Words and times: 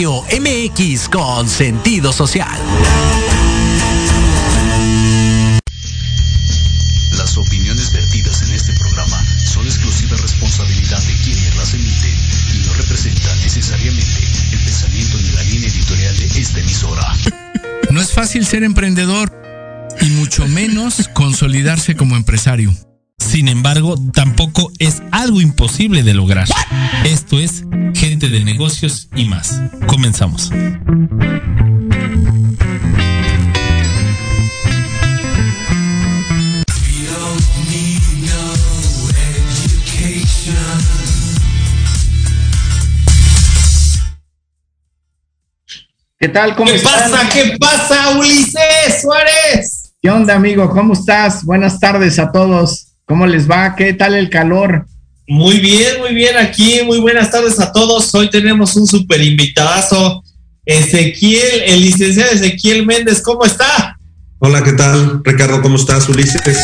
Radio 0.00 0.24
MX 0.40 1.10
con 1.10 1.46
sentido 1.46 2.10
social. 2.10 2.58
Las 7.18 7.36
opiniones 7.36 7.92
vertidas 7.92 8.40
en 8.40 8.54
este 8.54 8.72
programa 8.76 9.22
son 9.44 9.66
exclusiva 9.66 10.16
responsabilidad 10.16 11.02
de 11.02 11.12
quienes 11.22 11.54
las 11.54 11.74
emiten 11.74 12.14
y 12.54 12.66
no 12.66 12.72
representan 12.72 13.38
necesariamente 13.42 14.24
el 14.52 14.58
pensamiento 14.60 15.18
ni 15.18 15.28
la 15.32 15.42
línea 15.42 15.68
editorial 15.68 16.16
de 16.16 16.40
esta 16.40 16.60
emisora. 16.60 17.06
No 17.90 18.00
es 18.00 18.10
fácil 18.14 18.46
ser 18.46 18.62
emprendedor 18.64 19.30
y 20.00 20.08
mucho 20.12 20.48
menos 20.48 21.10
consolidarse 21.12 21.94
como 21.94 22.16
empresario. 22.16 22.74
Sin 23.30 23.46
embargo, 23.46 23.94
tampoco 24.12 24.72
es 24.80 25.04
algo 25.12 25.40
imposible 25.40 26.02
de 26.02 26.14
lograr. 26.14 26.48
Esto 27.04 27.38
es 27.38 27.64
Gente 27.94 28.28
de 28.28 28.42
Negocios 28.42 29.08
y 29.14 29.26
más. 29.26 29.62
Comenzamos. 29.86 30.50
¿Qué 46.18 46.28
tal? 46.30 46.56
¿Cómo 46.56 46.68
¿Qué 46.68 46.80
pasa? 46.80 47.28
¿Qué 47.32 47.56
pasa, 47.60 48.18
Ulises 48.18 49.00
Suárez? 49.00 49.92
¿Qué 50.02 50.10
onda, 50.10 50.34
amigo? 50.34 50.68
¿Cómo 50.70 50.94
estás? 50.94 51.44
Buenas 51.44 51.78
tardes 51.78 52.18
a 52.18 52.32
todos. 52.32 52.89
¿Cómo 53.10 53.26
les 53.26 53.50
va? 53.50 53.74
¿Qué 53.74 53.92
tal 53.92 54.14
el 54.14 54.30
calor? 54.30 54.86
Muy 55.26 55.58
bien, 55.58 55.98
muy 55.98 56.14
bien 56.14 56.36
aquí. 56.36 56.78
Muy 56.86 57.00
buenas 57.00 57.28
tardes 57.28 57.58
a 57.58 57.72
todos. 57.72 58.14
Hoy 58.14 58.30
tenemos 58.30 58.76
un 58.76 58.86
super 58.86 59.20
invitadazo. 59.20 60.22
Ezequiel, 60.64 61.62
el 61.66 61.80
licenciado 61.80 62.30
Ezequiel 62.30 62.86
Méndez, 62.86 63.20
¿cómo 63.20 63.44
está? 63.44 63.98
Hola, 64.38 64.62
¿qué 64.62 64.74
tal? 64.74 65.22
Ricardo, 65.24 65.60
¿cómo 65.60 65.74
estás? 65.74 66.08
Ulises. 66.08 66.40
¿Qué 66.40 66.54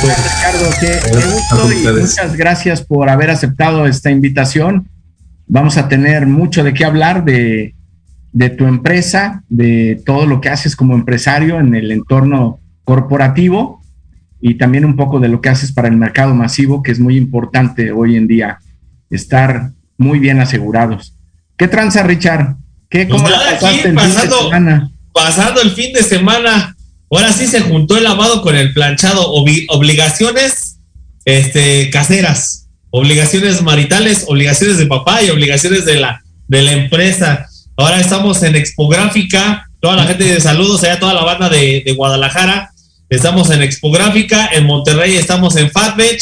tal, 0.00 0.16
Ricardo? 0.16 0.70
Qué, 0.80 0.98
qué 1.12 1.26
gusto 1.28 1.72
y 1.72 2.00
muchas 2.00 2.34
gracias 2.34 2.82
por 2.82 3.08
haber 3.08 3.30
aceptado 3.30 3.86
esta 3.86 4.10
invitación. 4.10 4.88
Vamos 5.46 5.76
a 5.76 5.86
tener 5.88 6.26
mucho 6.26 6.64
de 6.64 6.74
qué 6.74 6.84
hablar 6.84 7.24
de, 7.24 7.76
de 8.32 8.50
tu 8.50 8.66
empresa, 8.66 9.44
de 9.48 10.02
todo 10.04 10.26
lo 10.26 10.40
que 10.40 10.48
haces 10.48 10.74
como 10.74 10.96
empresario 10.96 11.60
en 11.60 11.72
el 11.76 11.92
entorno 11.92 12.58
corporativo 12.82 13.83
y 14.46 14.54
también 14.58 14.84
un 14.84 14.94
poco 14.94 15.20
de 15.20 15.28
lo 15.28 15.40
que 15.40 15.48
haces 15.48 15.72
para 15.72 15.88
el 15.88 15.96
mercado 15.96 16.34
masivo, 16.34 16.82
que 16.82 16.92
es 16.92 17.00
muy 17.00 17.16
importante 17.16 17.92
hoy 17.92 18.14
en 18.16 18.26
día 18.28 18.58
estar 19.08 19.70
muy 19.96 20.18
bien 20.18 20.38
asegurados. 20.38 21.14
¿Qué 21.56 21.66
tranza, 21.66 22.02
Richard? 22.02 22.56
¿Qué, 22.90 23.06
Pues 23.06 23.22
¿Cómo 23.22 23.30
la 23.34 23.38
aquí 23.38 23.54
pasaste 23.60 23.88
el 23.88 23.98
fin 23.98 24.08
de 24.08 24.12
pasando, 24.14 24.38
semana? 24.42 24.90
pasando 25.14 25.62
el 25.62 25.70
fin 25.70 25.92
de 25.94 26.02
semana. 26.02 26.76
Ahora 27.10 27.32
sí 27.32 27.46
se 27.46 27.60
juntó 27.62 27.96
el 27.96 28.04
lavado 28.04 28.42
con 28.42 28.54
el 28.54 28.74
planchado. 28.74 29.32
Obli- 29.32 29.64
obligaciones 29.70 30.78
este, 31.24 31.88
caseras, 31.88 32.68
obligaciones 32.90 33.62
maritales, 33.62 34.26
obligaciones 34.28 34.76
de 34.76 34.84
papá 34.86 35.22
y 35.22 35.30
obligaciones 35.30 35.86
de 35.86 35.96
la, 36.00 36.22
de 36.48 36.60
la 36.60 36.72
empresa. 36.72 37.46
Ahora 37.78 37.98
estamos 37.98 38.42
en 38.42 38.56
Expográfica. 38.56 39.70
Toda 39.80 39.96
la 39.96 40.04
gente 40.04 40.24
de 40.24 40.38
saludos, 40.40 40.84
allá 40.84 40.98
toda 41.00 41.14
la 41.14 41.24
banda 41.24 41.48
de, 41.48 41.82
de 41.86 41.92
Guadalajara. 41.94 42.72
Estamos 43.14 43.50
en 43.50 43.62
Expográfica, 43.62 44.50
en 44.52 44.66
Monterrey 44.66 45.14
estamos 45.14 45.54
en 45.56 45.70
Fatbech. 45.70 46.20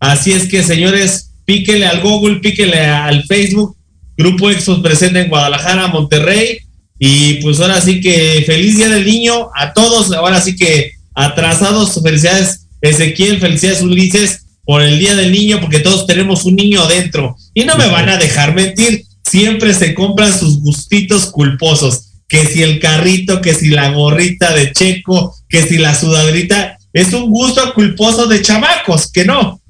Así 0.00 0.32
es 0.32 0.48
que, 0.48 0.64
señores, 0.64 1.30
píquele 1.44 1.86
al 1.86 2.00
Google, 2.00 2.40
píquele 2.40 2.80
al 2.80 3.22
Facebook. 3.24 3.76
Grupo 4.16 4.50
Expos 4.50 4.80
presente 4.80 5.20
en 5.20 5.28
Guadalajara, 5.28 5.86
Monterrey. 5.86 6.58
Y 6.98 7.34
pues 7.34 7.60
ahora 7.60 7.80
sí 7.80 8.00
que 8.00 8.42
feliz 8.44 8.76
Día 8.76 8.88
del 8.88 9.06
Niño 9.06 9.50
a 9.54 9.72
todos. 9.72 10.12
Ahora 10.12 10.40
sí 10.40 10.56
que 10.56 10.90
atrasados, 11.14 12.00
felicidades 12.02 12.66
Ezequiel, 12.80 13.38
felicidades 13.38 13.82
Ulises 13.82 14.46
por 14.64 14.82
el 14.82 14.98
Día 14.98 15.14
del 15.14 15.30
Niño, 15.30 15.60
porque 15.60 15.78
todos 15.78 16.06
tenemos 16.06 16.44
un 16.44 16.56
niño 16.56 16.86
dentro. 16.88 17.36
Y 17.54 17.64
no 17.64 17.76
me 17.76 17.86
van 17.86 18.08
a 18.08 18.16
dejar 18.16 18.54
mentir, 18.54 19.04
siempre 19.24 19.74
se 19.74 19.94
compran 19.94 20.36
sus 20.36 20.60
gustitos 20.60 21.26
culposos. 21.26 22.11
Que 22.32 22.46
si 22.46 22.62
el 22.62 22.80
carrito, 22.80 23.42
que 23.42 23.52
si 23.52 23.68
la 23.68 23.90
gorrita 23.90 24.54
de 24.54 24.72
Checo, 24.72 25.34
que 25.50 25.60
si 25.60 25.76
la 25.76 25.94
sudadrita, 25.94 26.78
es 26.94 27.12
un 27.12 27.28
gusto 27.28 27.74
culposo 27.74 28.26
de 28.26 28.40
chamacos, 28.40 29.12
que 29.12 29.26
no. 29.26 29.60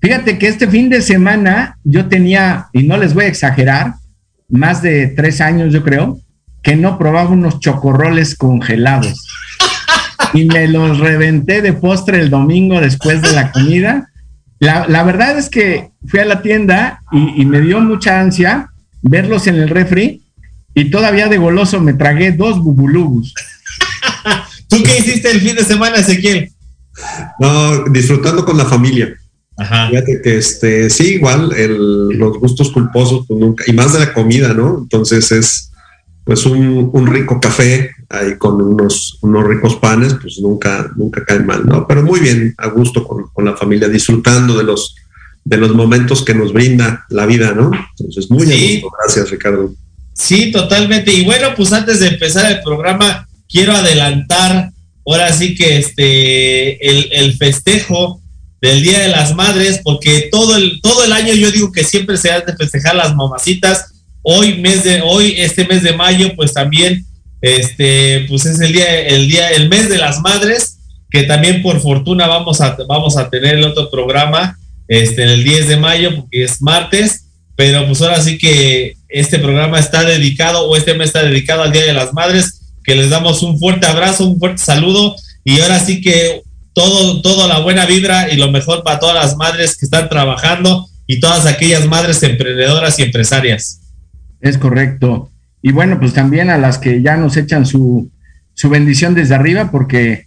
Fíjate 0.00 0.38
que 0.38 0.46
este 0.46 0.68
fin 0.68 0.88
de 0.88 1.02
semana 1.02 1.76
yo 1.82 2.06
tenía, 2.06 2.68
y 2.72 2.84
no 2.84 2.96
les 2.96 3.12
voy 3.12 3.24
a 3.24 3.28
exagerar, 3.28 3.94
más 4.48 4.82
de 4.82 5.08
tres 5.08 5.40
años 5.40 5.72
yo 5.72 5.82
creo, 5.82 6.20
que 6.62 6.76
no 6.76 6.96
probaba 6.96 7.30
unos 7.30 7.58
chocorroles 7.58 8.36
congelados. 8.36 9.26
Y 10.32 10.44
me 10.44 10.68
los 10.68 11.00
reventé 11.00 11.60
de 11.60 11.72
postre 11.72 12.20
el 12.20 12.30
domingo 12.30 12.80
después 12.80 13.20
de 13.20 13.32
la 13.32 13.50
comida. 13.50 14.10
La, 14.60 14.86
la 14.86 15.02
verdad 15.02 15.38
es 15.38 15.48
que 15.48 15.90
fui 16.06 16.20
a 16.20 16.24
la 16.24 16.40
tienda 16.40 17.00
y, 17.10 17.42
y 17.42 17.44
me 17.46 17.60
dio 17.60 17.80
mucha 17.80 18.20
ansia 18.20 18.70
verlos 19.02 19.48
en 19.48 19.56
el 19.56 19.68
refri 19.68 20.22
y 20.76 20.90
todavía 20.90 21.26
de 21.28 21.38
goloso 21.38 21.80
me 21.80 21.94
tragué 21.94 22.30
dos 22.32 22.60
bubulubus. 22.62 23.34
¿Tú 24.68 24.82
qué 24.82 24.98
hiciste 24.98 25.30
el 25.30 25.40
fin 25.40 25.56
de 25.56 25.64
semana, 25.64 25.96
Ezequiel? 25.96 26.52
No, 27.40 27.84
disfrutando 27.88 28.44
con 28.44 28.56
la 28.56 28.64
familia. 28.66 29.14
Ajá. 29.56 29.88
Fíjate 29.88 30.20
que 30.22 30.36
este, 30.36 30.90
sí, 30.90 31.14
igual, 31.14 31.52
el- 31.56 32.08
los 32.10 32.38
gustos 32.38 32.70
culposos, 32.72 33.24
pues 33.26 33.40
nunca, 33.40 33.64
y 33.66 33.72
más 33.72 33.92
de 33.94 34.00
la 34.00 34.12
comida, 34.12 34.52
¿no? 34.52 34.78
Entonces 34.82 35.32
es 35.32 35.72
pues 36.24 36.44
un, 36.44 36.90
un 36.92 37.06
rico 37.06 37.40
café 37.40 37.90
ahí 38.10 38.36
con 38.36 38.60
unos, 38.60 39.18
unos 39.22 39.46
ricos 39.46 39.76
panes, 39.76 40.14
pues 40.20 40.38
nunca, 40.42 40.90
nunca 40.96 41.24
caen 41.24 41.46
mal, 41.46 41.64
¿no? 41.64 41.86
Pero 41.86 42.02
muy 42.02 42.18
bien, 42.20 42.54
a 42.58 42.66
gusto 42.68 43.04
con, 43.06 43.28
con 43.32 43.44
la 43.44 43.56
familia, 43.56 43.88
disfrutando 43.88 44.58
de 44.58 44.64
los, 44.64 44.96
de 45.44 45.56
los 45.56 45.74
momentos 45.74 46.24
que 46.24 46.34
nos 46.34 46.52
brinda 46.52 47.06
la 47.10 47.24
vida, 47.26 47.52
¿no? 47.52 47.70
Entonces, 47.98 48.28
muy 48.30 48.42
a 48.42 48.50
Sí. 48.56 48.80
gusto. 48.82 48.96
Gracias, 49.00 49.30
Ricardo. 49.30 49.72
Sí, 50.16 50.50
totalmente. 50.50 51.12
Y 51.12 51.24
bueno, 51.24 51.54
pues 51.54 51.72
antes 51.72 52.00
de 52.00 52.08
empezar 52.08 52.50
el 52.50 52.62
programa, 52.62 53.28
quiero 53.48 53.74
adelantar 53.74 54.70
ahora 55.06 55.32
sí 55.32 55.54
que 55.54 55.76
este 55.76 56.88
el, 56.88 57.08
el 57.12 57.36
festejo 57.36 58.20
del 58.60 58.82
Día 58.82 59.00
de 59.00 59.08
las 59.08 59.34
Madres, 59.34 59.80
porque 59.84 60.28
todo 60.32 60.56
el, 60.56 60.80
todo 60.80 61.04
el 61.04 61.12
año 61.12 61.34
yo 61.34 61.50
digo 61.50 61.70
que 61.70 61.84
siempre 61.84 62.16
se 62.16 62.30
han 62.30 62.44
de 62.46 62.56
festejar 62.56 62.96
las 62.96 63.14
mamacitas. 63.14 63.92
Hoy, 64.22 64.58
mes 64.58 64.82
de, 64.82 65.02
hoy, 65.02 65.34
este 65.36 65.66
mes 65.66 65.82
de 65.82 65.92
mayo, 65.92 66.34
pues 66.34 66.52
también, 66.52 67.04
este, 67.42 68.26
pues 68.28 68.46
es 68.46 68.58
el 68.60 68.72
día, 68.72 69.06
el 69.06 69.28
día, 69.28 69.50
el 69.50 69.68
mes 69.68 69.88
de 69.88 69.98
las 69.98 70.20
madres, 70.20 70.78
que 71.10 71.24
también 71.24 71.62
por 71.62 71.80
fortuna 71.80 72.26
vamos 72.26 72.60
a, 72.60 72.76
vamos 72.88 73.16
a 73.16 73.30
tener 73.30 73.56
el 73.56 73.64
otro 73.64 73.90
programa, 73.90 74.58
este, 74.88 75.22
el 75.22 75.44
10 75.44 75.68
de 75.68 75.76
mayo, 75.76 76.16
porque 76.16 76.44
es 76.44 76.60
martes, 76.60 77.25
pero 77.56 77.86
pues 77.86 78.00
ahora 78.02 78.20
sí 78.20 78.38
que 78.38 78.96
este 79.08 79.38
programa 79.38 79.78
está 79.78 80.04
dedicado, 80.04 80.68
o 80.68 80.76
este 80.76 80.94
mes 80.94 81.08
está 81.08 81.22
dedicado 81.22 81.62
al 81.62 81.72
Día 81.72 81.84
de 81.84 81.94
las 81.94 82.12
Madres, 82.12 82.60
que 82.84 82.94
les 82.94 83.10
damos 83.10 83.42
un 83.42 83.58
fuerte 83.58 83.86
abrazo, 83.86 84.26
un 84.26 84.38
fuerte 84.38 84.62
saludo, 84.62 85.16
y 85.42 85.60
ahora 85.60 85.80
sí 85.80 86.00
que 86.00 86.42
todo, 86.74 87.22
toda 87.22 87.48
la 87.48 87.60
buena 87.60 87.86
vibra 87.86 88.30
y 88.30 88.36
lo 88.36 88.50
mejor 88.50 88.84
para 88.84 88.98
todas 88.98 89.14
las 89.14 89.36
madres 89.36 89.76
que 89.76 89.86
están 89.86 90.08
trabajando 90.10 90.86
y 91.06 91.20
todas 91.20 91.46
aquellas 91.46 91.86
madres 91.86 92.22
emprendedoras 92.22 92.98
y 92.98 93.02
empresarias. 93.02 93.80
Es 94.40 94.58
correcto. 94.58 95.30
Y 95.62 95.72
bueno, 95.72 95.98
pues 95.98 96.12
también 96.12 96.50
a 96.50 96.58
las 96.58 96.78
que 96.78 97.00
ya 97.00 97.16
nos 97.16 97.36
echan 97.36 97.64
su, 97.64 98.10
su 98.52 98.68
bendición 98.68 99.14
desde 99.14 99.34
arriba, 99.34 99.70
porque 99.70 100.26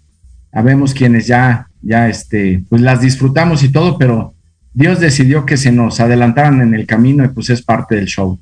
habemos 0.52 0.94
quienes 0.94 1.28
ya, 1.28 1.68
ya 1.81 2.10
este, 2.10 2.64
pues 2.68 2.81
las 2.81 3.02
disfrutamos 3.02 3.62
y 3.64 3.72
todo, 3.72 3.98
pero 3.98 4.34
Dios 4.74 5.00
decidió 5.00 5.45
que 5.45 5.57
se 5.57 5.71
nos 5.71 6.00
adelantaran 6.00 6.62
en 6.62 6.74
el 6.74 6.86
camino 6.86 7.24
y 7.24 7.30
pues 7.30 7.50
es 7.50 7.62
parte 7.62 7.95
del 7.95 8.06
show. 8.06 8.39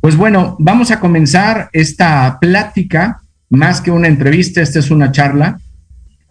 Pues 0.00 0.16
bueno, 0.16 0.56
vamos 0.58 0.90
a 0.90 1.00
comenzar 1.00 1.68
esta 1.72 2.38
plática, 2.40 3.20
más 3.50 3.80
que 3.80 3.90
una 3.90 4.08
entrevista, 4.08 4.62
esta 4.62 4.78
es 4.78 4.90
una 4.90 5.12
charla 5.12 5.60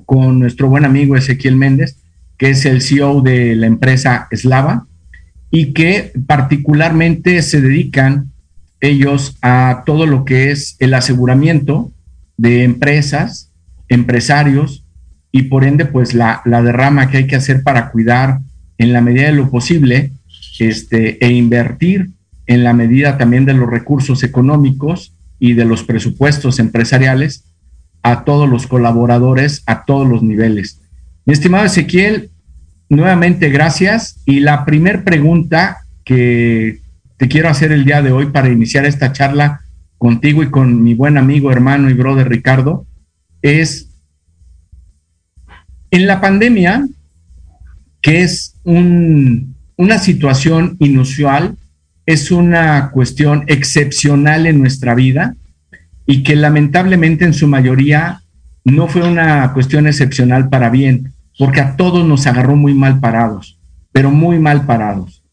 con 0.05 0.39
nuestro 0.39 0.69
buen 0.69 0.85
amigo 0.85 1.15
Ezequiel 1.15 1.55
Méndez, 1.55 1.97
que 2.37 2.49
es 2.49 2.65
el 2.65 2.81
CEO 2.81 3.21
de 3.21 3.55
la 3.55 3.67
empresa 3.67 4.27
Slava 4.31 4.87
y 5.51 5.73
que 5.73 6.11
particularmente 6.25 7.41
se 7.43 7.61
dedican 7.61 8.31
ellos 8.81 9.37
a 9.41 9.83
todo 9.85 10.05
lo 10.05 10.25
que 10.25 10.51
es 10.51 10.75
el 10.79 10.93
aseguramiento 10.93 11.91
de 12.37 12.63
empresas, 12.63 13.51
empresarios 13.87 14.85
y 15.31 15.43
por 15.43 15.63
ende 15.63 15.85
pues 15.85 16.13
la, 16.13 16.41
la 16.45 16.63
derrama 16.63 17.09
que 17.09 17.17
hay 17.17 17.27
que 17.27 17.35
hacer 17.35 17.61
para 17.61 17.91
cuidar 17.91 18.39
en 18.79 18.93
la 18.93 19.01
medida 19.01 19.27
de 19.27 19.33
lo 19.33 19.51
posible 19.51 20.11
este, 20.57 21.23
e 21.23 21.31
invertir 21.31 22.09
en 22.47 22.63
la 22.63 22.73
medida 22.73 23.19
también 23.19 23.45
de 23.45 23.53
los 23.53 23.69
recursos 23.69 24.23
económicos 24.23 25.13
y 25.37 25.53
de 25.53 25.65
los 25.65 25.83
presupuestos 25.83 26.57
empresariales 26.57 27.43
a 28.01 28.23
todos 28.23 28.49
los 28.49 28.65
colaboradores 28.65 29.61
a 29.67 29.85
todos 29.85 30.07
los 30.07 30.23
niveles. 30.23 30.81
Mi 31.25 31.33
estimado 31.33 31.65
Ezequiel, 31.65 32.31
nuevamente 32.89 33.49
gracias. 33.49 34.21
Y 34.25 34.39
la 34.39 34.65
primer 34.65 35.03
pregunta 35.03 35.77
que 36.03 36.79
te 37.17 37.27
quiero 37.27 37.49
hacer 37.49 37.71
el 37.71 37.85
día 37.85 38.01
de 38.01 38.11
hoy 38.11 38.27
para 38.27 38.49
iniciar 38.49 38.85
esta 38.85 39.11
charla 39.11 39.61
contigo 39.97 40.41
y 40.41 40.49
con 40.49 40.81
mi 40.81 40.93
buen 40.93 41.17
amigo, 41.17 41.51
hermano 41.51 41.89
y 41.89 41.93
brother 41.93 42.29
Ricardo, 42.29 42.85
es 43.41 43.89
en 45.91 46.07
la 46.07 46.21
pandemia, 46.21 46.87
que 48.01 48.21
es 48.21 48.55
una 48.63 49.99
situación 49.99 50.77
inusual, 50.79 51.57
es 52.05 52.31
una 52.31 52.91
cuestión 52.91 53.43
excepcional 53.47 54.47
en 54.47 54.59
nuestra 54.59 54.95
vida 54.95 55.35
y 56.05 56.23
que 56.23 56.35
lamentablemente 56.35 57.25
en 57.25 57.33
su 57.33 57.47
mayoría 57.47 58.21
no 58.63 58.87
fue 58.87 59.07
una 59.07 59.53
cuestión 59.53 59.87
excepcional 59.87 60.49
para 60.49 60.69
bien, 60.69 61.13
porque 61.37 61.61
a 61.61 61.75
todos 61.75 62.05
nos 62.05 62.25
agarró 62.27 62.55
muy 62.55 62.73
mal 62.73 62.99
parados, 62.99 63.59
pero 63.91 64.11
muy 64.11 64.39
mal 64.39 64.65
parados. 64.65 65.23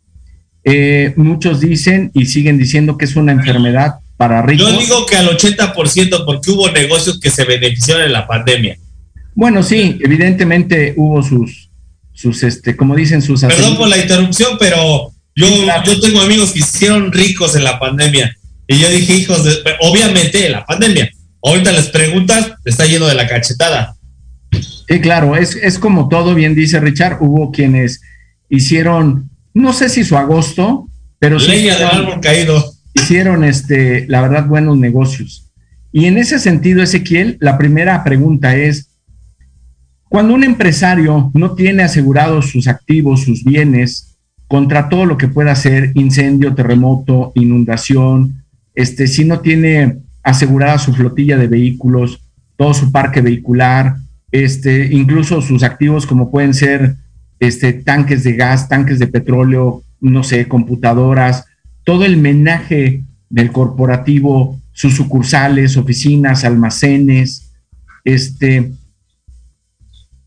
Eh, 0.65 1.15
muchos 1.17 1.61
dicen 1.61 2.11
y 2.13 2.27
siguen 2.27 2.59
diciendo 2.59 2.99
que 2.99 3.05
es 3.05 3.17
una 3.17 3.33
enfermedad 3.33 4.01
para 4.17 4.43
ricos. 4.43 4.73
Yo 4.73 4.79
digo 4.79 5.07
que 5.07 5.17
al 5.17 5.29
80% 5.29 6.25
porque 6.25 6.51
hubo 6.51 6.71
negocios 6.71 7.21
que 7.21 7.31
se 7.31 7.45
beneficiaron 7.45 8.05
en 8.05 8.13
la 8.13 8.27
pandemia. 8.27 8.77
Bueno, 9.35 9.63
sí, 9.63 9.99
evidentemente 10.03 10.95
hubo 10.97 11.23
sus, 11.23 11.71
sus, 12.17 12.43
este, 12.43 12.75
como 12.77 12.97
dicen, 12.97 13.21
sus... 13.21 13.43
Perdón 13.43 13.77
por 13.77 13.89
la 13.89 13.99
interrupción, 13.99 14.57
pero 14.59 15.13
yo, 15.35 15.47
yo 15.85 16.01
tengo 16.01 16.23
amigos 16.23 16.53
que 16.53 16.61
hicieron 16.61 17.13
ricos 17.13 17.55
en 17.55 17.63
la 17.63 17.79
pandemia. 17.79 18.35
Y 18.67 18.79
yo 18.79 18.89
dije, 18.89 19.15
hijos, 19.15 19.45
de, 19.45 19.53
obviamente 19.81 20.49
la 20.49 20.65
pandemia. 20.65 21.11
Ahorita 21.43 21.73
les 21.73 21.89
preguntas, 21.89 22.53
está 22.65 22.87
lleno 22.87 23.07
de 23.07 23.15
la 23.15 23.29
cachetada. 23.29 23.95
Sí, 24.51 25.01
claro, 25.01 25.37
es, 25.37 25.57
es 25.57 25.79
como 25.79 26.09
todo, 26.09 26.35
bien 26.35 26.55
dice 26.55 26.81
Richard, 26.81 27.19
hubo 27.21 27.53
quienes 27.53 28.01
hicieron, 28.49 29.31
no 29.53 29.75
sé 29.75 29.91
si 29.91 30.03
su 30.03 30.17
agosto, 30.17 30.89
pero 31.19 31.39
sí. 31.39 31.51
Leña 31.51 31.77
del 31.77 31.87
árbol 31.87 32.21
caído. 32.21 32.73
Hicieron, 32.95 33.45
este, 33.45 34.07
la 34.09 34.23
verdad, 34.23 34.47
buenos 34.47 34.79
negocios. 34.79 35.51
Y 35.93 36.07
en 36.07 36.17
ese 36.17 36.39
sentido, 36.39 36.83
Ezequiel, 36.83 37.37
la 37.41 37.59
primera 37.59 38.03
pregunta 38.05 38.57
es, 38.57 38.89
cuando 40.09 40.35
un 40.35 40.45
empresario 40.45 41.31
no 41.35 41.53
tiene 41.53 41.83
asegurados 41.83 42.51
sus 42.51 42.69
activos, 42.69 43.23
sus 43.23 43.45
bienes, 43.45 44.17
contra 44.49 44.89
todo 44.89 45.07
lo 45.07 45.17
que 45.17 45.29
pueda 45.29 45.55
ser 45.55 45.91
incendio, 45.95 46.55
terremoto, 46.55 47.33
inundación, 47.35 48.45
este, 48.75 49.07
si 49.07 49.25
no 49.25 49.41
tiene 49.41 49.99
asegurada 50.23 50.79
su 50.79 50.93
flotilla 50.93 51.37
de 51.37 51.49
vehículos, 51.49 52.21
todo 52.57 52.73
su 52.73 52.93
parque 52.93 53.21
vehicular, 53.21 53.97
este, 54.31 54.93
incluso 54.93 55.41
sus 55.41 55.63
activos 55.63 56.07
como 56.07 56.31
pueden 56.31 56.55
ser 56.55 56.97
este, 57.41 57.73
tanques 57.73 58.23
de 58.25 58.35
gas, 58.35 58.69
tanques 58.69 58.99
de 58.99 59.07
petróleo, 59.09 59.83
no 60.01 60.23
sé, 60.23 60.47
computadoras, 60.47 61.45
todo 61.85 62.05
el 62.05 62.17
menaje 62.17 63.03
del 63.29 63.51
corporativo, 63.51 64.61
sus 64.73 64.95
sucursales, 64.95 65.77
oficinas, 65.77 66.45
almacenes, 66.45 67.53
este, 68.05 68.73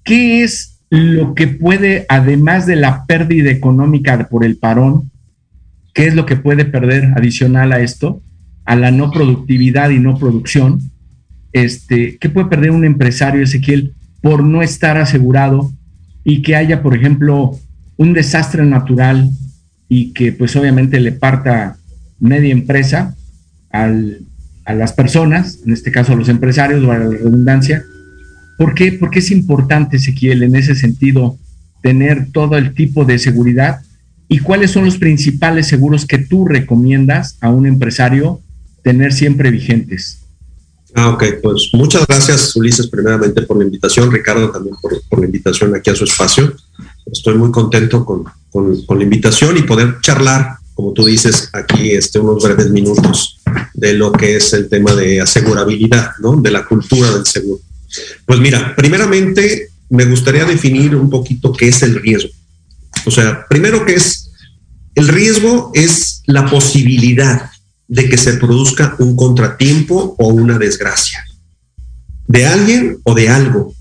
¿qué 0.04 0.44
es 0.44 0.80
lo 0.90 1.36
que 1.36 1.48
puede, 1.48 2.06
además 2.10 2.66
de 2.66 2.76
la 2.76 3.06
pérdida 3.06 3.52
económica 3.52 4.28
por 4.30 4.44
el 4.44 4.58
parón, 4.58 5.12
qué 5.94 6.08
es 6.08 6.16
lo 6.16 6.26
que 6.26 6.36
puede 6.36 6.66
perder 6.66 7.14
adicional 7.16 7.72
a 7.72 7.80
esto, 7.80 8.22
a 8.66 8.76
la 8.76 8.92
no 8.92 9.12
productividad 9.12 9.90
y 9.90 10.00
no 10.00 10.18
producción? 10.18 10.92
Este, 11.52 12.18
¿Qué 12.18 12.30
puede 12.30 12.48
perder 12.48 12.72
un 12.72 12.86
empresario, 12.86 13.42
Ezequiel, 13.42 13.94
por 14.22 14.44
no 14.44 14.62
estar 14.62 14.98
asegurado 14.98 15.72
y 16.24 16.42
que 16.42 16.56
haya, 16.56 16.82
por 16.84 16.96
ejemplo, 16.96 17.58
un 17.98 18.14
desastre 18.14 18.66
natural 18.66 19.30
y 19.88 20.14
que 20.14 20.32
pues 20.32 20.56
obviamente 20.56 21.00
le 21.00 21.12
parta 21.12 21.78
media 22.20 22.52
empresa 22.52 23.16
a 23.72 24.74
las 24.74 24.94
personas, 24.94 25.60
en 25.66 25.74
este 25.74 25.92
caso 25.92 26.14
a 26.14 26.16
los 26.16 26.30
empresarios, 26.30 26.84
o 26.84 26.92
a 26.92 26.98
la 26.98 27.10
redundancia, 27.10 27.84
¿Por 28.60 28.74
qué? 28.74 28.92
Porque 28.92 29.20
es 29.20 29.32
importante, 29.32 29.96
Ezequiel, 29.96 30.44
en 30.44 30.54
ese 30.54 30.76
sentido, 30.76 31.38
tener 31.82 32.28
todo 32.34 32.58
el 32.58 32.74
tipo 32.74 33.06
de 33.06 33.18
seguridad. 33.18 33.80
¿Y 34.28 34.40
cuáles 34.40 34.72
son 34.72 34.84
los 34.84 34.98
principales 34.98 35.68
seguros 35.68 36.06
que 36.06 36.18
tú 36.18 36.46
recomiendas 36.46 37.38
a 37.40 37.52
un 37.52 37.66
empresario 37.66 38.42
tener 38.84 39.14
siempre 39.14 39.50
vigentes? 39.50 40.24
Ah, 40.94 41.12
ok, 41.12 41.24
pues 41.42 41.70
muchas 41.72 42.06
gracias 42.06 42.54
Ulises 42.58 42.88
primeramente 42.88 43.44
por 43.44 43.58
la 43.58 43.64
invitación, 43.64 44.12
Ricardo 44.12 44.52
también 44.52 44.76
por, 44.82 45.20
la 45.20 45.26
invitación 45.26 45.74
aquí 45.74 45.92
a 45.92 45.96
su 45.96 46.04
espacio. 46.04 46.54
Estoy 47.10 47.36
muy 47.36 47.52
contento 47.52 48.04
con, 48.04 48.26
con, 48.52 48.76
la 48.98 49.04
invitación 49.04 49.56
y 49.56 49.62
poder 49.62 50.02
charlar, 50.02 50.58
como 50.74 50.92
tú 50.92 51.06
dices, 51.06 51.50
aquí 51.54 51.92
este, 51.92 52.20
unos 52.20 52.44
breves 52.44 52.72
minutos 52.72 53.40
de 53.74 53.94
lo 53.94 54.12
que 54.12 54.36
es 54.36 54.52
el 54.52 54.68
tema 54.68 54.94
de 54.96 55.22
asegurabilidad, 55.22 56.12
¿no? 56.20 56.36
De 56.36 56.52
la 56.52 56.66
cultura 56.66 57.10
del 57.14 57.26
seguro. 57.26 57.62
Pues 58.26 58.40
mira, 58.40 58.76
primeramente 58.76 59.70
me 59.90 60.06
gustaría 60.06 60.46
definir 60.46 60.96
un 60.96 61.10
poquito 61.10 61.52
qué 61.54 61.70
es 61.70 61.82
el 61.84 61.96
riesgo. 62.02 62.30
O 63.06 63.12
sea, 63.12 63.46
primero 63.48 63.86
que 63.86 63.96
es, 63.96 64.32
el 64.96 65.08
riesgo 65.08 65.72
es 65.74 66.22
la 66.26 66.46
posibilidad 66.50 67.50
de 67.88 68.08
que 68.08 68.18
se 68.18 68.34
produzca 68.34 68.96
un 69.00 69.16
contratiempo 69.16 70.16
o 70.18 70.28
una 70.28 70.58
desgracia 70.58 71.26
de 72.28 72.46
alguien 72.46 73.00
o 73.04 73.16
de 73.16 73.28
algo 73.28 73.74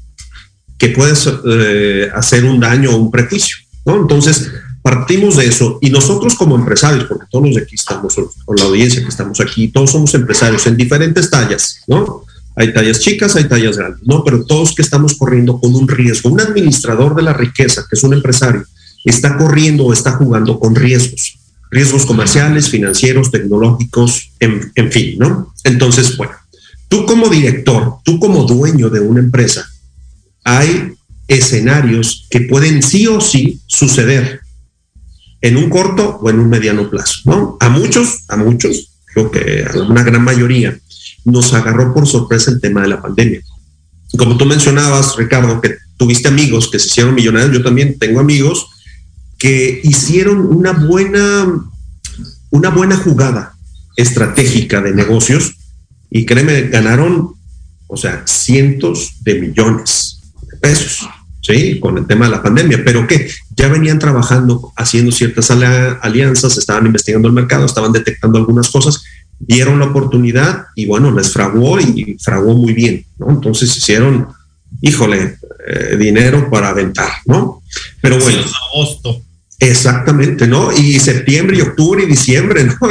que 0.79 0.88
puede 0.88 1.12
eh, 1.45 2.09
hacer 2.15 2.45
un 2.45 2.59
daño 2.59 2.91
o 2.93 2.97
un 2.97 3.11
prejuicio. 3.11 3.59
¿no? 3.85 3.97
Entonces, 3.97 4.50
partimos 4.81 5.37
de 5.37 5.47
eso 5.47 5.79
y 5.83 5.91
nosotros 5.91 6.35
como 6.35 6.57
empresarios, 6.57 7.05
porque 7.05 7.27
todos 7.31 7.47
los 7.47 7.57
de 7.57 7.62
aquí 7.62 7.75
estamos, 7.75 8.17
o 8.17 8.55
la 8.55 8.65
audiencia 8.65 9.03
que 9.03 9.09
estamos 9.09 9.41
aquí, 9.41 9.69
todos 9.69 9.91
somos 9.91 10.15
empresarios 10.15 10.67
en 10.67 10.77
diferentes 10.79 11.29
tallas, 11.29 11.81
¿no? 11.87 12.25
Hay 12.59 12.73
tallas 12.73 12.99
chicas, 12.99 13.37
hay 13.37 13.45
tallas 13.45 13.77
grandes, 13.77 14.05
¿no? 14.05 14.25
Pero 14.25 14.45
todos 14.45 14.75
que 14.75 14.83
estamos 14.83 15.17
corriendo 15.17 15.61
con 15.61 15.73
un 15.77 15.87
riesgo. 15.87 16.29
Un 16.29 16.41
administrador 16.41 17.15
de 17.15 17.23
la 17.23 17.33
riqueza, 17.33 17.85
que 17.88 17.95
es 17.95 18.03
un 18.03 18.15
empresario, 18.15 18.65
está 19.05 19.37
corriendo 19.37 19.85
o 19.85 19.93
está 19.93 20.12
jugando 20.12 20.59
con 20.59 20.75
riesgos. 20.75 21.38
Riesgos 21.71 22.05
comerciales, 22.05 22.69
financieros, 22.69 23.31
tecnológicos, 23.31 24.33
en, 24.41 24.91
fin, 24.91 25.19
¿no? 25.19 25.55
Entonces, 25.62 26.17
bueno, 26.17 26.33
tú 26.88 27.07
como 27.07 27.29
director, 27.29 27.99
tú 28.03 28.19
como 28.19 28.43
dueño 28.43 28.91
de 28.91 29.00
una 29.00 29.21
empresa, 29.21 29.65
hay 30.43 30.95
escenarios 31.29 32.27
que 32.29 32.41
pueden 32.41 32.83
sí 32.83 33.07
o 33.07 33.21
sí 33.21 33.61
suceder 33.67 34.41
en 35.43 35.59
un 35.59 35.71
corto 35.71 36.19
o 36.21 36.29
en 36.29 36.41
un 36.41 36.49
mediano 36.49 36.91
plazo, 36.91 37.21
¿no? 37.25 37.57
A 37.61 37.69
muchos, 37.69 38.25
a 38.27 38.37
muchos, 38.37 38.99
creo 39.05 39.31
que 39.31 39.65
a 39.65 39.79
una 39.83 40.03
gran 40.03 40.25
mayoría, 40.25 40.77
nos 41.25 41.53
agarró 41.53 41.93
por 41.95 42.07
sorpresa 42.07 42.50
el 42.50 42.61
tema 42.61 42.83
de 42.83 42.88
la 42.88 43.03
pandemia. 43.03 43.41
Como 44.17 44.37
tú 44.37 44.47
mencionabas, 44.47 45.17
Ricardo, 45.17 45.61
que 45.61 45.77
tuviste 45.97 46.29
amigos 46.29 46.69
que 46.71 46.79
se 46.79 46.87
hicieron 46.87 47.15
millonarios, 47.15 47.53
yo 47.53 47.62
también 47.62 47.99
tengo 47.99 48.21
amigos 48.21 48.69
que 49.38 49.81
hicieron 49.85 50.41
una 50.41 50.73
buena, 50.73 51.47
una 52.50 52.71
buena 52.71 52.97
jugada 52.97 53.55
estratégica 53.97 54.81
de 54.81 54.95
negocios 54.95 55.55
y 56.11 56.25
créeme, 56.25 56.62
ganaron, 56.69 57.35
o 57.87 57.97
sea, 57.97 58.23
cientos 58.27 59.17
de 59.21 59.41
millones 59.41 60.21
de 60.50 60.57
pesos, 60.57 61.09
¿sí? 61.43 61.79
Con 61.81 61.99
el 61.99 62.07
tema 62.07 62.27
de 62.27 62.31
la 62.33 62.43
pandemia, 62.43 62.83
pero 62.85 63.07
que 63.07 63.31
ya 63.57 63.69
venían 63.69 63.99
trabajando, 63.99 64.73
haciendo 64.77 65.12
ciertas 65.12 65.50
alianzas, 65.50 66.57
estaban 66.57 66.87
investigando 66.87 67.29
el 67.29 67.35
mercado, 67.35 67.67
estaban 67.67 67.93
detectando 67.93 68.38
algunas 68.38 68.71
cosas 68.71 69.03
vieron 69.38 69.78
la 69.78 69.87
oportunidad 69.87 70.66
y 70.75 70.87
bueno, 70.87 71.11
les 71.12 71.33
fraguó 71.33 71.80
y 71.80 72.16
fraguó 72.21 72.54
muy 72.54 72.73
bien, 72.73 73.04
¿no? 73.18 73.30
Entonces 73.30 73.76
hicieron, 73.76 74.28
híjole, 74.80 75.38
eh, 75.66 75.97
dinero 75.97 76.50
para 76.50 76.71
aventar, 76.71 77.11
¿no? 77.26 77.62
Pero 78.00 78.18
bueno. 78.18 78.38
agosto. 78.73 79.23
Exactamente, 79.61 80.47
¿no? 80.47 80.73
Y 80.73 81.00
septiembre 81.00 81.59
y 81.59 81.62
octubre 81.62 82.04
y 82.04 82.07
diciembre, 82.07 82.64
¿no? 82.80 82.88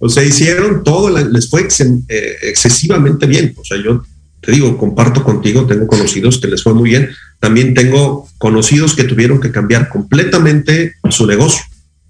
o 0.00 0.08
sea, 0.08 0.22
hicieron 0.22 0.84
todo, 0.84 1.08
les 1.10 1.48
fue 1.48 1.66
eh, 2.08 2.36
excesivamente 2.42 3.26
bien. 3.26 3.54
O 3.56 3.64
sea, 3.64 3.78
yo 3.82 4.04
te 4.40 4.52
digo, 4.52 4.76
comparto 4.76 5.24
contigo, 5.24 5.66
tengo 5.66 5.86
conocidos 5.86 6.38
que 6.38 6.48
les 6.48 6.62
fue 6.62 6.74
muy 6.74 6.90
bien. 6.90 7.10
También 7.40 7.74
tengo 7.74 8.28
conocidos 8.38 8.94
que 8.94 9.04
tuvieron 9.04 9.40
que 9.40 9.50
cambiar 9.50 9.88
completamente 9.88 10.94
su 11.10 11.26
negocio. 11.26 11.62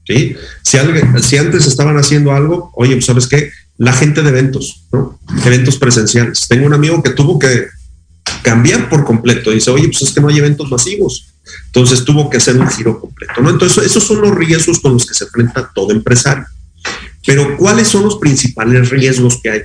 ¿Sí? 0.09 0.35
Si, 0.63 0.79
alguien, 0.79 1.23
si 1.23 1.37
antes 1.37 1.67
estaban 1.67 1.97
haciendo 1.99 2.33
algo, 2.33 2.73
oye, 2.75 2.95
pues, 2.95 3.05
sabes 3.05 3.29
qué, 3.29 3.51
la 3.77 3.93
gente 3.93 4.23
de 4.23 4.31
eventos, 4.31 4.87
¿no? 4.91 5.21
Eventos 5.45 5.77
presenciales. 5.77 6.49
Tengo 6.49 6.67
un 6.67 6.75
amigo 6.75 7.01
que 7.03 7.11
tuvo 7.11 7.39
que 7.39 7.67
cambiar 8.43 8.89
por 8.89 9.05
completo. 9.05 9.51
Dice, 9.51 9.71
oye, 9.71 9.89
pues 9.89 10.03
es 10.03 10.11
que 10.11 10.21
no 10.21 10.29
hay 10.29 10.39
eventos 10.39 10.69
masivos. 10.71 11.29
Entonces 11.67 12.05
tuvo 12.05 12.29
que 12.29 12.39
hacer 12.39 12.59
un 12.59 12.69
giro 12.69 12.99
completo. 12.99 13.35
Entonces, 13.49 13.85
esos 13.85 14.05
son 14.05 14.21
los 14.21 14.35
riesgos 14.35 14.81
con 14.81 14.95
los 14.95 15.07
que 15.07 15.15
se 15.15 15.25
enfrenta 15.25 15.71
todo 15.75 15.93
empresario. 15.93 16.47
Pero, 17.25 17.57
¿cuáles 17.57 17.89
son 17.89 18.05
los 18.05 18.17
principales 18.17 18.91
riesgos 18.91 19.39
que 19.43 19.51
hay? 19.51 19.61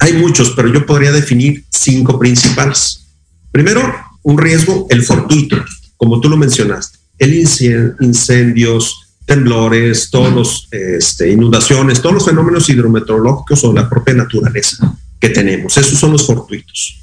Hay 0.00 0.12
muchos, 0.14 0.50
pero 0.50 0.72
yo 0.72 0.86
podría 0.86 1.12
definir 1.12 1.64
cinco 1.70 2.18
principales. 2.18 3.08
Primero, 3.50 3.94
un 4.22 4.38
riesgo, 4.38 4.86
el 4.88 5.02
fortuito, 5.02 5.62
como 5.96 6.20
tú 6.20 6.28
lo 6.28 6.36
mencionaste, 6.36 6.98
el 7.18 7.34
incendios, 7.34 9.01
temblores, 9.24 10.10
todos 10.10 10.32
los 10.32 10.68
este, 10.70 11.30
inundaciones, 11.30 12.00
todos 12.02 12.14
los 12.16 12.24
fenómenos 12.24 12.68
hidrometeorológicos 12.68 13.64
o 13.64 13.72
la 13.72 13.88
propia 13.88 14.14
naturaleza 14.14 14.96
que 15.20 15.28
tenemos. 15.30 15.76
Esos 15.76 15.98
son 15.98 16.12
los 16.12 16.26
fortuitos. 16.26 16.98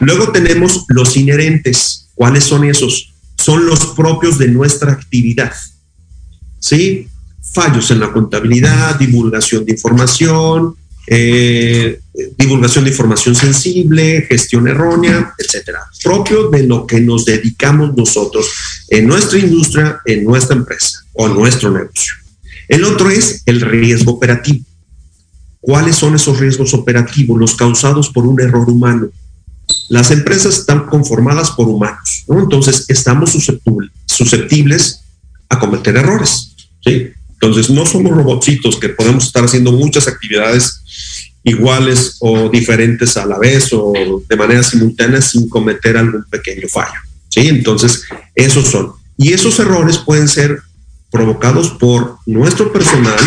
Luego 0.00 0.32
tenemos 0.32 0.84
los 0.88 1.16
inherentes. 1.16 2.10
¿Cuáles 2.14 2.44
son 2.44 2.64
esos? 2.64 3.12
Son 3.38 3.66
los 3.66 3.86
propios 3.86 4.38
de 4.38 4.48
nuestra 4.48 4.92
actividad. 4.92 5.52
¿Sí? 6.58 7.08
Fallos 7.40 7.90
en 7.90 8.00
la 8.00 8.12
contabilidad, 8.12 8.98
divulgación 8.98 9.64
de 9.64 9.72
información, 9.72 10.76
eh, 11.06 12.00
divulgación 12.38 12.84
de 12.84 12.90
información 12.90 13.34
sensible, 13.34 14.26
gestión 14.28 14.68
errónea, 14.68 15.34
etcétera. 15.38 15.80
Propio 16.02 16.48
de 16.50 16.64
lo 16.64 16.86
que 16.86 17.00
nos 17.00 17.24
dedicamos 17.24 17.96
nosotros 17.96 18.46
en 18.88 19.06
nuestra 19.06 19.38
industria, 19.38 20.00
en 20.04 20.24
nuestra 20.24 20.56
empresa 20.56 21.04
o 21.12 21.26
en 21.26 21.34
nuestro 21.34 21.70
negocio. 21.70 22.14
El 22.68 22.84
otro 22.84 23.10
es 23.10 23.42
el 23.46 23.60
riesgo 23.60 24.12
operativo. 24.12 24.64
¿Cuáles 25.60 25.96
son 25.96 26.14
esos 26.14 26.38
riesgos 26.38 26.74
operativos? 26.74 27.38
Los 27.38 27.54
causados 27.54 28.10
por 28.10 28.26
un 28.26 28.40
error 28.40 28.68
humano. 28.68 29.08
Las 29.88 30.10
empresas 30.10 30.58
están 30.58 30.86
conformadas 30.86 31.52
por 31.52 31.68
humanos, 31.68 32.24
¿no? 32.28 32.40
Entonces 32.40 32.84
estamos 32.88 33.36
susceptibles 34.06 35.00
a 35.48 35.58
cometer 35.58 35.96
errores, 35.96 36.54
¿sí? 36.84 37.10
Entonces 37.42 37.70
no 37.70 37.84
somos 37.84 38.12
robotcitos 38.12 38.78
que 38.78 38.88
podemos 38.88 39.26
estar 39.26 39.44
haciendo 39.44 39.72
muchas 39.72 40.06
actividades 40.06 41.34
iguales 41.42 42.18
o 42.20 42.48
diferentes 42.48 43.16
a 43.16 43.26
la 43.26 43.36
vez 43.36 43.70
o 43.72 44.22
de 44.28 44.36
manera 44.36 44.62
simultánea 44.62 45.20
sin 45.20 45.48
cometer 45.48 45.96
algún 45.96 46.24
pequeño 46.30 46.68
fallo, 46.68 47.00
¿sí? 47.28 47.48
Entonces 47.48 48.04
esos 48.36 48.68
son. 48.68 48.92
Y 49.16 49.32
esos 49.32 49.58
errores 49.58 49.98
pueden 49.98 50.28
ser 50.28 50.62
provocados 51.10 51.70
por 51.70 52.18
nuestro 52.26 52.72
personal 52.72 53.18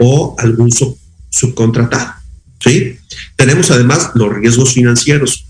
o 0.00 0.34
algún 0.38 0.70
subcontratado. 1.30 2.12
¿sí? 2.60 2.98
Tenemos 3.36 3.70
además 3.70 4.10
los 4.14 4.32
riesgos 4.34 4.74
financieros, 4.74 5.46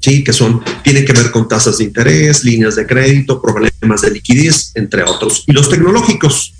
¿sí? 0.00 0.24
que 0.24 0.32
son, 0.32 0.62
tienen 0.82 1.04
que 1.04 1.12
ver 1.12 1.30
con 1.30 1.48
tasas 1.48 1.78
de 1.78 1.84
interés, 1.84 2.44
líneas 2.44 2.76
de 2.76 2.86
crédito, 2.86 3.40
problemas 3.40 4.02
de 4.02 4.10
liquidez, 4.10 4.72
entre 4.74 5.02
otros. 5.04 5.44
Y 5.46 5.52
los 5.52 5.68
tecnológicos, 5.68 6.54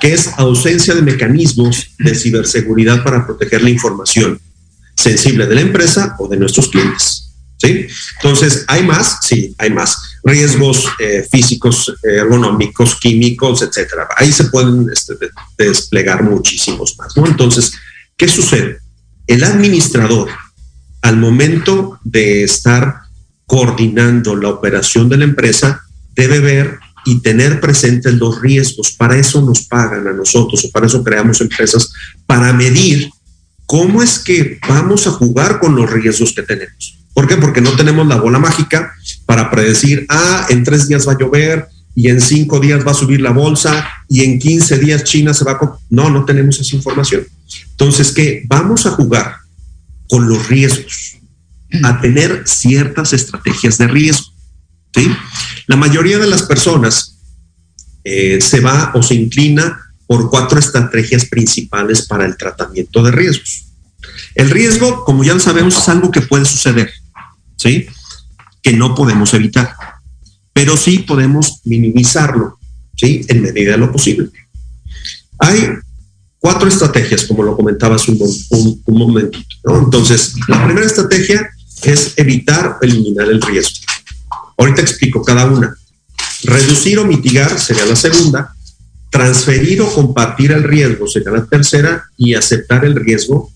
que 0.00 0.12
es 0.14 0.30
ausencia 0.36 0.94
de 0.94 1.02
mecanismos 1.02 1.94
de 1.98 2.14
ciberseguridad 2.14 3.02
para 3.02 3.26
proteger 3.26 3.62
la 3.62 3.70
información 3.70 4.40
sensible 4.94 5.46
de 5.46 5.54
la 5.54 5.60
empresa 5.60 6.16
o 6.18 6.28
de 6.28 6.36
nuestros 6.36 6.68
clientes. 6.68 7.32
¿sí? 7.56 7.86
Entonces, 8.16 8.64
¿hay 8.68 8.82
más? 8.82 9.18
Sí, 9.22 9.54
hay 9.58 9.70
más. 9.70 10.18
Riesgos 10.24 10.86
eh, 10.98 11.26
físicos, 11.30 11.94
eh, 12.02 12.16
ergonómicos, 12.16 12.96
químicos, 12.96 13.62
etcétera. 13.62 14.08
Ahí 14.16 14.32
se 14.32 14.44
pueden 14.44 14.86
este, 14.92 15.14
desplegar 15.56 16.22
muchísimos 16.22 16.96
más. 16.98 17.16
Entonces, 17.16 17.72
¿qué 18.16 18.28
sucede? 18.28 18.78
El 19.26 19.44
administrador, 19.44 20.28
al 21.02 21.16
momento 21.16 22.00
de 22.02 22.42
estar 22.44 23.02
coordinando 23.46 24.36
la 24.36 24.48
operación 24.48 25.08
de 25.08 25.18
la 25.18 25.24
empresa, 25.24 25.82
debe 26.14 26.40
ver 26.40 26.78
y 27.04 27.20
tener 27.20 27.60
presentes 27.60 28.14
los 28.14 28.40
riesgos. 28.40 28.92
Para 28.92 29.16
eso 29.16 29.40
nos 29.42 29.62
pagan 29.62 30.06
a 30.06 30.12
nosotros 30.12 30.64
o 30.64 30.70
para 30.70 30.86
eso 30.86 31.02
creamos 31.02 31.40
empresas, 31.40 31.92
para 32.26 32.52
medir 32.52 33.10
cómo 33.66 34.02
es 34.02 34.18
que 34.18 34.58
vamos 34.68 35.06
a 35.06 35.10
jugar 35.10 35.60
con 35.60 35.76
los 35.76 35.90
riesgos 35.90 36.32
que 36.32 36.42
tenemos. 36.42 36.98
¿Por 37.14 37.26
qué? 37.26 37.36
Porque 37.36 37.60
no 37.60 37.72
tenemos 37.72 38.06
la 38.06 38.16
bola 38.16 38.38
mágica 38.38 38.92
para 39.26 39.50
predecir, 39.50 40.06
ah, 40.08 40.46
en 40.50 40.62
tres 40.64 40.88
días 40.88 41.06
va 41.06 41.12
a 41.12 41.18
llover 41.18 41.66
y 41.94 42.08
en 42.08 42.20
cinco 42.20 42.60
días 42.60 42.86
va 42.86 42.92
a 42.92 42.94
subir 42.94 43.20
la 43.20 43.32
bolsa 43.32 43.88
y 44.08 44.22
en 44.22 44.38
15 44.38 44.78
días 44.78 45.02
China 45.02 45.34
se 45.34 45.44
va 45.44 45.52
a... 45.52 45.78
No, 45.90 46.10
no 46.10 46.24
tenemos 46.24 46.60
esa 46.60 46.76
información. 46.76 47.26
Entonces, 47.72 48.12
¿qué? 48.12 48.44
Vamos 48.46 48.86
a 48.86 48.92
jugar 48.92 49.34
con 50.08 50.28
los 50.28 50.48
riesgos, 50.48 51.18
a 51.82 52.00
tener 52.00 52.44
ciertas 52.46 53.12
estrategias 53.12 53.78
de 53.78 53.88
riesgo. 53.88 54.32
La 55.66 55.76
mayoría 55.76 56.18
de 56.18 56.26
las 56.26 56.42
personas 56.42 57.18
eh, 58.04 58.40
se 58.40 58.60
va 58.60 58.92
o 58.94 59.02
se 59.02 59.14
inclina 59.14 59.80
por 60.06 60.30
cuatro 60.30 60.58
estrategias 60.58 61.26
principales 61.26 62.06
para 62.06 62.24
el 62.24 62.36
tratamiento 62.36 63.02
de 63.02 63.10
riesgos. 63.10 63.66
El 64.34 64.50
riesgo, 64.50 65.04
como 65.04 65.24
ya 65.24 65.38
sabemos, 65.38 65.76
es 65.76 65.88
algo 65.88 66.10
que 66.10 66.22
puede 66.22 66.44
suceder. 66.44 66.90
¿sí? 67.58 67.86
Que 68.62 68.72
no 68.72 68.94
podemos 68.94 69.34
evitar, 69.34 69.74
pero 70.52 70.76
sí 70.76 71.00
podemos 71.00 71.60
minimizarlo, 71.64 72.58
¿sí? 72.96 73.24
En 73.28 73.42
medida 73.42 73.72
de 73.72 73.78
lo 73.78 73.92
posible. 73.92 74.30
Hay 75.38 75.68
cuatro 76.38 76.68
estrategias, 76.68 77.24
como 77.24 77.42
lo 77.42 77.56
comentabas 77.56 78.08
un, 78.08 78.18
un, 78.86 79.30
Entonces, 79.64 80.34
la 80.48 80.64
primera 80.64 80.86
estrategia 80.86 81.50
es 81.82 82.14
evitar 82.16 82.78
o 82.80 82.84
eliminar 82.84 83.28
el 83.28 83.42
riesgo. 83.42 83.80
Ahorita 84.58 84.82
explico 84.82 85.22
cada 85.22 85.46
una. 85.46 85.74
Reducir 86.42 86.98
o 86.98 87.04
mitigar 87.04 87.58
sería 87.58 87.86
la 87.86 87.96
segunda. 87.96 88.54
Transferir 89.10 89.80
o 89.80 89.92
compartir 89.92 90.52
el 90.52 90.64
riesgo 90.64 91.06
sería 91.06 91.30
la 91.30 91.46
tercera. 91.46 92.04
Y 92.16 92.34
aceptar 92.34 92.84
el 92.84 92.96
riesgo 92.96 93.50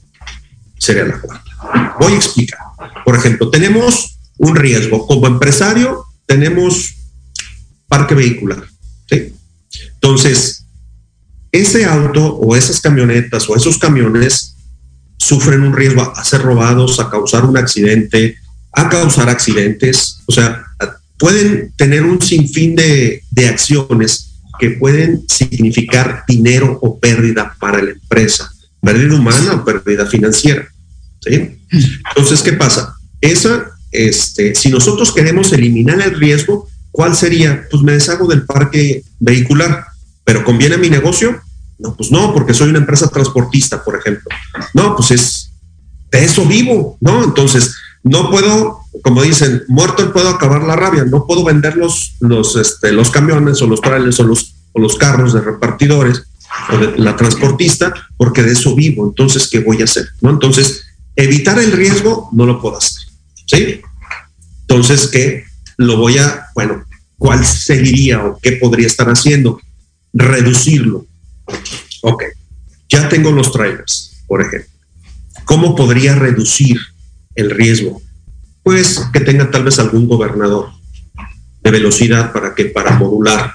sería 0.78 1.04
la 1.04 1.20
cuarta. 1.20 1.96
Voy 2.00 2.12
a 2.12 2.16
explicar. 2.16 2.60
Por 3.04 3.16
ejemplo, 3.16 3.50
tenemos 3.50 4.18
un 4.38 4.56
riesgo. 4.56 5.06
Como 5.06 5.26
empresario, 5.26 6.04
tenemos 6.24 6.94
parque 7.88 8.14
vehicular. 8.14 8.64
¿sí? 9.10 9.34
Entonces, 9.94 10.64
ese 11.50 11.84
auto 11.84 12.36
o 12.36 12.56
esas 12.56 12.80
camionetas 12.80 13.48
o 13.48 13.56
esos 13.56 13.76
camiones 13.76 14.56
sufren 15.18 15.62
un 15.62 15.76
riesgo 15.76 16.02
a 16.16 16.24
ser 16.24 16.42
robados, 16.42 16.98
a 16.98 17.10
causar 17.10 17.44
un 17.44 17.56
accidente, 17.56 18.36
a 18.72 18.88
causar 18.88 19.28
accidentes. 19.28 20.18
O 20.26 20.32
sea, 20.32 20.64
pueden 21.18 21.72
tener 21.76 22.02
un 22.02 22.20
sinfín 22.20 22.74
de, 22.74 23.22
de 23.30 23.48
acciones 23.48 24.32
que 24.58 24.70
pueden 24.70 25.24
significar 25.28 26.24
dinero 26.28 26.78
o 26.82 26.98
pérdida 26.98 27.54
para 27.58 27.82
la 27.82 27.90
empresa, 27.90 28.50
pérdida 28.80 29.16
humana 29.16 29.54
o 29.54 29.64
pérdida 29.64 30.06
financiera. 30.06 30.68
¿sí? 31.20 31.58
Entonces, 32.08 32.42
¿qué 32.42 32.52
pasa? 32.52 32.94
Esa, 33.20 33.70
este, 33.90 34.54
si 34.54 34.70
nosotros 34.70 35.12
queremos 35.12 35.52
eliminar 35.52 36.00
el 36.00 36.18
riesgo, 36.18 36.68
¿cuál 36.90 37.16
sería? 37.16 37.66
Pues 37.70 37.82
me 37.82 37.92
deshago 37.92 38.28
del 38.28 38.44
parque 38.44 39.02
vehicular, 39.20 39.84
pero 40.24 40.44
¿conviene 40.44 40.76
a 40.76 40.78
mi 40.78 40.90
negocio? 40.90 41.40
No, 41.78 41.96
pues 41.96 42.10
no, 42.10 42.32
porque 42.32 42.54
soy 42.54 42.70
una 42.70 42.78
empresa 42.78 43.08
transportista, 43.08 43.82
por 43.82 43.96
ejemplo. 43.98 44.28
No, 44.74 44.94
pues 44.94 45.10
es 45.10 45.50
de 46.10 46.24
eso 46.24 46.44
vivo, 46.46 46.96
¿no? 47.00 47.24
Entonces, 47.24 47.74
no 48.04 48.30
puedo, 48.30 48.80
como 49.02 49.22
dicen, 49.22 49.62
muerto 49.68 50.12
puedo 50.12 50.28
acabar 50.28 50.62
la 50.62 50.76
rabia, 50.76 51.04
no 51.04 51.26
puedo 51.26 51.44
vender 51.44 51.76
los, 51.76 52.16
los, 52.20 52.56
este, 52.56 52.92
los 52.92 53.10
camiones 53.10 53.62
o 53.62 53.66
los 53.66 53.80
trailers 53.80 54.18
o 54.20 54.24
los, 54.24 54.54
o 54.72 54.80
los 54.80 54.96
carros 54.96 55.32
de 55.32 55.40
repartidores 55.40 56.24
o 56.70 56.76
la 56.96 57.16
transportista, 57.16 57.94
porque 58.16 58.42
de 58.42 58.52
eso 58.52 58.74
vivo. 58.74 59.06
Entonces, 59.06 59.48
¿qué 59.48 59.60
voy 59.60 59.80
a 59.80 59.84
hacer? 59.84 60.06
¿No? 60.20 60.30
Entonces, 60.30 60.84
Evitar 61.16 61.58
el 61.58 61.72
riesgo 61.72 62.30
no 62.32 62.46
lo 62.46 62.60
puedo 62.60 62.78
hacer. 62.78 63.02
¿Sí? 63.46 63.80
Entonces, 64.62 65.08
¿qué? 65.08 65.44
Lo 65.76 65.98
voy 65.98 66.18
a, 66.18 66.46
bueno, 66.54 66.84
¿cuál 67.18 67.44
seguiría 67.44 68.24
o 68.24 68.38
qué 68.40 68.52
podría 68.52 68.86
estar 68.86 69.08
haciendo? 69.08 69.60
Reducirlo. 70.12 71.06
Ok, 72.02 72.24
ya 72.88 73.08
tengo 73.08 73.30
los 73.30 73.52
trailers, 73.52 74.22
por 74.26 74.40
ejemplo. 74.40 74.70
¿Cómo 75.44 75.74
podría 75.74 76.14
reducir 76.14 76.78
el 77.34 77.50
riesgo? 77.50 78.00
Pues 78.62 79.00
que 79.12 79.20
tenga 79.20 79.50
tal 79.50 79.64
vez 79.64 79.78
algún 79.78 80.06
gobernador 80.06 80.70
de 81.62 81.70
velocidad 81.70 82.32
para 82.32 82.54
que 82.54 82.66
para 82.66 82.96
modular 82.96 83.52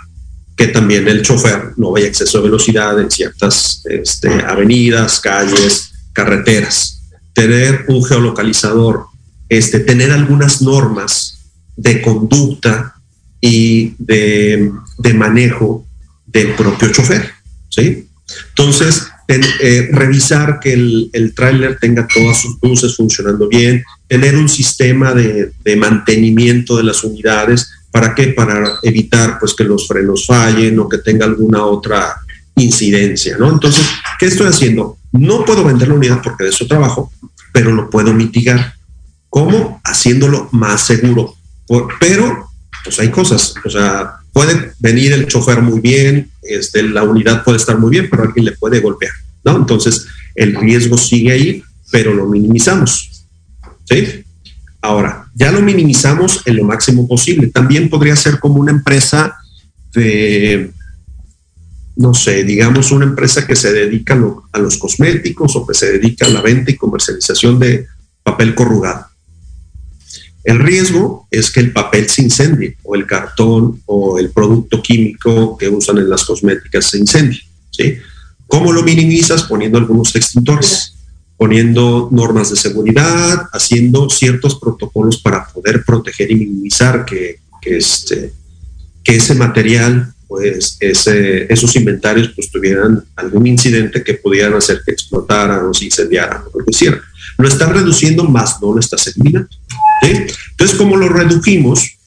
que 0.55 0.67
también 0.67 1.07
el 1.07 1.21
chofer 1.21 1.73
no 1.77 1.91
vaya 1.91 2.07
exceso 2.07 2.39
de 2.39 2.45
velocidad 2.45 2.99
en 2.99 3.11
ciertas 3.11 3.83
este, 3.85 4.29
avenidas, 4.43 5.19
calles, 5.19 5.91
carreteras 6.13 6.97
tener 7.37 7.85
un 7.87 8.03
geolocalizador, 8.03 9.05
este, 9.47 9.79
tener 9.79 10.11
algunas 10.11 10.63
normas 10.63 11.51
de 11.75 12.01
conducta 12.01 12.95
y 13.39 13.93
de, 13.99 14.71
manejo 15.13 15.85
del 16.25 16.55
propio 16.55 16.91
chofer, 16.91 17.29
¿sí? 17.69 18.09
Entonces, 18.49 19.03
eh, 19.27 19.89
revisar 19.91 20.59
que 20.59 20.73
el, 20.73 21.09
el 21.11 21.33
tráiler 21.33 21.77
tenga 21.79 22.07
todas 22.07 22.41
sus 22.41 22.57
luces 22.61 22.95
funcionando 22.95 23.47
bien, 23.49 23.83
tener 24.07 24.35
un 24.35 24.47
sistema 24.47 25.13
de, 25.13 25.51
mantenimiento 25.77 26.77
de 26.77 26.83
las 26.83 27.03
unidades, 27.03 27.69
¿para 27.91 28.15
qué? 28.15 28.27
Para 28.27 28.79
evitar 28.83 29.37
pues 29.39 29.53
que 29.53 29.63
los 29.63 29.87
frenos 29.87 30.25
fallen 30.25 30.79
o 30.79 30.87
que 30.87 30.99
tenga 30.99 31.25
alguna 31.25 31.65
otra 31.65 32.15
incidencia, 32.55 33.37
¿no? 33.37 33.51
Entonces, 33.51 33.85
¿qué 34.19 34.27
estoy 34.27 34.47
haciendo? 34.47 34.97
No 35.11 35.45
puedo 35.45 35.63
vender 35.63 35.89
la 35.89 35.95
unidad 35.95 36.21
porque 36.23 36.45
de 36.45 36.49
eso 36.51 36.65
trabajo, 36.65 37.11
pero 37.51 37.71
lo 37.71 37.89
puedo 37.89 38.13
mitigar. 38.13 38.75
¿Cómo? 39.29 39.81
Haciéndolo 39.83 40.47
más 40.53 40.85
seguro. 40.85 41.35
pero, 41.99 42.49
pues 42.83 42.99
hay 42.99 43.09
cosas, 43.09 43.53
o 43.63 43.69
sea, 43.69 44.16
puede 44.37 44.73
venir 44.77 45.13
el 45.13 45.25
chofer 45.25 45.63
muy 45.63 45.79
bien, 45.79 46.29
este, 46.43 46.83
la 46.83 47.01
unidad 47.01 47.43
puede 47.43 47.57
estar 47.57 47.79
muy 47.79 47.89
bien, 47.89 48.07
pero 48.07 48.21
alguien 48.21 48.45
le 48.45 48.51
puede 48.51 48.81
golpear, 48.81 49.11
¿no? 49.43 49.57
Entonces, 49.57 50.05
el 50.35 50.53
riesgo 50.53 50.95
sigue 50.95 51.31
ahí, 51.31 51.63
pero 51.91 52.13
lo 52.13 52.27
minimizamos, 52.27 53.25
¿sí? 53.85 54.23
Ahora, 54.79 55.25
ya 55.33 55.51
lo 55.51 55.59
minimizamos 55.63 56.43
en 56.45 56.57
lo 56.57 56.65
máximo 56.65 57.07
posible. 57.07 57.47
También 57.47 57.89
podría 57.89 58.15
ser 58.15 58.39
como 58.39 58.61
una 58.61 58.71
empresa 58.71 59.35
de, 59.91 60.69
no 61.95 62.13
sé, 62.13 62.43
digamos 62.43 62.91
una 62.91 63.05
empresa 63.05 63.47
que 63.47 63.55
se 63.55 63.73
dedica 63.73 64.15
a 64.51 64.59
los 64.59 64.77
cosméticos 64.77 65.55
o 65.55 65.65
que 65.65 65.73
se 65.73 65.93
dedica 65.93 66.27
a 66.27 66.29
la 66.29 66.43
venta 66.43 66.69
y 66.69 66.75
comercialización 66.75 67.57
de 67.57 67.87
papel 68.21 68.53
corrugado. 68.53 69.07
El 70.47 70.59
riesgo 70.59 71.27
es 71.29 71.51
que 71.51 71.59
el 71.59 71.73
papel 71.73 72.07
se 72.07 72.21
incendie 72.21 72.77
o 72.83 72.95
el 72.95 73.05
cartón 73.05 73.81
o 73.85 74.17
el 74.17 74.29
producto 74.29 74.81
químico 74.81 75.57
que 75.57 75.67
usan 75.67 75.97
en 75.97 76.09
las 76.09 76.23
cosméticas 76.23 76.89
se 76.89 76.99
incendie. 76.99 77.41
¿sí? 77.69 77.97
¿Cómo 78.47 78.71
lo 78.71 78.81
minimizas? 78.81 79.43
Poniendo 79.43 79.77
algunos 79.77 80.15
extintores, 80.15 80.93
poniendo 81.35 82.07
normas 82.13 82.49
de 82.49 82.55
seguridad, 82.55 83.49
haciendo 83.51 84.09
ciertos 84.09 84.57
protocolos 84.57 85.17
para 85.17 85.45
poder 85.47 85.83
proteger 85.83 86.31
y 86.31 86.35
minimizar 86.35 87.03
que, 87.03 87.41
este, 87.63 88.31
que 89.03 89.17
ese 89.17 89.35
material, 89.35 90.13
pues 90.29 90.77
ese, 90.79 91.51
esos 91.51 91.75
inventarios 91.75 92.31
pues 92.33 92.49
tuvieran 92.49 93.03
algún 93.17 93.47
incidente 93.47 94.01
que 94.01 94.13
pudieran 94.13 94.53
hacer 94.53 94.81
que 94.85 94.93
explotaran 94.93 95.65
o 95.65 95.73
se 95.73 95.83
incendiaran 95.83 96.43
o 96.43 96.57
lo 96.57 96.63
que 96.63 96.71
hicieran. 96.71 97.01
Lo 97.37 97.49
están 97.49 97.73
reduciendo 97.73 98.23
más, 98.23 98.61
no 98.61 98.71
lo 98.71 98.79
estás 98.79 99.07
eliminando. 99.07 99.49
Entonces, 100.01 100.77
como 100.77 100.95
lo 100.95 101.09
redujimos, 101.09 101.97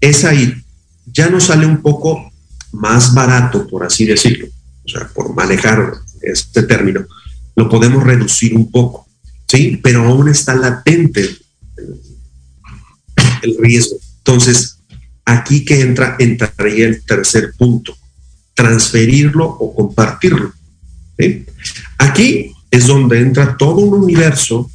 es 0.00 0.24
ahí, 0.24 0.54
ya 1.06 1.28
nos 1.28 1.44
sale 1.44 1.66
un 1.66 1.82
poco 1.82 2.30
más 2.72 3.14
barato, 3.14 3.66
por 3.66 3.84
así 3.84 4.04
decirlo, 4.04 4.46
o 4.84 4.88
sea, 4.88 5.08
por 5.08 5.34
manejar 5.34 5.92
este 6.22 6.62
término, 6.64 7.06
lo 7.54 7.68
podemos 7.68 8.02
reducir 8.02 8.54
un 8.54 8.70
poco, 8.70 9.06
¿sí? 9.48 9.80
Pero 9.82 10.04
aún 10.04 10.28
está 10.28 10.54
latente 10.54 11.36
el 13.42 13.56
riesgo. 13.58 13.96
Entonces, 14.18 14.78
aquí 15.24 15.64
que 15.64 15.80
entra, 15.80 16.16
entraría 16.18 16.86
el 16.86 17.02
tercer 17.04 17.52
punto, 17.56 17.96
transferirlo 18.54 19.46
o 19.46 19.74
compartirlo. 19.74 20.52
Aquí 21.98 22.52
es 22.70 22.86
donde 22.86 23.20
entra 23.20 23.56
todo 23.56 23.76
un 23.76 24.04
universo 24.04 24.70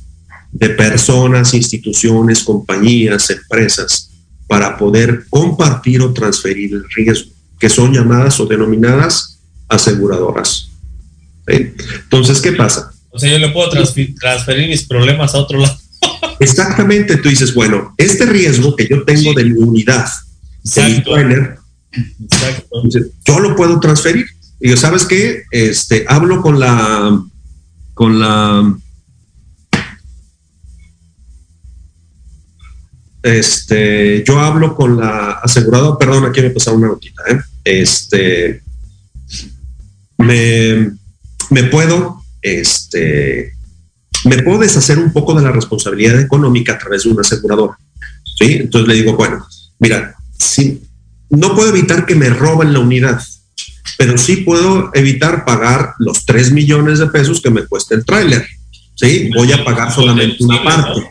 de 0.51 0.69
personas, 0.69 1.53
instituciones, 1.53 2.43
compañías, 2.43 3.29
empresas, 3.29 4.09
para 4.47 4.77
poder 4.77 5.25
compartir 5.29 6.01
o 6.01 6.13
transferir 6.13 6.73
el 6.73 6.83
riesgo, 6.95 7.31
que 7.59 7.69
son 7.69 7.93
llamadas 7.93 8.39
o 8.39 8.45
denominadas 8.45 9.39
aseguradoras. 9.69 10.69
Entonces, 11.47 12.41
¿qué 12.41 12.51
pasa? 12.53 12.91
O 13.09 13.19
sea, 13.19 13.31
yo 13.31 13.39
le 13.39 13.49
puedo 13.49 13.69
transferir 13.69 14.69
mis 14.69 14.83
problemas 14.83 15.33
a 15.35 15.39
otro 15.39 15.59
lado. 15.59 15.77
Exactamente, 16.39 17.17
tú 17.17 17.29
dices, 17.29 17.53
bueno, 17.53 17.93
este 17.97 18.25
riesgo 18.25 18.75
que 18.75 18.87
yo 18.87 19.03
tengo 19.03 19.33
de 19.33 19.45
mi 19.45 19.51
unidad, 19.51 20.07
de 20.63 20.83
mi 20.83 21.03
trailer, 21.03 21.57
yo 23.25 23.39
lo 23.39 23.55
puedo 23.55 23.79
transferir. 23.79 24.25
Y 24.59 24.69
yo, 24.69 24.77
¿sabes 24.77 25.05
qué? 25.05 25.43
Este, 25.51 26.05
hablo 26.07 26.41
con 26.41 26.59
la, 26.59 27.21
con 27.93 28.19
la 28.19 28.77
este, 33.23 34.23
yo 34.25 34.39
hablo 34.39 34.75
con 34.75 34.97
la 34.97 35.31
aseguradora, 35.43 35.97
perdón, 35.97 36.25
aquí 36.25 36.41
me 36.41 36.49
pasado 36.49 36.77
una 36.77 36.87
notita, 36.87 37.23
¿eh? 37.29 37.39
este, 37.63 38.63
me, 40.17 40.91
me, 41.49 41.63
puedo, 41.65 42.23
este, 42.41 43.53
me 44.25 44.41
puedo 44.41 44.59
deshacer 44.59 44.97
un 44.97 45.13
poco 45.13 45.35
de 45.35 45.43
la 45.43 45.51
responsabilidad 45.51 46.19
económica 46.19 46.73
a 46.73 46.77
través 46.79 47.03
de 47.03 47.11
un 47.11 47.19
asegurador, 47.19 47.75
¿sí? 48.39 48.53
Entonces 48.61 48.87
le 48.87 48.95
digo, 48.95 49.15
bueno, 49.15 49.45
mira, 49.79 50.15
si, 50.37 50.81
no 51.29 51.55
puedo 51.55 51.69
evitar 51.69 52.05
que 52.05 52.15
me 52.15 52.29
roben 52.29 52.73
la 52.73 52.79
unidad, 52.79 53.21
pero 53.97 54.17
sí 54.17 54.37
puedo 54.37 54.89
evitar 54.95 55.45
pagar 55.45 55.93
los 55.99 56.25
3 56.25 56.51
millones 56.51 56.97
de 56.97 57.07
pesos 57.07 57.39
que 57.39 57.51
me 57.51 57.67
cuesta 57.67 57.93
el 57.93 58.03
tráiler, 58.03 58.47
¿sí? 58.95 59.29
Voy 59.35 59.51
a 59.51 59.63
pagar 59.63 59.93
solamente 59.93 60.43
una 60.43 60.63
parte 60.63 61.01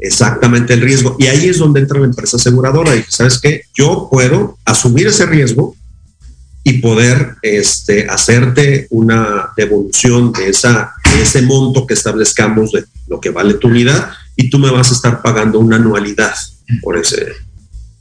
exactamente 0.00 0.74
el 0.74 0.80
riesgo. 0.80 1.16
Y 1.18 1.26
ahí 1.26 1.48
es 1.48 1.58
donde 1.58 1.80
entra 1.80 2.00
la 2.00 2.06
empresa 2.06 2.36
aseguradora. 2.36 2.96
Y 2.96 3.04
sabes 3.08 3.38
qué, 3.38 3.64
yo 3.74 4.08
puedo 4.10 4.58
asumir 4.64 5.06
ese 5.06 5.26
riesgo 5.26 5.76
y 6.62 6.74
poder 6.74 7.36
este, 7.42 8.06
hacerte 8.08 8.86
una 8.90 9.50
devolución 9.56 10.32
de, 10.32 10.50
esa, 10.50 10.92
de 11.14 11.22
ese 11.22 11.42
monto 11.42 11.86
que 11.86 11.94
establezcamos 11.94 12.72
de 12.72 12.84
lo 13.08 13.20
que 13.20 13.30
vale 13.30 13.54
tu 13.54 13.68
unidad 13.68 14.10
y 14.36 14.50
tú 14.50 14.58
me 14.58 14.70
vas 14.70 14.90
a 14.90 14.94
estar 14.94 15.22
pagando 15.22 15.58
una 15.58 15.76
anualidad 15.76 16.34
por 16.82 16.98
ese, 16.98 17.28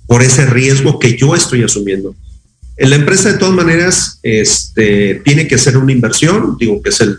por 0.08 0.22
ese 0.22 0.46
riesgo 0.46 1.00
que 1.00 1.18
yo 1.18 1.36
estoy 1.36 1.64
asumiendo. 1.64 2.16
En 2.78 2.92
la 2.92 2.96
empresa, 2.96 3.32
de 3.32 3.38
todas 3.38 3.56
maneras, 3.56 4.20
este, 4.24 5.22
tiene 5.26 5.48
que 5.48 5.58
ser 5.58 5.76
una 5.76 5.92
inversión, 5.92 6.56
digo 6.58 6.82
que 6.82 6.90
es 6.90 7.02
el 7.02 7.18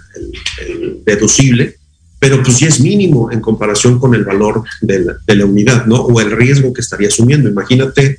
deducible, 1.04 1.79
pero 2.20 2.42
pues 2.42 2.60
ya 2.60 2.68
es 2.68 2.80
mínimo 2.80 3.32
en 3.32 3.40
comparación 3.40 3.98
con 3.98 4.14
el 4.14 4.24
valor 4.24 4.62
de 4.82 5.34
la, 5.34 5.46
unidad, 5.46 5.86
¿no? 5.86 5.96
O 5.96 6.20
el 6.20 6.30
riesgo 6.30 6.72
que 6.72 6.82
estaría 6.82 7.08
asumiendo. 7.08 7.48
Imagínate, 7.48 8.18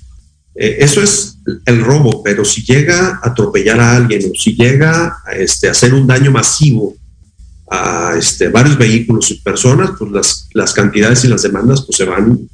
eh, 0.55 0.77
eso 0.79 1.03
es 1.03 1.37
el 1.65 1.81
robo, 1.81 2.23
pero 2.23 2.43
si 2.43 2.63
llega 2.63 3.19
a 3.21 3.29
atropellar 3.29 3.79
a 3.79 3.95
alguien 3.95 4.23
o 4.29 4.33
si 4.33 4.55
llega 4.55 5.17
a 5.23 5.33
este, 5.33 5.69
hacer 5.69 5.93
un 5.93 6.07
daño 6.07 6.31
masivo 6.31 6.95
a 7.69 8.15
este, 8.17 8.49
varios 8.49 8.75
vehículos 8.77 9.29
y 9.29 9.35
personas, 9.35 9.91
pues 9.97 10.11
las, 10.11 10.49
las 10.53 10.73
cantidades 10.73 11.23
y 11.23 11.27
las 11.27 11.43
demandas 11.43 11.83
pues 11.83 11.97
se 11.97 12.05
van, 12.05 12.49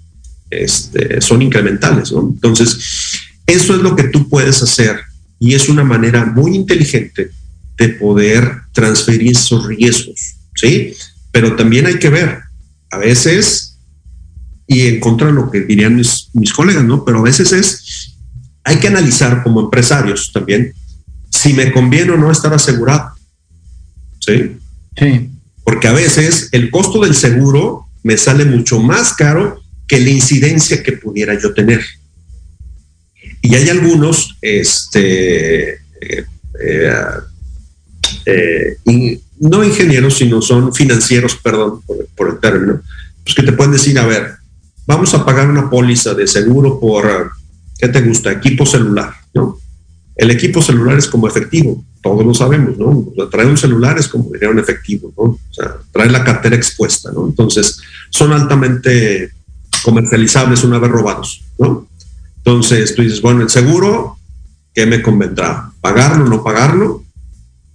este, 0.49 1.21
son 1.21 1.41
incrementales, 1.41 2.11
¿no? 2.11 2.29
Entonces, 2.33 2.77
eso 3.47 3.73
es 3.73 3.81
lo 3.81 3.95
que 3.95 4.09
tú 4.09 4.27
puedes 4.27 4.61
hacer 4.61 4.99
y 5.39 5.53
es 5.53 5.69
una 5.69 5.85
manera 5.85 6.25
muy 6.25 6.55
inteligente 6.55 7.31
de 7.77 7.89
poder 7.89 8.63
transferir 8.73 9.31
esos 9.31 9.65
riesgos, 9.65 10.35
¿sí? 10.55 10.93
Pero 11.31 11.55
también 11.55 11.85
hay 11.85 11.99
que 11.99 12.09
ver, 12.09 12.39
a 12.89 12.97
veces, 12.97 13.77
y 14.65 14.87
en 14.87 14.99
contra 14.99 15.27
de 15.27 15.33
lo 15.33 15.51
que 15.51 15.61
dirían 15.61 15.95
mis, 15.95 16.29
mis 16.33 16.53
colegas, 16.53 16.83
¿no? 16.83 17.05
Pero 17.05 17.19
a 17.19 17.23
veces 17.23 17.51
es, 17.51 18.15
hay 18.63 18.77
que 18.77 18.87
analizar 18.87 19.43
como 19.43 19.61
empresarios 19.61 20.31
también 20.33 20.73
si 21.29 21.53
me 21.53 21.71
conviene 21.71 22.11
o 22.11 22.17
no 22.17 22.31
estar 22.31 22.53
asegurado. 22.53 23.11
¿Sí? 24.19 24.57
Sí. 24.97 25.29
Porque 25.63 25.87
a 25.87 25.93
veces 25.93 26.49
el 26.51 26.71
costo 26.71 27.01
del 27.01 27.13
seguro 27.13 27.87
me 28.03 28.17
sale 28.17 28.45
mucho 28.45 28.79
más 28.79 29.13
caro 29.13 29.61
que 29.87 29.99
la 29.99 30.09
incidencia 30.09 30.83
que 30.83 30.93
pudiera 30.93 31.39
yo 31.39 31.53
tener. 31.53 31.81
Y 33.41 33.55
hay 33.55 33.69
algunos, 33.69 34.37
este, 34.41 35.73
eh, 35.73 36.25
eh, 36.61 36.91
eh, 38.25 38.77
no 39.39 39.63
ingenieros, 39.63 40.17
sino 40.17 40.41
son 40.41 40.73
financieros, 40.73 41.35
perdón 41.35 41.81
por, 42.15 42.29
el 42.29 42.39
término, 42.39 42.81
pues 43.23 43.35
que 43.35 43.43
te 43.43 43.51
pueden 43.51 43.73
decir, 43.73 43.97
a 43.99 44.05
ver, 44.05 44.35
vamos 44.85 45.13
a 45.13 45.25
pagar 45.25 45.49
una 45.49 45.69
póliza 45.69 46.13
de 46.13 46.27
seguro 46.27 46.79
por, 46.79 47.31
¿qué 47.77 47.87
te 47.87 48.01
gusta? 48.01 48.31
Equipo 48.31 48.65
celular, 48.65 49.13
¿no? 49.33 49.59
El 50.15 50.31
equipo 50.31 50.61
celular 50.61 50.97
es 50.97 51.07
como 51.07 51.27
efectivo, 51.27 51.83
todos 52.01 52.25
lo 52.25 52.33
sabemos, 52.33 52.77
¿no? 52.77 53.05
traer 53.29 53.49
un 53.49 53.57
celular 53.57 53.99
es 53.99 54.07
como 54.07 54.31
dinero 54.31 54.51
en 54.51 54.59
efectivo, 54.59 55.13
¿no? 55.15 55.23
O 55.23 55.39
sea, 55.51 55.75
traer 55.91 56.11
la 56.11 56.23
cartera 56.23 56.55
expuesta, 56.55 57.11
¿no? 57.11 57.27
Entonces, 57.27 57.79
son 58.09 58.33
altamente 58.33 59.31
comercializables 59.83 60.63
una 60.63 60.79
vez 60.79 60.89
robados, 60.89 61.43
¿no? 61.59 61.87
Entonces, 62.37 62.95
tú 62.95 63.01
dices, 63.01 63.21
bueno, 63.21 63.43
el 63.43 63.49
seguro, 63.49 64.17
¿qué 64.73 64.85
me 64.85 65.01
convendrá? 65.01 65.69
¿Pagarlo 65.81 66.25
o 66.25 66.27
no 66.29 66.43
pagarlo? 66.43 67.03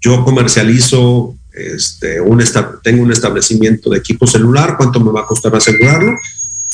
Yo 0.01 0.25
comercializo 0.25 1.37
este, 1.55 2.21
un 2.21 2.43
tengo 2.83 3.03
un 3.03 3.13
establecimiento 3.13 3.91
de 3.91 3.99
equipo 3.99 4.27
celular, 4.27 4.77
cuánto 4.77 5.01
me 5.01 5.13
va 5.13 5.21
a 5.21 5.27
costar 5.27 5.55
asegurarlo 5.55 6.17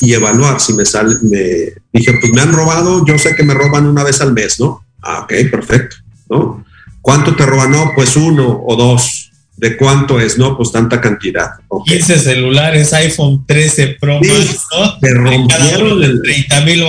y 0.01 0.13
evaluar 0.13 0.59
si 0.61 0.73
me 0.73 0.85
sale, 0.85 1.15
me 1.21 1.73
dije, 1.91 2.17
pues 2.19 2.31
me 2.31 2.41
han 2.41 2.53
robado, 2.53 3.05
yo 3.05 3.17
sé 3.17 3.35
que 3.35 3.43
me 3.43 3.53
roban 3.53 3.85
una 3.85 4.03
vez 4.03 4.21
al 4.21 4.33
mes, 4.33 4.59
¿no? 4.59 4.85
Ah, 5.01 5.21
ok, 5.23 5.33
perfecto, 5.51 5.97
¿no? 6.29 6.65
¿Cuánto 7.01 7.35
te 7.35 7.45
roban? 7.45 7.71
No, 7.71 7.91
pues 7.95 8.15
uno 8.15 8.63
o 8.65 8.75
dos. 8.75 9.25
¿De 9.57 9.75
cuánto 9.75 10.21
es? 10.21 10.37
No, 10.37 10.55
pues 10.55 10.71
tanta 10.71 11.01
cantidad. 11.01 11.49
15 11.85 12.19
celulares, 12.19 12.93
iPhone 12.93 13.45
13 13.45 13.97
Pro 13.99 14.21
Max, 14.21 14.63
¿no? 14.71 14.99
Te 14.99 15.13
rompieron 15.13 16.01
el 16.01 16.21
30 16.21 16.61
mil 16.61 16.83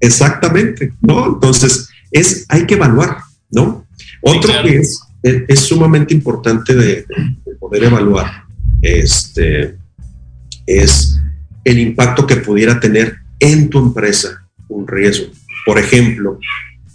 Exactamente, 0.00 0.92
¿no? 1.00 1.26
Entonces, 1.26 1.88
es, 2.10 2.46
hay 2.48 2.66
que 2.66 2.74
evaluar, 2.74 3.18
¿no? 3.52 3.86
Otro 4.22 4.52
que 4.64 4.78
es 4.78 5.02
es, 5.22 5.60
sumamente 5.60 6.14
importante 6.14 6.74
de, 6.74 7.06
poder 7.58 7.84
evaluar 7.84 8.44
este, 8.82 9.76
es 10.66 11.20
el 11.64 11.78
impacto 11.78 12.26
que 12.26 12.36
pudiera 12.36 12.80
tener 12.80 13.16
en 13.38 13.70
tu 13.70 13.78
empresa 13.78 14.44
un 14.68 14.86
riesgo. 14.86 15.26
por 15.64 15.78
ejemplo, 15.78 16.38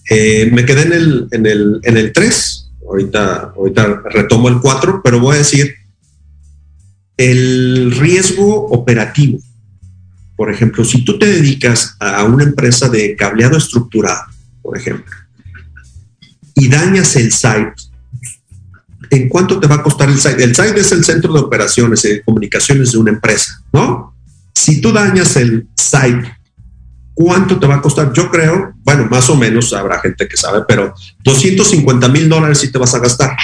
eh, 0.09 0.49
me 0.51 0.65
quedé 0.65 0.83
en 0.83 0.93
el, 0.93 1.27
en 1.31 1.45
el, 1.45 1.79
en 1.83 1.97
el 1.97 2.11
3, 2.11 2.71
ahorita, 2.87 3.53
ahorita 3.55 4.01
retomo 4.09 4.49
el 4.49 4.59
4, 4.59 5.01
pero 5.03 5.19
voy 5.19 5.35
a 5.35 5.39
decir 5.39 5.75
el 7.17 7.91
riesgo 7.97 8.67
operativo. 8.67 9.39
Por 10.35 10.51
ejemplo, 10.51 10.85
si 10.85 11.03
tú 11.03 11.17
te 11.17 11.25
dedicas 11.25 11.95
a 11.99 12.23
una 12.23 12.43
empresa 12.43 12.89
de 12.89 13.15
cableado 13.15 13.57
estructurado, 13.57 14.21
por 14.61 14.77
ejemplo, 14.77 15.11
y 16.53 16.67
dañas 16.69 17.15
el 17.15 17.31
site, 17.31 17.73
¿en 19.11 19.29
cuánto 19.29 19.59
te 19.59 19.67
va 19.67 19.75
a 19.75 19.83
costar 19.83 20.09
el 20.09 20.19
site? 20.19 20.43
El 20.43 20.55
site 20.55 20.79
es 20.79 20.91
el 20.91 21.03
centro 21.03 21.33
de 21.33 21.39
operaciones 21.39 22.03
y 22.05 22.09
de 22.09 22.21
comunicaciones 22.21 22.91
de 22.91 22.97
una 22.97 23.11
empresa, 23.11 23.61
¿no? 23.71 24.13
Si 24.53 24.81
tú 24.81 24.91
dañas 24.91 25.35
el 25.35 25.67
site, 25.75 26.31
¿cuánto 27.13 27.59
te 27.59 27.67
va 27.67 27.75
a 27.75 27.81
costar? 27.81 28.11
Yo 28.13 28.29
creo, 28.29 28.73
bueno, 28.83 29.07
más 29.09 29.29
o 29.29 29.35
menos 29.35 29.73
habrá 29.73 29.99
gente 29.99 30.27
que 30.27 30.37
sabe, 30.37 30.63
pero 30.67 30.93
250 31.23 32.07
mil 32.09 32.29
dólares 32.29 32.59
sí 32.59 32.71
te 32.71 32.77
vas 32.77 32.93
a 32.93 32.99
gastar, 32.99 33.35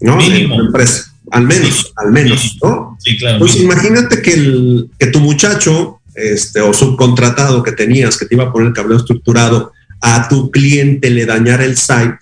¿no? 0.00 0.16
Mínimo. 0.16 0.54
En 0.54 0.60
una 0.60 0.66
empresa. 0.68 1.12
Al 1.30 1.46
menos, 1.46 1.92
al 1.96 2.10
menos, 2.10 2.58
¿no? 2.62 2.96
Sí, 2.98 3.16
claro. 3.16 3.38
Pues 3.38 3.54
mínimo. 3.54 3.72
imagínate 3.72 4.22
que, 4.22 4.32
el, 4.32 4.90
que 4.98 5.06
tu 5.06 5.20
muchacho 5.20 6.00
este, 6.14 6.60
o 6.60 6.72
subcontratado 6.72 7.62
que 7.62 7.72
tenías, 7.72 8.16
que 8.16 8.26
te 8.26 8.34
iba 8.34 8.44
a 8.44 8.52
poner 8.52 8.68
el 8.68 8.74
cableo 8.74 8.98
estructurado, 8.98 9.72
a 10.00 10.28
tu 10.28 10.50
cliente 10.50 11.10
le 11.10 11.26
dañara 11.26 11.64
el 11.64 11.76
site. 11.76 12.18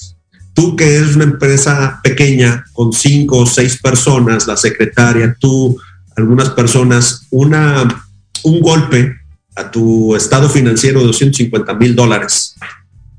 Tú 0.59 0.75
que 0.75 0.97
eres 0.97 1.15
una 1.15 1.23
empresa 1.23 2.01
pequeña 2.03 2.65
con 2.73 2.93
cinco 2.93 3.39
o 3.39 3.47
seis 3.47 3.79
personas, 3.81 4.49
la 4.49 4.57
secretaria, 4.57 5.37
tú, 5.39 5.81
algunas 6.17 6.51
personas, 6.51 7.29
una, 7.31 8.05
un 8.43 8.61
golpe 8.61 9.15
a 9.55 9.71
tu 9.71 10.17
estado 10.17 10.49
financiero 10.49 10.99
de 10.99 11.07
250 11.07 11.75
mil 11.75 11.95
dólares. 11.95 12.57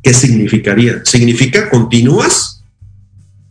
¿Qué 0.04 0.13
significaría? 0.13 1.02
¿Significa 1.06 1.69
continúas 1.69 2.62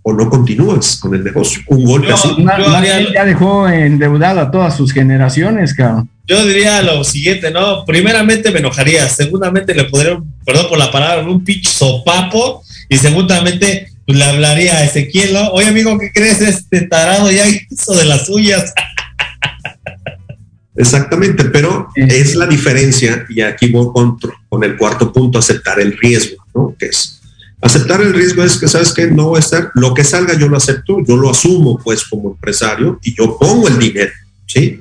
o 0.02 0.12
no 0.12 0.28
continúas 0.28 0.98
con 1.00 1.14
el 1.14 1.24
negocio? 1.24 1.62
Un 1.68 1.86
golpe 1.86 2.08
No. 2.08 2.14
así. 2.14 2.28
Yo 2.28 2.80
bien 2.82 3.06
ya 3.14 3.24
dejó 3.24 3.66
endeudado 3.70 4.40
a 4.40 4.50
todas 4.50 4.76
sus 4.76 4.92
generaciones, 4.92 5.72
cabrón. 5.72 6.10
Yo 6.26 6.44
diría 6.44 6.82
lo 6.82 7.02
siguiente, 7.04 7.50
¿no? 7.50 7.86
Primeramente 7.86 8.50
me 8.50 8.58
enojaría, 8.58 9.08
segundamente 9.08 9.74
le 9.74 9.84
podría, 9.84 10.20
perdón 10.44 10.66
por 10.68 10.76
la 10.76 10.92
palabra, 10.92 11.26
un 11.26 11.42
pinche 11.42 11.70
sopapo, 11.70 12.62
y 12.88 12.96
segundamente 12.96 13.92
pues, 14.06 14.18
le 14.18 14.24
hablaría 14.24 14.76
a 14.76 14.84
Ezequiel, 14.84 15.34
¿no? 15.34 15.48
Oye, 15.50 15.68
amigo, 15.68 15.98
¿qué 15.98 16.10
crees? 16.12 16.40
Este 16.40 16.82
tarado 16.82 17.30
ya 17.30 17.44
hizo 17.48 17.94
de 17.94 18.04
las 18.04 18.26
suyas. 18.26 18.72
Exactamente, 20.76 21.44
pero 21.46 21.88
es 21.96 22.36
la 22.36 22.46
diferencia, 22.46 23.26
y 23.28 23.40
aquí 23.40 23.68
voy 23.68 23.92
con, 23.92 24.16
con 24.48 24.62
el 24.62 24.76
cuarto 24.76 25.12
punto, 25.12 25.38
aceptar 25.38 25.80
el 25.80 25.98
riesgo, 25.98 26.36
¿no? 26.54 26.74
Que 26.78 26.86
es 26.86 27.18
aceptar 27.60 28.00
el 28.00 28.14
riesgo 28.14 28.42
es 28.44 28.58
que 28.58 28.68
sabes 28.68 28.92
que 28.92 29.10
no 29.10 29.30
va 29.30 29.38
a 29.38 29.40
estar, 29.40 29.70
lo 29.74 29.94
que 29.94 30.04
salga 30.04 30.38
yo 30.38 30.48
lo 30.48 30.56
acepto, 30.56 30.98
yo 31.04 31.16
lo 31.16 31.30
asumo 31.30 31.78
pues 31.82 32.04
como 32.04 32.30
empresario 32.30 32.98
y 33.02 33.14
yo 33.16 33.36
pongo 33.38 33.68
el 33.68 33.78
dinero, 33.78 34.12
¿sí? 34.46 34.80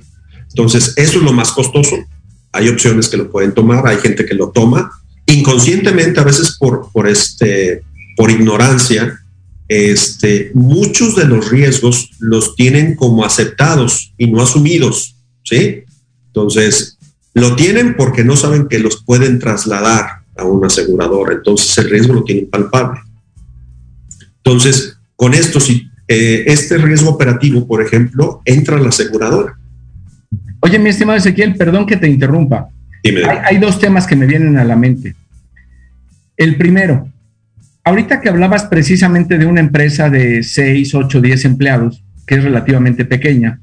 Entonces, 0.50 0.94
eso 0.96 1.18
es 1.18 1.24
lo 1.24 1.34
más 1.34 1.52
costoso. 1.52 1.96
Hay 2.52 2.70
opciones 2.70 3.10
que 3.10 3.18
lo 3.18 3.30
pueden 3.30 3.54
tomar, 3.54 3.88
hay 3.88 3.98
gente 3.98 4.26
que 4.26 4.34
lo 4.34 4.50
toma 4.50 4.92
inconscientemente, 5.26 6.20
a 6.20 6.24
veces 6.24 6.56
por, 6.58 6.90
por, 6.92 7.08
este, 7.08 7.84
por 8.18 8.32
ignorancia, 8.32 9.20
este, 9.68 10.52
muchos 10.56 11.16
de 11.16 11.26
los 11.26 11.52
riesgos 11.52 12.10
los 12.20 12.56
tienen 12.56 12.96
como 12.96 13.24
aceptados 13.24 14.14
y 14.18 14.28
no 14.28 14.42
asumidos, 14.42 15.16
¿sí? 15.44 15.84
Entonces, 16.26 16.98
lo 17.36 17.56
tienen 17.56 17.96
porque 17.96 18.24
no 18.24 18.36
saben 18.36 18.68
que 18.68 18.80
los 18.80 19.04
pueden 19.04 19.38
trasladar 19.38 20.24
a 20.36 20.44
una 20.46 20.68
aseguradora, 20.68 21.34
entonces 21.34 21.78
el 21.78 21.92
riesgo 21.92 22.16
lo 22.16 22.24
tienen 22.24 22.50
palpable. 22.50 23.02
Entonces, 24.38 24.98
con 25.16 25.36
esto, 25.36 25.60
si 25.60 25.88
eh, 26.08 26.46
este 26.48 26.78
riesgo 26.80 27.12
operativo, 27.12 27.68
por 27.68 27.84
ejemplo, 27.84 28.42
entra 28.46 28.78
a 28.78 28.80
la 28.80 28.90
aseguradora. 28.90 29.56
Oye, 30.62 30.80
mi 30.80 30.90
estimado 30.90 31.20
Ezequiel, 31.20 31.56
perdón 31.56 31.86
que 31.86 31.98
te 31.98 32.08
interrumpa. 32.08 32.70
Dime, 33.04 33.26
Hay, 33.26 33.38
hay 33.44 33.58
dos 33.60 33.78
temas 33.80 34.08
que 34.08 34.16
me 34.16 34.26
vienen 34.26 34.58
a 34.58 34.64
la 34.64 34.76
mente. 34.76 35.16
El 36.36 36.58
primero, 36.58 37.12
ahorita 37.88 38.20
que 38.20 38.30
hablabas 38.30 38.66
precisamente 38.66 39.38
de 39.38 39.46
una 39.46 39.62
empresa 39.62 40.10
de 40.10 40.44
6, 40.44 40.94
8, 40.94 41.22
10 41.22 41.46
empleados, 41.46 42.04
que 42.26 42.36
es 42.36 42.44
relativamente 42.44 43.06
pequeña, 43.06 43.62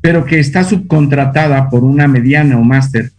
pero 0.00 0.24
que 0.24 0.38
está 0.38 0.64
subcontratada 0.64 1.68
por 1.68 1.84
una 1.84 2.08
mediana 2.08 2.56
o 2.58 2.64
máster 2.64 3.12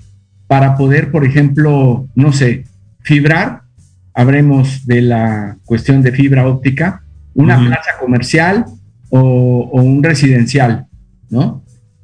para 0.48 0.76
poder, 0.76 1.12
por 1.12 1.24
ejemplo, 1.24 2.08
no 2.16 2.34
sé, 2.34 2.64
fibrar, 3.02 3.62
habremos 4.14 4.88
de 4.88 5.02
la 5.04 5.58
cuestión 5.66 6.02
de 6.02 6.12
fibra 6.12 6.48
óptica, 6.48 7.04
una 7.36 7.58
plaza 7.60 7.92
comercial 8.00 8.66
o, 9.10 9.70
o 9.72 9.82
un 9.84 10.04
residencial, 10.04 10.88
¿no? 11.30 11.64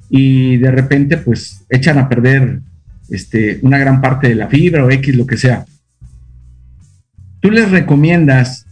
Y 0.10 0.58
de 0.58 0.69
repente, 0.69 1.17
pues, 1.17 1.65
echan 1.67 1.97
a 1.97 2.08
perder 2.08 2.60
este, 3.10 3.60
una 3.63 3.79
gran 3.79 4.01
parte 4.01 4.29
de 4.29 4.36
la 4.36 4.47
fibra 4.47 4.86
o 4.86 4.91
X, 4.91 5.15
lo 5.15 5.25
que 5.25 5.38
sea. 5.38 5.65
¿Tú 7.45 7.51
les 7.51 7.69
recomiendas 7.69 8.65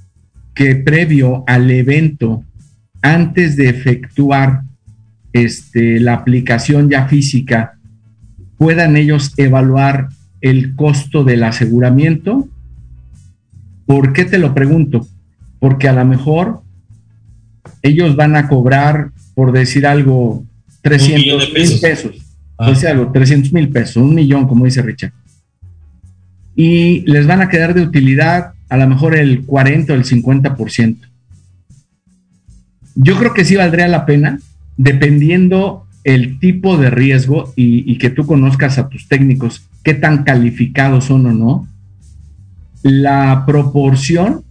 que 0.56 0.76
previo 0.76 1.44
al 1.46 1.70
evento, 1.70 2.44
antes 3.04 3.56
de 3.56 3.70
efectuar 3.70 4.64
este, 5.32 6.00
la 6.00 6.16
aplicación 6.16 6.90
ya 6.90 7.08
física, 7.08 7.78
puedan 8.58 8.98
ellos 8.98 9.34
evaluar 9.38 10.10
el 10.42 10.76
costo 10.76 11.24
del 11.24 11.44
aseguramiento? 11.44 12.50
¿Por 13.86 14.12
qué 14.12 14.26
te 14.26 14.40
lo 14.40 14.56
pregunto? 14.56 15.08
Porque 15.60 15.88
a 15.88 15.94
lo 15.94 16.04
mejor 16.06 16.64
ellos 17.84 18.16
van 18.16 18.36
a 18.36 18.48
cobrar, 18.48 19.12
por 19.36 19.52
decir 19.52 19.86
algo, 19.86 20.46
300 20.82 21.20
millón 21.20 21.40
de 21.42 21.46
mil 21.46 21.54
pesos. 21.54 21.80
pesos. 21.80 22.16
Ah. 22.58 22.66
Por 22.66 22.74
decir 22.74 22.90
algo, 22.90 23.12
300 23.12 23.54
mil 23.54 23.70
pesos, 23.70 23.98
un 23.98 24.16
millón, 24.16 24.48
como 24.48 24.66
dice 24.66 24.82
Richard. 24.82 25.14
Y 26.56 27.02
les 27.02 27.28
van 27.28 27.44
a 27.44 27.50
quedar 27.50 27.76
de 27.76 27.84
utilidad 27.84 28.54
a 28.74 28.78
lo 28.78 28.88
mejor 28.88 29.16
el 29.16 29.44
40 29.46 29.94
o 29.94 29.96
el 29.96 30.04
50%. 30.04 30.96
Yo 32.96 33.20
creo 33.20 33.32
que 33.32 33.46
sí 33.46 33.56
valdría 33.56 33.88
la 33.88 34.08
pena, 34.08 34.40
dependiendo 34.78 35.86
el 36.04 36.40
tipo 36.40 36.76
de 36.78 36.90
riesgo 36.90 37.54
y, 37.56 38.00
que 38.00 38.10
tú 38.10 38.26
conozcas 38.26 38.80
a 38.80 38.90
tus 38.90 39.08
técnicos, 39.08 39.70
qué 39.84 39.94
tan 39.94 40.24
calificados 40.24 41.06
son 41.06 41.28
o 41.28 41.34
no, 41.34 41.68
la 42.82 43.44
proporción 43.46 44.42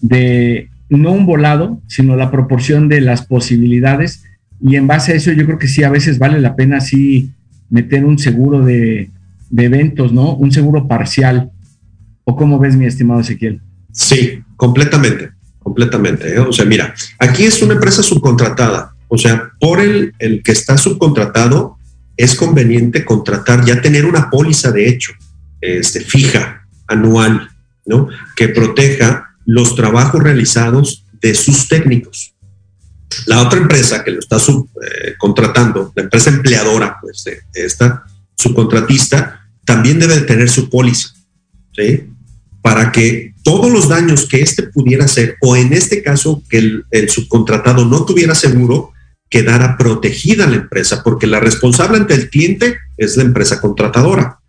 de, 0.00 0.68
no 0.88 1.10
un 1.10 1.26
volado, 1.26 1.80
sino 1.88 2.14
la 2.14 2.30
proporción 2.30 2.88
de 2.88 3.00
las 3.00 3.26
posibilidades. 3.26 4.22
Y 4.60 4.76
en 4.76 4.86
base 4.86 5.14
a 5.14 5.16
eso 5.16 5.32
yo 5.32 5.46
creo 5.46 5.58
que 5.58 5.66
sí, 5.66 5.82
a 5.82 5.90
veces 5.90 6.20
vale 6.20 6.40
la 6.40 6.54
pena 6.54 6.80
sí 6.80 7.32
meter 7.70 8.04
un 8.04 8.20
seguro 8.20 8.64
de, 8.64 9.10
de 9.50 9.64
eventos, 9.64 10.12
¿no? 10.12 10.36
Un 10.36 10.52
seguro 10.52 10.86
parcial. 10.86 11.50
¿O 12.28 12.34
cómo 12.34 12.58
ves, 12.58 12.76
mi 12.76 12.86
estimado 12.86 13.20
Ezequiel? 13.20 13.60
Sí, 13.92 14.42
completamente, 14.56 15.30
completamente. 15.60 16.34
¿eh? 16.34 16.40
O 16.40 16.52
sea, 16.52 16.64
mira, 16.64 16.92
aquí 17.20 17.44
es 17.44 17.62
una 17.62 17.74
empresa 17.74 18.02
subcontratada. 18.02 18.96
O 19.06 19.16
sea, 19.16 19.52
por 19.60 19.80
el, 19.80 20.12
que 20.42 20.50
está 20.50 20.76
subcontratado, 20.76 21.78
es 22.16 22.34
conveniente 22.34 23.04
contratar, 23.04 23.64
ya 23.64 23.80
tener 23.80 24.04
una 24.04 24.28
póliza 24.28 24.72
de 24.72 24.88
hecho, 24.88 25.12
este, 25.60 26.00
fija, 26.00 26.66
anual, 26.88 27.48
¿no? 27.84 28.08
Que 28.34 28.48
proteja 28.48 29.36
los 29.44 29.76
trabajos 29.76 30.20
realizados 30.20 31.04
de 31.20 31.32
sus 31.36 31.68
técnicos. 31.68 32.34
La 33.26 33.40
otra 33.40 33.60
empresa 33.60 34.02
que 34.02 34.10
lo 34.10 34.18
está 34.18 34.40
subcontratando, 34.40 35.92
la 35.94 36.02
empresa 36.02 36.30
empleadora, 36.30 36.96
pues, 37.00 37.22
de 37.22 37.38
esta 37.54 38.04
subcontratista, 38.34 39.48
también 39.64 40.00
debe 40.00 40.16
de 40.16 40.22
tener 40.22 40.48
su 40.48 40.68
póliza, 40.68 41.10
¿sí? 41.72 42.10
Para 42.66 42.90
que 42.90 43.32
todos 43.44 43.70
los 43.70 43.88
daños 43.88 44.26
que 44.26 44.40
éste 44.40 44.64
pudiera 44.64 45.04
hacer, 45.04 45.36
o 45.40 45.54
en 45.54 45.72
este 45.72 46.02
caso 46.02 46.42
que 46.50 46.58
el, 46.58 46.84
el 46.90 47.08
subcontratado 47.08 47.84
no 47.84 48.04
tuviera 48.04 48.34
seguro, 48.34 48.90
quedara 49.30 49.78
protegida 49.78 50.48
la 50.48 50.56
empresa, 50.56 51.04
porque 51.04 51.28
la 51.28 51.38
responsable 51.38 51.98
ante 51.98 52.14
el 52.14 52.28
cliente 52.28 52.76
es 52.96 53.16
la 53.16 53.22
empresa 53.22 53.60
contratadora, 53.60 54.40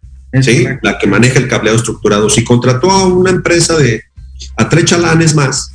¿sí? 0.42 0.66
la 0.82 0.98
que 0.98 1.06
maneja 1.06 1.38
el 1.38 1.48
cableado 1.48 1.78
estructurado. 1.78 2.28
Si 2.28 2.44
contrató 2.44 2.90
a 2.90 3.06
una 3.06 3.30
empresa 3.30 3.78
de 3.78 4.02
a 4.56 4.68
tres 4.68 4.86
chalanes 4.86 5.36
más, 5.36 5.74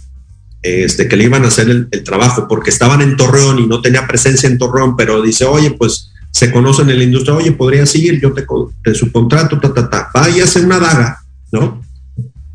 este, 0.63 1.07
que 1.07 1.17
le 1.17 1.25
iban 1.25 1.45
a 1.45 1.49
hacer 1.49 1.71
el, 1.71 1.87
el 1.93 2.03
trabajo 2.03 2.49
porque 2.49 2.71
estaban 2.71 3.03
en 3.03 3.17
Torreón 3.17 3.61
y 3.61 3.69
no 3.69 3.81
tenía 3.81 4.09
presencia 4.09 4.49
en 4.49 4.59
Torreón, 4.59 4.97
pero 4.97 5.23
dice, 5.23 5.45
oye, 5.45 5.71
pues 5.71 6.11
se 6.33 6.51
conocen 6.51 6.91
en 6.91 6.99
la 6.99 7.05
industria, 7.05 7.37
oye, 7.37 7.53
podrías 7.53 7.95
ir, 7.95 8.21
yo 8.21 8.33
te, 8.33 8.45
te 8.83 8.95
subcontrato, 8.95 9.61
ta, 9.61 9.73
ta, 9.73 9.89
ta, 9.89 10.11
va 10.17 10.29
y 10.29 10.41
hace 10.41 10.61
una 10.61 10.81
daga, 10.81 11.23
¿no? 11.53 11.82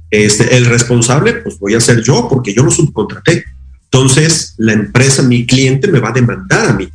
Este, 0.10 0.56
el 0.56 0.66
responsable, 0.66 1.34
pues 1.34 1.60
voy 1.60 1.74
a 1.76 1.82
ser 1.82 2.02
yo 2.02 2.28
porque 2.30 2.54
yo 2.54 2.64
lo 2.64 2.72
subcontraté. 2.72 3.44
Entonces, 3.86 4.54
la 4.58 4.74
empresa, 4.74 5.24
mi 5.24 5.46
cliente, 5.46 5.88
me 5.88 6.00
va 6.00 6.10
a 6.10 6.14
demandar 6.14 6.70
a 6.70 6.74
mí. 6.74 6.88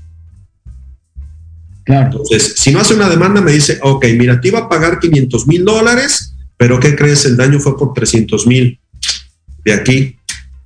Claro. 1.84 2.06
Entonces, 2.06 2.54
si 2.56 2.70
no 2.70 2.80
hace 2.80 2.94
una 2.94 3.08
demanda, 3.08 3.40
me 3.40 3.52
dice, 3.52 3.78
ok, 3.82 4.06
mira, 4.16 4.40
te 4.40 4.48
iba 4.48 4.60
a 4.60 4.68
pagar 4.68 4.98
500 4.98 5.46
mil 5.46 5.64
dólares, 5.64 6.34
Pero 6.56 6.78
¿qué 6.78 6.94
crees? 6.94 7.24
El 7.24 7.36
daño 7.36 7.58
fue 7.58 7.76
por 7.76 7.92
300 7.92 8.46
mil 8.46 8.78
de 9.64 9.72
aquí, 9.72 10.16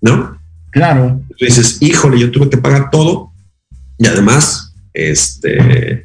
¿no? 0.02 0.38
Claro. 0.70 1.22
Entonces 1.30 1.56
dices, 1.56 1.78
híjole, 1.80 2.18
yo 2.18 2.30
tuve 2.30 2.50
que 2.50 2.58
pagar 2.58 2.90
todo 2.90 3.32
y 3.96 4.06
además, 4.06 4.74
este, 4.92 6.04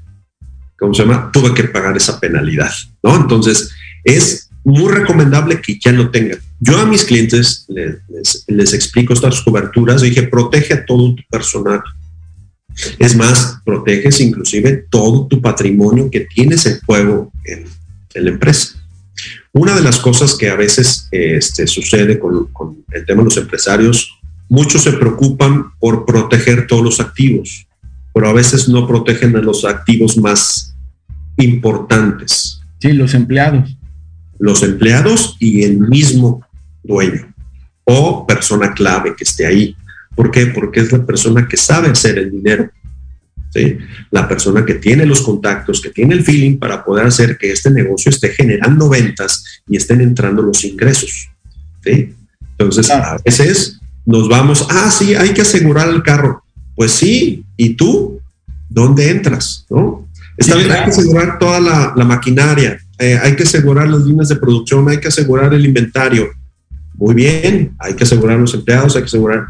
¿cómo 0.80 0.94
se 0.94 1.04
llama? 1.04 1.30
Tuve 1.34 1.54
que 1.54 1.66
pagar 1.66 1.98
esa 1.98 2.22
penalidad, 2.22 2.72
¿no? 3.04 3.18
Entonces, 3.18 3.72
es 4.06 4.50
muy 4.64 4.92
recomendable 4.92 5.62
que 5.62 5.80
ya 5.80 5.92
lo 5.92 6.12
tengan. 6.12 6.40
Yo 6.60 6.80
a 6.80 6.86
mis 6.86 7.04
clientes 7.04 7.66
les, 7.68 8.44
les, 8.48 8.74
explico 8.74 9.14
estas 9.14 9.42
coberturas, 9.42 10.02
dije, 10.02 10.24
protege 10.24 10.74
a 10.74 10.86
todo 10.86 11.16
tu 11.16 11.24
personal. 11.30 11.82
Es 13.00 13.16
más, 13.16 13.60
proteges 13.66 14.22
inclusive 14.22 14.86
todo 14.90 15.28
tu 15.28 15.42
patrimonio 15.42 16.10
que 16.10 16.22
tienes 16.22 16.66
en 16.66 16.80
juego 16.82 17.32
en, 17.46 17.66
en 18.14 18.24
la 18.24 18.30
empresa. 18.30 18.76
Una 19.54 19.76
de 19.76 19.82
las 19.82 20.00
cosas 20.00 20.36
que 20.36 20.50
a 20.50 20.56
veces 20.56 21.10
este, 21.12 21.68
sucede 21.68 22.20
con, 22.20 22.48
con, 22.54 22.86
el 22.92 23.06
tema 23.06 23.22
de 23.22 23.26
los 23.26 23.38
empresarios, 23.38 24.18
muchos 24.48 24.84
se 24.84 24.94
preocupan 24.94 25.72
por 25.80 26.06
proteger 26.06 26.68
todos 26.68 26.84
los 26.84 27.00
activos, 27.00 27.68
pero 28.14 28.30
a 28.30 28.34
veces 28.34 28.70
no 28.70 28.88
protegen 28.88 29.36
a 29.36 29.42
los 29.42 29.66
activos 29.66 30.18
más 30.18 30.76
importantes. 31.38 32.62
Sí, 32.80 32.94
los 32.94 33.14
empleados. 33.14 33.76
Los 34.42 34.64
empleados 34.64 35.38
y 35.40 35.64
el 35.64 35.78
mismo 35.78 36.44
dueño 36.84 37.32
o 37.84 38.26
persona 38.26 38.74
clave 38.74 39.16
que 39.16 39.24
esté 39.24 39.46
ahí. 39.46 39.76
¿Por 40.16 40.32
qué? 40.32 40.48
Porque 40.48 40.80
es 40.82 40.92
la 40.92 41.06
persona 41.06 41.48
que 41.48 41.58
sabe 41.58 41.90
hacer 41.90 42.18
el 42.18 42.32
dinero. 42.32 42.70
¿sí? 43.54 43.78
La 44.10 44.28
persona 44.28 44.66
que 44.66 44.76
tiene 44.76 45.06
los 45.06 45.22
contactos, 45.22 45.80
que 45.80 45.92
tiene 45.92 46.16
el 46.16 46.24
feeling 46.24 46.58
para 46.58 46.84
poder 46.84 47.06
hacer 47.06 47.38
que 47.38 47.52
este 47.52 47.70
negocio 47.70 48.10
esté 48.10 48.30
generando 48.30 48.90
ventas 48.90 49.62
y 49.68 49.78
estén 49.78 50.02
entrando 50.02 50.42
los 50.42 50.64
ingresos. 50.64 51.30
¿sí? 51.84 52.16
Entonces, 52.58 52.90
a 52.90 53.18
veces 53.24 53.80
nos 54.06 54.28
vamos, 54.28 54.66
ah, 54.70 54.90
sí, 54.92 55.14
hay 55.16 55.30
que 55.34 55.42
asegurar 55.42 55.90
el 55.90 56.04
carro. 56.04 56.44
Pues 56.76 56.92
sí, 56.92 57.46
¿y 57.58 57.76
tú? 57.76 58.20
¿Dónde 58.70 59.12
entras? 59.12 59.66
¿No? 59.70 60.08
Está 60.38 60.56
bien, 60.56 60.72
hay 60.72 60.86
que 60.86 60.92
asegurar 60.92 61.38
toda 61.38 61.60
la, 61.60 61.94
la 61.96 62.06
maquinaria, 62.06 62.81
eh, 63.02 63.20
hay 63.22 63.36
que 63.36 63.44
asegurar 63.44 63.90
las 63.90 64.02
líneas 64.02 64.30
de 64.30 64.36
producción, 64.36 64.88
hay 64.88 65.00
que 65.00 65.08
asegurar 65.08 65.54
el 65.56 65.66
inventario. 65.66 66.30
Muy 66.94 67.16
bien, 67.16 67.74
hay 67.80 67.96
que 67.96 68.04
asegurar 68.04 68.38
los 68.38 68.54
empleados, 68.54 68.96
hay 68.96 69.02
que 69.02 69.08
asegurar. 69.08 69.48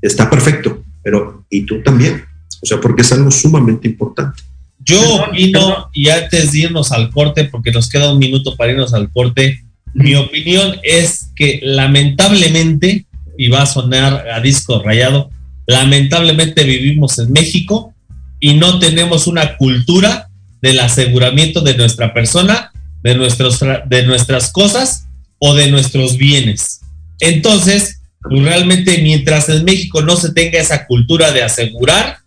Está 0.00 0.30
perfecto, 0.30 0.84
pero 1.02 1.44
¿y 1.50 1.62
tú 1.62 1.82
también? 1.82 2.24
O 2.62 2.66
sea, 2.66 2.80
porque 2.80 3.02
es 3.02 3.12
algo 3.12 3.32
sumamente 3.32 3.88
importante. 3.88 4.42
Yo 4.78 5.00
opino, 5.24 5.88
y 5.92 6.08
antes 6.08 6.52
de 6.52 6.58
irnos 6.60 6.92
al 6.92 7.10
corte, 7.10 7.46
porque 7.46 7.72
nos 7.72 7.88
queda 7.88 8.12
un 8.12 8.20
minuto 8.20 8.54
para 8.56 8.70
irnos 8.70 8.94
al 8.94 9.10
corte, 9.10 9.64
mi 9.92 10.14
opinión 10.14 10.76
es 10.84 11.30
que 11.34 11.60
lamentablemente, 11.64 13.06
y 13.36 13.48
va 13.48 13.62
a 13.62 13.66
sonar 13.66 14.28
a 14.28 14.40
disco 14.40 14.80
rayado, 14.84 15.30
lamentablemente 15.66 16.62
vivimos 16.62 17.18
en 17.18 17.32
México 17.32 17.92
y 18.38 18.54
no 18.54 18.78
tenemos 18.78 19.26
una 19.26 19.56
cultura 19.56 20.28
del 20.62 20.78
aseguramiento 20.78 21.60
de 21.60 21.76
nuestra 21.76 22.14
persona, 22.14 22.70
de, 23.04 23.14
nuestros, 23.14 23.60
de 23.60 24.02
nuestras 24.06 24.50
cosas 24.50 25.06
o 25.38 25.54
de 25.54 25.70
nuestros 25.70 26.16
bienes. 26.16 26.80
Entonces, 27.20 28.00
pues 28.20 28.42
realmente 28.42 28.98
mientras 29.02 29.48
en 29.50 29.64
México 29.64 30.02
no 30.02 30.16
se 30.16 30.32
tenga 30.32 30.58
esa 30.58 30.86
cultura 30.86 31.30
de 31.30 31.42
asegurar, 31.42 32.18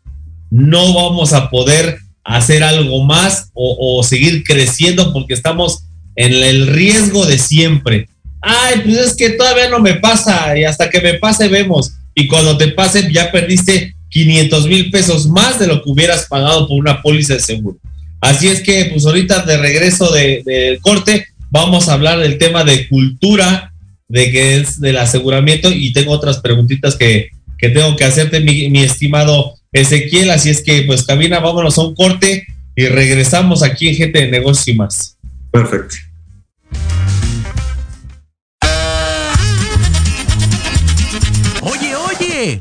no 0.51 0.93
vamos 0.93 1.33
a 1.33 1.49
poder 1.49 1.97
hacer 2.23 2.63
algo 2.63 3.03
más 3.03 3.49
o, 3.53 3.97
o, 3.97 4.03
seguir 4.03 4.43
creciendo 4.43 5.11
porque 5.13 5.33
estamos 5.33 5.83
en 6.15 6.33
el 6.33 6.67
riesgo 6.67 7.25
de 7.25 7.39
siempre. 7.39 8.07
Ay, 8.41 8.81
pues 8.83 8.97
es 8.97 9.15
que 9.15 9.31
todavía 9.31 9.69
no 9.69 9.79
me 9.79 9.95
pasa 9.95 10.57
y 10.57 10.63
hasta 10.63 10.89
que 10.89 11.01
me 11.01 11.15
pase 11.15 11.47
vemos. 11.47 11.93
Y 12.13 12.27
cuando 12.27 12.57
te 12.57 12.67
pase 12.69 13.11
ya 13.11 13.31
perdiste 13.31 13.95
500 14.09 14.67
mil 14.67 14.91
pesos 14.91 15.27
más 15.27 15.57
de 15.59 15.67
lo 15.67 15.83
que 15.83 15.89
hubieras 15.89 16.27
pagado 16.27 16.67
por 16.67 16.77
una 16.77 17.01
póliza 17.01 17.33
de 17.33 17.39
seguro. 17.39 17.77
Así 18.21 18.47
es 18.47 18.61
que 18.61 18.85
pues 18.91 19.05
ahorita 19.05 19.43
de 19.43 19.57
regreso 19.57 20.11
del 20.11 20.43
de 20.43 20.79
corte 20.81 21.27
vamos 21.49 21.87
a 21.87 21.93
hablar 21.93 22.19
del 22.19 22.37
tema 22.37 22.63
de 22.63 22.87
cultura, 22.87 23.73
de 24.07 24.31
que 24.31 24.57
es 24.57 24.79
del 24.79 24.97
aseguramiento 24.97 25.69
y 25.71 25.93
tengo 25.93 26.11
otras 26.11 26.39
preguntitas 26.39 26.95
que, 26.95 27.29
que 27.57 27.69
tengo 27.69 27.95
que 27.95 28.05
hacerte, 28.05 28.39
mi, 28.39 28.69
mi 28.69 28.79
estimado 28.79 29.55
Ezequiel. 29.71 30.31
Así 30.31 30.49
es 30.49 30.61
que, 30.61 30.83
pues, 30.83 31.03
cabina, 31.03 31.39
vámonos 31.39 31.77
a 31.77 31.81
un 31.81 31.95
corte 31.95 32.45
y 32.75 32.85
regresamos 32.87 33.63
aquí 33.63 33.89
en 33.89 33.95
Gente 33.95 34.19
de 34.19 34.31
Negocios 34.31 34.67
y 34.67 34.73
más. 34.73 35.17
Perfecto. 35.51 35.95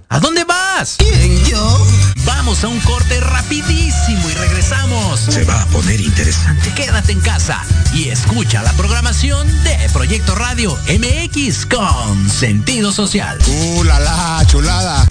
¿A 0.09 0.21
dónde 0.21 0.45
vas? 0.45 0.97
¿Quién, 0.97 1.45
yo? 1.45 1.87
Vamos 2.25 2.65
a 2.65 2.69
un 2.69 2.81
corte 2.81 3.21
rapidísimo 3.21 4.31
y 4.31 4.33
regresamos. 4.33 5.21
Se 5.21 5.45
va 5.45 5.61
a 5.61 5.67
poner 5.67 6.01
interesante. 6.01 6.73
Quédate 6.75 7.13
en 7.13 7.21
casa 7.21 7.63
y 7.93 8.09
escucha 8.09 8.63
la 8.63 8.73
programación 8.73 9.47
de 9.65 9.77
Proyecto 9.93 10.35
Radio 10.35 10.79
MX 10.89 11.67
con 11.67 12.31
sentido 12.31 12.91
social. 12.91 13.39
¡Uh, 13.47 13.85
la, 13.85 14.01
la 14.01 14.47
chulada! 14.47 15.07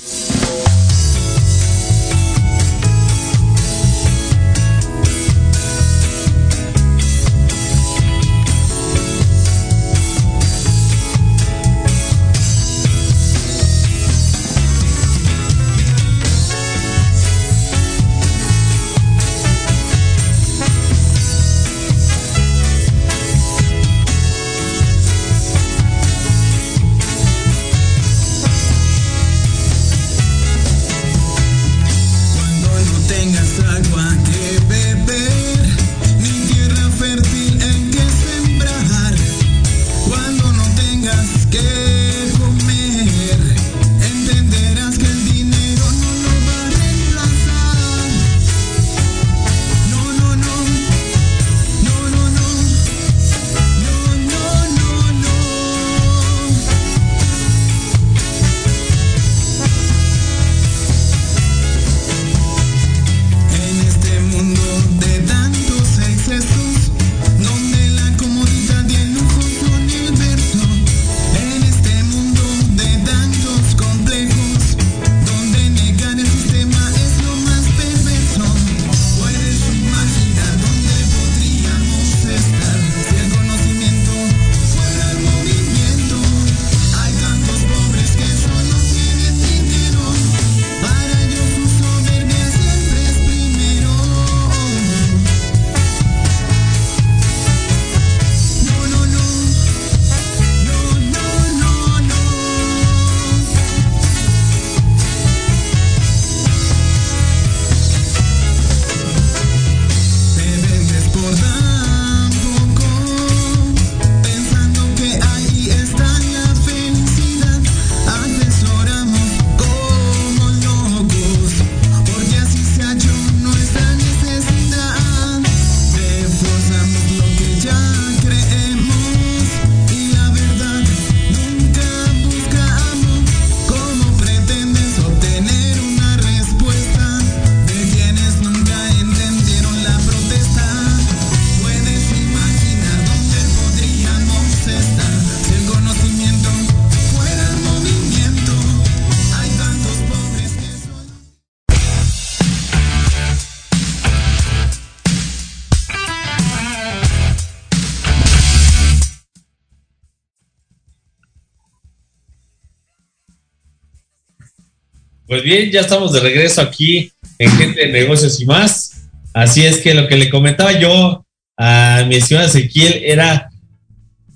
Pues 165.27 165.41
bien, 165.41 165.71
ya 165.71 165.81
estamos 165.81 166.13
de 166.13 166.19
regreso 166.19 166.61
aquí 166.61 167.11
en 167.39 167.49
Gente 167.57 167.87
de 167.87 167.91
Negocios 167.91 168.39
y 168.39 168.45
más. 168.45 169.07
Así 169.33 169.65
es 169.65 169.77
que 169.77 169.95
lo 169.95 170.07
que 170.07 170.17
le 170.17 170.29
comentaba 170.29 170.79
yo 170.79 171.25
a 171.57 172.05
mi 172.07 172.15
estimado 172.15 172.45
Ezequiel 172.45 173.01
era 173.03 173.49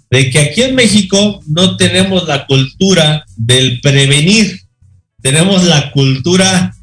de 0.09 0.31
que 0.31 0.39
aquí 0.39 0.63
en 0.63 0.73
México 0.73 1.43
no 1.45 1.77
tenemos 1.77 2.27
la 2.27 2.47
cultura 2.47 3.23
del 3.35 3.79
prevenir, 3.81 4.61
tenemos 5.21 5.63
la 5.65 5.91
cultura 5.91 6.73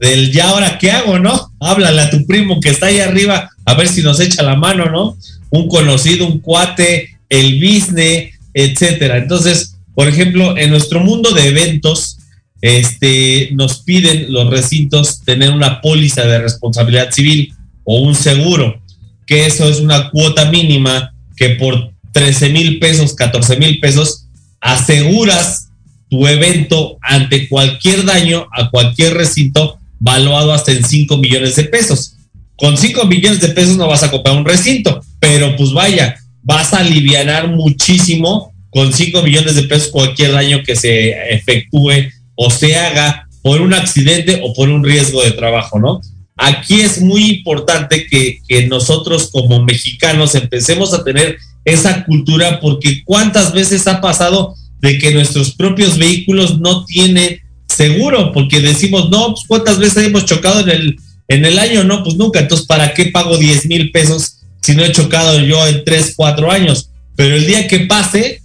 del 0.00 0.32
ya 0.32 0.48
ahora 0.48 0.78
qué 0.78 0.90
hago, 0.90 1.20
¿no? 1.20 1.52
Háblale 1.60 2.00
a 2.00 2.10
tu 2.10 2.26
primo 2.26 2.58
que 2.58 2.70
está 2.70 2.86
ahí 2.86 2.98
arriba 2.98 3.48
a 3.64 3.74
ver 3.74 3.86
si 3.86 4.02
nos 4.02 4.18
echa 4.18 4.42
la 4.42 4.56
mano, 4.56 4.86
¿no? 4.86 5.16
Un 5.50 5.68
conocido, 5.68 6.26
un 6.26 6.40
cuate, 6.40 7.16
el 7.28 7.60
business, 7.60 8.34
etcétera. 8.54 9.18
Entonces, 9.18 9.76
por 9.94 10.08
ejemplo, 10.08 10.58
en 10.58 10.70
nuestro 10.70 10.98
mundo 10.98 11.30
de 11.30 11.46
eventos, 11.46 12.18
este, 12.62 13.50
nos 13.52 13.80
piden 13.80 14.32
los 14.32 14.48
recintos 14.48 15.20
tener 15.24 15.50
una 15.50 15.80
póliza 15.80 16.22
de 16.22 16.38
responsabilidad 16.38 17.10
civil 17.10 17.52
o 17.84 18.00
un 18.00 18.14
seguro, 18.14 18.80
que 19.26 19.46
eso 19.46 19.68
es 19.68 19.80
una 19.80 20.10
cuota 20.10 20.50
mínima 20.50 21.12
que 21.36 21.50
por 21.50 21.92
13 22.12 22.50
mil 22.50 22.78
pesos, 22.78 23.14
14 23.14 23.56
mil 23.56 23.80
pesos, 23.80 24.26
aseguras 24.60 25.70
tu 26.08 26.26
evento 26.26 26.98
ante 27.02 27.48
cualquier 27.48 28.04
daño 28.04 28.46
a 28.52 28.70
cualquier 28.70 29.14
recinto 29.14 29.78
valuado 29.98 30.52
hasta 30.52 30.70
en 30.70 30.84
5 30.84 31.16
millones 31.16 31.56
de 31.56 31.64
pesos. 31.64 32.16
Con 32.54 32.76
5 32.76 33.06
millones 33.06 33.40
de 33.40 33.48
pesos 33.48 33.76
no 33.76 33.88
vas 33.88 34.04
a 34.04 34.10
comprar 34.10 34.36
un 34.36 34.44
recinto, 34.44 35.02
pero 35.18 35.56
pues 35.56 35.72
vaya, 35.72 36.16
vas 36.42 36.74
a 36.74 36.78
aliviar 36.78 37.48
muchísimo 37.48 38.52
con 38.70 38.92
5 38.92 39.22
millones 39.22 39.56
de 39.56 39.64
pesos 39.64 39.88
cualquier 39.88 40.32
daño 40.32 40.62
que 40.62 40.76
se 40.76 41.34
efectúe 41.34 41.90
o 42.34 42.50
se 42.50 42.76
haga 42.76 43.28
por 43.42 43.60
un 43.60 43.74
accidente 43.74 44.40
o 44.42 44.54
por 44.54 44.68
un 44.68 44.84
riesgo 44.84 45.22
de 45.22 45.32
trabajo, 45.32 45.78
¿no? 45.78 46.00
Aquí 46.36 46.80
es 46.80 47.00
muy 47.00 47.30
importante 47.30 48.06
que, 48.06 48.40
nosotros 48.68 49.30
como 49.30 49.62
mexicanos 49.64 50.34
empecemos 50.34 50.94
a 50.94 51.04
tener 51.04 51.36
esa 51.64 52.04
cultura 52.04 52.60
porque 52.60 53.02
cuántas 53.04 53.52
veces 53.52 53.86
ha 53.86 54.00
pasado 54.00 54.54
de 54.80 54.98
que 54.98 55.12
nuestros 55.12 55.54
propios 55.54 55.98
vehículos 55.98 56.58
no 56.58 56.84
tienen 56.84 57.40
seguro, 57.68 58.32
porque 58.32 58.60
decimos, 58.60 59.10
no, 59.10 59.34
pues 59.34 59.44
cuántas 59.46 59.78
veces 59.78 60.06
hemos 60.06 60.24
chocado 60.24 60.60
en 60.60 60.70
el, 60.70 60.96
en 61.28 61.44
el 61.44 61.58
año, 61.58 61.84
no, 61.84 62.02
pues 62.02 62.16
nunca, 62.16 62.40
entonces 62.40 62.66
¿para 62.66 62.92
qué 62.92 63.06
pago 63.06 63.38
10 63.38 63.66
mil 63.66 63.90
pesos 63.90 64.38
si 64.60 64.74
no 64.74 64.84
he 64.84 64.92
chocado 64.92 65.38
yo 65.40 65.66
en 65.66 65.84
3, 65.84 66.14
4 66.16 66.50
años? 66.50 66.90
Pero 67.14 67.36
el 67.36 67.46
día 67.46 67.68
que 67.68 67.80
pase, 67.80 68.41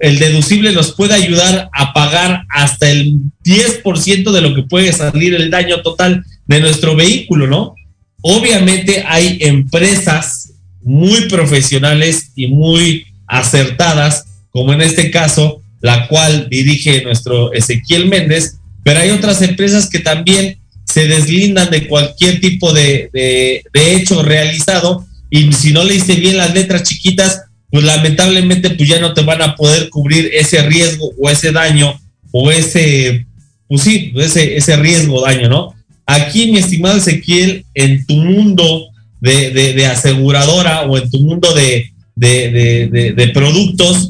el 0.00 0.18
deducible 0.18 0.72
nos 0.72 0.92
puede 0.92 1.14
ayudar 1.14 1.68
a 1.72 1.92
pagar 1.92 2.44
hasta 2.48 2.90
el 2.90 3.20
10% 3.44 4.32
de 4.32 4.40
lo 4.40 4.54
que 4.54 4.62
puede 4.62 4.92
salir 4.92 5.34
el 5.34 5.50
daño 5.50 5.82
total 5.82 6.24
de 6.46 6.60
nuestro 6.60 6.96
vehículo, 6.96 7.46
¿no? 7.46 7.74
Obviamente 8.22 9.04
hay 9.06 9.38
empresas 9.40 10.52
muy 10.82 11.28
profesionales 11.28 12.32
y 12.34 12.48
muy 12.48 13.04
acertadas, 13.26 14.24
como 14.50 14.72
en 14.72 14.80
este 14.80 15.10
caso, 15.10 15.62
la 15.80 16.08
cual 16.08 16.48
dirige 16.50 17.02
nuestro 17.04 17.52
Ezequiel 17.52 18.08
Méndez, 18.08 18.56
pero 18.82 19.00
hay 19.00 19.10
otras 19.10 19.42
empresas 19.42 19.88
que 19.88 20.00
también 20.00 20.58
se 20.84 21.06
deslindan 21.06 21.70
de 21.70 21.86
cualquier 21.86 22.40
tipo 22.40 22.72
de, 22.72 23.10
de, 23.12 23.94
hecho 23.94 24.22
realizado 24.22 25.06
y 25.30 25.52
si 25.52 25.72
no 25.72 25.84
leíste 25.84 26.14
bien 26.14 26.36
las 26.36 26.52
letras 26.52 26.82
chiquitas, 26.82 27.42
pues 27.70 27.84
lamentablemente 27.84 28.70
pues 28.70 28.88
ya 28.88 29.00
no 29.00 29.14
te 29.14 29.22
van 29.22 29.42
a 29.42 29.54
poder 29.54 29.88
cubrir 29.90 30.30
ese 30.32 30.62
riesgo 30.62 31.10
o 31.18 31.30
ese 31.30 31.52
daño 31.52 31.98
o 32.32 32.50
ese, 32.50 33.26
pues 33.68 33.82
sí, 33.82 34.12
ese, 34.16 34.56
ese 34.56 34.76
riesgo 34.76 35.22
daño, 35.22 35.48
¿no? 35.48 35.74
Aquí, 36.06 36.50
mi 36.50 36.58
estimado 36.58 36.96
Ezequiel, 36.96 37.64
en 37.74 38.04
tu 38.06 38.14
mundo 38.14 38.88
de, 39.20 39.50
de, 39.50 39.86
aseguradora 39.86 40.82
o 40.82 40.98
en 40.98 41.10
tu 41.10 41.20
mundo 41.20 41.52
de, 41.54 41.92
de, 42.16 43.30
productos, 43.32 44.08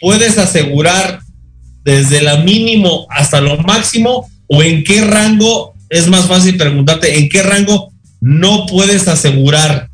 puedes 0.00 0.38
asegurar 0.38 1.20
desde 1.84 2.22
la 2.22 2.38
mínimo 2.38 3.06
hasta 3.10 3.40
lo 3.40 3.58
máximo 3.58 4.28
o 4.48 4.62
en 4.62 4.82
qué 4.82 5.02
rango, 5.02 5.74
es 5.88 6.08
más 6.08 6.26
fácil 6.26 6.56
preguntarte, 6.56 7.18
en 7.18 7.28
qué 7.28 7.42
rango 7.42 7.92
no 8.20 8.66
puedes 8.66 9.06
asegurar 9.06 9.89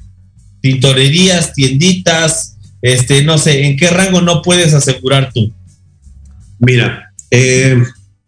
tintorerías, 0.66 1.52
tienditas, 1.52 2.56
este, 2.82 3.22
no 3.22 3.38
sé, 3.38 3.66
¿en 3.66 3.76
qué 3.76 3.88
rango 3.88 4.20
no 4.20 4.42
puedes 4.42 4.74
asegurar 4.74 5.30
tú? 5.32 5.52
Mira, 6.58 7.12
eh, 7.30 7.80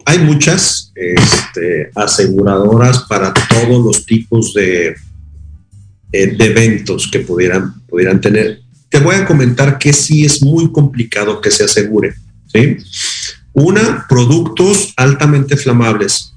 hay 0.05 0.19
muchas 0.21 0.93
este, 0.95 1.91
aseguradoras 1.97 3.01
para 3.09 3.35
todos 3.35 3.85
los 3.85 4.07
tipos 4.07 4.55
de, 4.55 4.95
eh, 6.13 6.27
de 6.37 6.45
eventos 6.45 7.09
que 7.11 7.21
pudieran, 7.21 7.75
pudieran 7.89 8.21
tener. 8.21 8.61
Te 8.89 9.01
voy 9.01 9.17
a 9.17 9.27
comentar 9.27 9.79
que 9.79 9.93
sí 9.93 10.25
es 10.25 10.41
muy 10.41 10.71
complicado 10.71 11.41
que 11.41 11.51
se 11.51 11.65
asegure. 11.65 12.15
¿sí? 12.53 12.77
Una, 13.53 14.07
productos 14.09 14.93
altamente 14.97 15.57
flamables. 15.57 16.33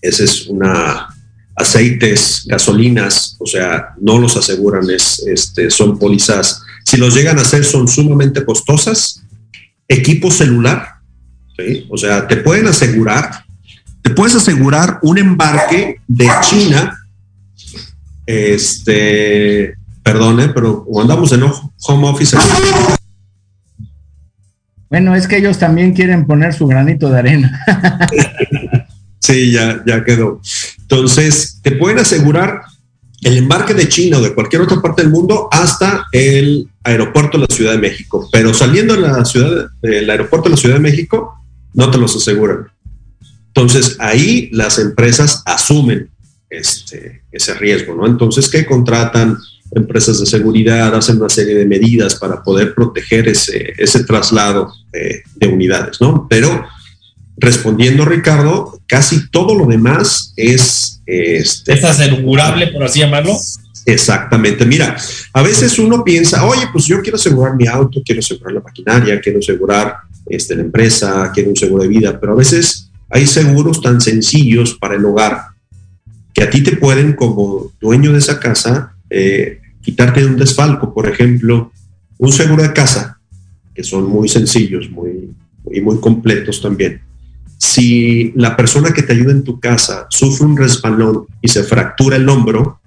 Esa 0.00 0.24
es 0.24 0.46
una, 0.46 1.13
aceites, 1.56 2.44
gasolinas, 2.46 3.36
o 3.38 3.46
sea, 3.46 3.94
no 4.00 4.18
los 4.18 4.36
aseguran, 4.36 4.88
es, 4.90 5.24
este, 5.26 5.70
son 5.70 5.98
pólizas. 5.98 6.62
Si 6.84 6.96
los 6.96 7.14
llegan 7.14 7.38
a 7.38 7.42
hacer, 7.42 7.64
son 7.64 7.88
sumamente 7.88 8.44
costosas. 8.44 9.22
Equipo 9.86 10.30
celular, 10.30 10.96
¿sí? 11.56 11.86
o 11.90 11.96
sea, 11.96 12.26
te 12.26 12.38
pueden 12.38 12.66
asegurar, 12.66 13.44
te 14.02 14.10
puedes 14.10 14.34
asegurar 14.34 14.98
un 15.02 15.18
embarque 15.18 16.00
de 16.08 16.28
China, 16.42 16.98
este, 18.26 19.74
perdone, 20.02 20.48
pero 20.48 20.86
andamos 21.00 21.32
en 21.32 21.42
home 21.42 22.08
office. 22.08 22.36
Bueno, 24.88 25.14
es 25.14 25.26
que 25.26 25.38
ellos 25.38 25.58
también 25.58 25.92
quieren 25.92 26.26
poner 26.26 26.54
su 26.54 26.66
granito 26.66 27.10
de 27.10 27.18
arena. 27.18 27.60
sí, 29.18 29.50
ya, 29.50 29.82
ya 29.84 30.04
quedó. 30.04 30.40
Entonces, 30.84 31.60
te 31.62 31.72
pueden 31.72 31.98
asegurar 31.98 32.60
el 33.22 33.38
embarque 33.38 33.72
de 33.72 33.88
China 33.88 34.18
o 34.18 34.22
de 34.22 34.34
cualquier 34.34 34.62
otra 34.62 34.82
parte 34.82 35.02
del 35.02 35.10
mundo 35.10 35.48
hasta 35.50 36.06
el 36.12 36.68
aeropuerto 36.84 37.38
de 37.38 37.46
la 37.48 37.54
Ciudad 37.54 37.72
de 37.72 37.78
México. 37.78 38.28
Pero 38.30 38.52
saliendo 38.52 38.94
de 38.94 39.00
la 39.00 39.24
ciudad, 39.24 39.66
del 39.80 40.08
aeropuerto 40.10 40.48
de 40.48 40.54
la 40.54 40.60
Ciudad 40.60 40.74
de 40.74 40.82
México, 40.82 41.34
no 41.72 41.90
te 41.90 41.96
los 41.96 42.14
aseguran. 42.14 42.66
Entonces, 43.48 43.96
ahí 43.98 44.50
las 44.52 44.78
empresas 44.78 45.42
asumen 45.46 46.10
este, 46.50 47.22
ese 47.32 47.54
riesgo, 47.54 47.94
¿no? 47.94 48.06
Entonces, 48.06 48.48
¿qué 48.48 48.66
contratan? 48.66 49.38
Empresas 49.70 50.20
de 50.20 50.26
seguridad 50.26 50.94
hacen 50.94 51.16
una 51.16 51.30
serie 51.30 51.54
de 51.54 51.64
medidas 51.64 52.16
para 52.16 52.42
poder 52.42 52.74
proteger 52.74 53.26
ese, 53.28 53.72
ese 53.78 54.04
traslado 54.04 54.72
de, 54.92 55.22
de 55.36 55.48
unidades, 55.48 56.00
¿no? 56.00 56.26
Pero 56.28 56.66
respondiendo 57.36 58.04
Ricardo, 58.04 58.80
casi 58.86 59.28
todo 59.30 59.54
lo 59.54 59.66
demás 59.66 60.32
es... 60.36 61.02
Este, 61.06 61.74
es 61.74 61.84
asegurable, 61.84 62.68
por 62.68 62.84
así 62.84 63.00
llamarlo. 63.00 63.36
Exactamente. 63.86 64.64
Mira, 64.64 64.96
a 65.32 65.42
veces 65.42 65.78
uno 65.78 66.02
piensa, 66.04 66.46
oye, 66.46 66.62
pues 66.72 66.86
yo 66.86 67.02
quiero 67.02 67.16
asegurar 67.16 67.54
mi 67.56 67.66
auto, 67.66 68.00
quiero 68.04 68.20
asegurar 68.20 68.54
la 68.54 68.60
maquinaria, 68.60 69.20
quiero 69.20 69.40
asegurar 69.40 69.96
este, 70.26 70.56
la 70.56 70.62
empresa, 70.62 71.30
quiero 71.34 71.50
un 71.50 71.56
seguro 71.56 71.82
de 71.82 71.88
vida, 71.88 72.18
pero 72.18 72.32
a 72.32 72.36
veces 72.36 72.90
hay 73.10 73.26
seguros 73.26 73.82
tan 73.82 74.00
sencillos 74.00 74.74
para 74.74 74.94
el 74.94 75.04
hogar 75.04 75.42
que 76.32 76.42
a 76.42 76.50
ti 76.50 76.62
te 76.62 76.76
pueden, 76.76 77.12
como 77.12 77.72
dueño 77.80 78.12
de 78.12 78.18
esa 78.18 78.40
casa, 78.40 78.94
eh, 79.10 79.60
quitarte 79.82 80.20
de 80.20 80.26
un 80.26 80.36
desfalco. 80.36 80.94
Por 80.94 81.08
ejemplo, 81.08 81.70
un 82.18 82.32
seguro 82.32 82.62
de 82.62 82.72
casa, 82.72 83.20
que 83.74 83.84
son 83.84 84.08
muy 84.08 84.28
sencillos 84.28 84.90
muy, 84.90 85.30
y 85.70 85.80
muy 85.80 86.00
completos 86.00 86.62
también 86.62 87.02
si 87.58 88.32
la 88.36 88.56
persona 88.56 88.92
que 88.92 89.02
te 89.02 89.12
ayuda 89.12 89.32
en 89.32 89.44
tu 89.44 89.58
casa 89.58 90.06
sufre 90.10 90.46
un 90.46 90.56
resbalón 90.56 91.26
y 91.40 91.48
se 91.48 91.62
fractura 91.64 92.16
el 92.16 92.28
hombro, 92.28 92.80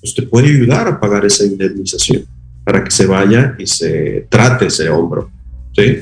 pues 0.00 0.14
te 0.14 0.22
puede 0.22 0.48
ayudar 0.48 0.88
a 0.88 1.00
pagar 1.00 1.24
esa 1.24 1.44
indemnización 1.44 2.24
para 2.64 2.84
que 2.84 2.90
se 2.90 3.06
vaya 3.06 3.54
y 3.58 3.66
se 3.66 4.26
trate 4.28 4.66
ese 4.66 4.88
hombro, 4.88 5.30
¿sí? 5.74 5.98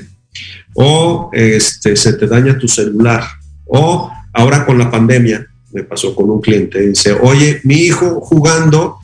O 0.74 1.30
este, 1.32 1.96
se 1.96 2.12
te 2.12 2.26
daña 2.26 2.58
tu 2.58 2.68
celular. 2.68 3.24
O 3.66 4.10
ahora 4.32 4.64
con 4.64 4.78
la 4.78 4.90
pandemia, 4.90 5.46
me 5.72 5.82
pasó 5.82 6.14
con 6.14 6.30
un 6.30 6.40
cliente, 6.40 6.80
dice, 6.80 7.12
oye, 7.12 7.60
mi 7.64 7.76
hijo 7.76 8.20
jugando 8.20 8.98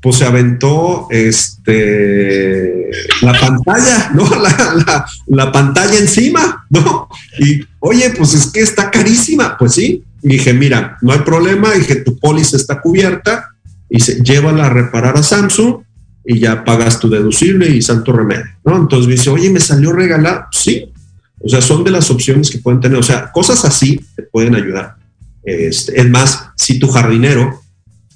pues 0.00 0.16
se 0.16 0.24
aventó 0.24 1.08
este, 1.10 2.90
la 3.22 3.32
pantalla, 3.32 4.10
¿no? 4.14 4.24
La, 4.40 5.06
la, 5.26 5.52
pantalla 5.52 5.98
encima, 5.98 6.66
¿no? 6.70 7.08
Y, 7.38 7.62
oye, 7.80 8.10
pues 8.10 8.34
es 8.34 8.46
que 8.46 8.60
está 8.60 8.90
carísima, 8.90 9.56
pues 9.58 9.72
sí. 9.72 10.04
Y 10.22 10.28
dije, 10.28 10.52
mira, 10.52 10.98
no 11.00 11.12
hay 11.12 11.20
problema, 11.20 11.72
dije, 11.72 11.96
tu 11.96 12.18
póliza 12.18 12.56
está 12.56 12.80
cubierta, 12.80 13.56
y 13.88 14.00
se, 14.00 14.22
llévala 14.22 14.66
a 14.66 14.70
reparar 14.70 15.16
a 15.16 15.22
Samsung 15.22 15.82
y 16.24 16.40
ya 16.40 16.64
pagas 16.64 16.98
tu 16.98 17.08
deducible 17.08 17.68
y 17.68 17.82
santo 17.82 18.12
remedio, 18.12 18.46
¿no? 18.64 18.76
Entonces 18.76 19.06
me 19.06 19.14
dice, 19.14 19.30
oye, 19.30 19.50
me 19.50 19.60
salió 19.60 19.92
regalado, 19.92 20.46
sí. 20.50 20.92
O 21.40 21.48
sea, 21.48 21.60
son 21.60 21.84
de 21.84 21.90
las 21.90 22.10
opciones 22.10 22.50
que 22.50 22.58
pueden 22.58 22.80
tener, 22.80 22.98
o 22.98 23.02
sea, 23.02 23.30
cosas 23.30 23.64
así 23.64 24.00
te 24.16 24.22
pueden 24.22 24.54
ayudar. 24.54 24.96
Este, 25.44 26.00
es 26.00 26.10
más, 26.10 26.48
si 26.56 26.78
tu 26.78 26.88
jardinero 26.88 27.60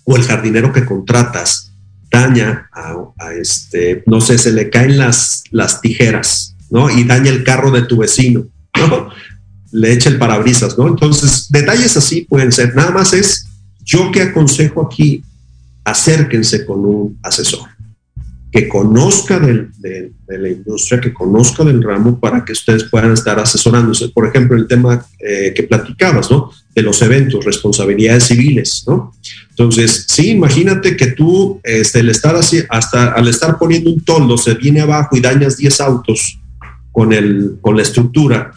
o 0.05 0.17
el 0.17 0.25
jardinero 0.25 0.73
que 0.73 0.85
contratas 0.85 1.70
daña 2.11 2.69
a, 2.73 3.33
este, 3.33 4.03
no 4.07 4.21
sé, 4.21 4.39
se 4.39 4.53
le 4.53 4.71
caen 4.71 4.99
las, 4.99 5.45
las 5.51 5.81
tijeras, 5.81 6.57
¿no? 6.71 6.91
Y 6.91 7.05
daña 7.05 7.31
el 7.31 7.45
carro 7.45 7.71
de 7.71 7.83
tu 7.83 7.99
vecino, 7.99 8.47
¿no? 8.77 9.09
Le 9.73 9.93
echa 9.93 10.11
el 10.11 10.19
parabrisas, 10.19 10.77
¿no? 10.77 10.89
Entonces, 10.89 11.47
detalles 11.51 11.97
así 11.97 12.23
pueden 12.23 12.51
ser. 12.51 12.75
Nada 12.75 12.91
más 12.91 13.13
es, 13.13 13.47
yo 13.85 14.11
que 14.11 14.23
aconsejo 14.23 14.85
aquí, 14.85 15.23
acérquense 15.85 16.67
con 16.67 16.85
un 16.85 17.19
asesor 17.23 17.69
que 18.53 18.69
conozca 18.69 19.39
de 19.39 20.13
la 20.27 20.49
industria, 20.49 21.01
que 21.01 21.15
conozca 21.15 21.63
del 21.65 21.83
ramo 21.83 22.19
para 22.19 22.45
que 22.45 22.53
ustedes 22.53 22.85
puedan 22.85 23.13
estar 23.13 23.39
asesorándose. 23.39 24.09
Por 24.09 24.27
ejemplo, 24.27 24.57
el 24.57 24.67
tema 24.67 25.07
eh, 25.21 25.53
que 25.55 25.63
platicabas, 25.63 26.31
¿no? 26.31 26.51
De 26.81 26.87
los 26.87 27.03
eventos, 27.03 27.45
responsabilidades 27.45 28.25
civiles, 28.25 28.85
¿no? 28.87 29.13
Entonces, 29.51 30.07
sí, 30.09 30.31
imagínate 30.31 30.97
que 30.97 31.09
tú, 31.09 31.61
este, 31.63 32.01
el 32.01 32.09
estar 32.09 32.35
así, 32.35 32.63
hasta 32.71 33.13
al 33.13 33.29
estar 33.29 33.59
poniendo 33.59 33.91
un 33.91 34.01
toldo, 34.03 34.39
se 34.39 34.55
viene 34.55 34.81
abajo 34.81 35.15
y 35.15 35.21
dañas 35.21 35.59
10 35.59 35.81
autos 35.83 36.41
con, 36.91 37.13
el, 37.13 37.59
con 37.61 37.77
la 37.77 37.83
estructura. 37.83 38.53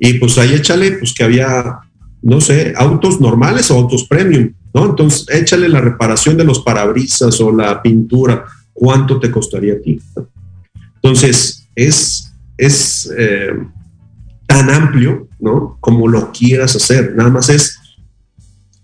Y 0.00 0.14
pues 0.14 0.38
ahí 0.38 0.54
échale, 0.54 0.92
pues 0.92 1.14
que 1.14 1.22
había, 1.22 1.78
no 2.22 2.40
sé, 2.40 2.72
autos 2.76 3.20
normales 3.20 3.70
o 3.70 3.78
autos 3.78 4.08
premium, 4.08 4.52
¿no? 4.74 4.86
Entonces, 4.86 5.26
échale 5.28 5.68
la 5.68 5.80
reparación 5.80 6.36
de 6.36 6.44
los 6.44 6.58
parabrisas 6.60 7.40
o 7.40 7.52
la 7.52 7.80
pintura. 7.80 8.44
¿Cuánto 8.72 9.20
te 9.20 9.30
costaría 9.30 9.74
a 9.74 9.80
ti? 9.80 10.00
Entonces, 10.96 11.68
es, 11.76 12.32
es 12.56 13.12
eh, 13.16 13.52
tan 14.52 14.70
amplio, 14.70 15.28
¿no? 15.40 15.76
Como 15.80 16.06
lo 16.08 16.30
quieras 16.32 16.76
hacer. 16.76 17.14
Nada 17.16 17.30
más 17.30 17.48
es, 17.48 17.78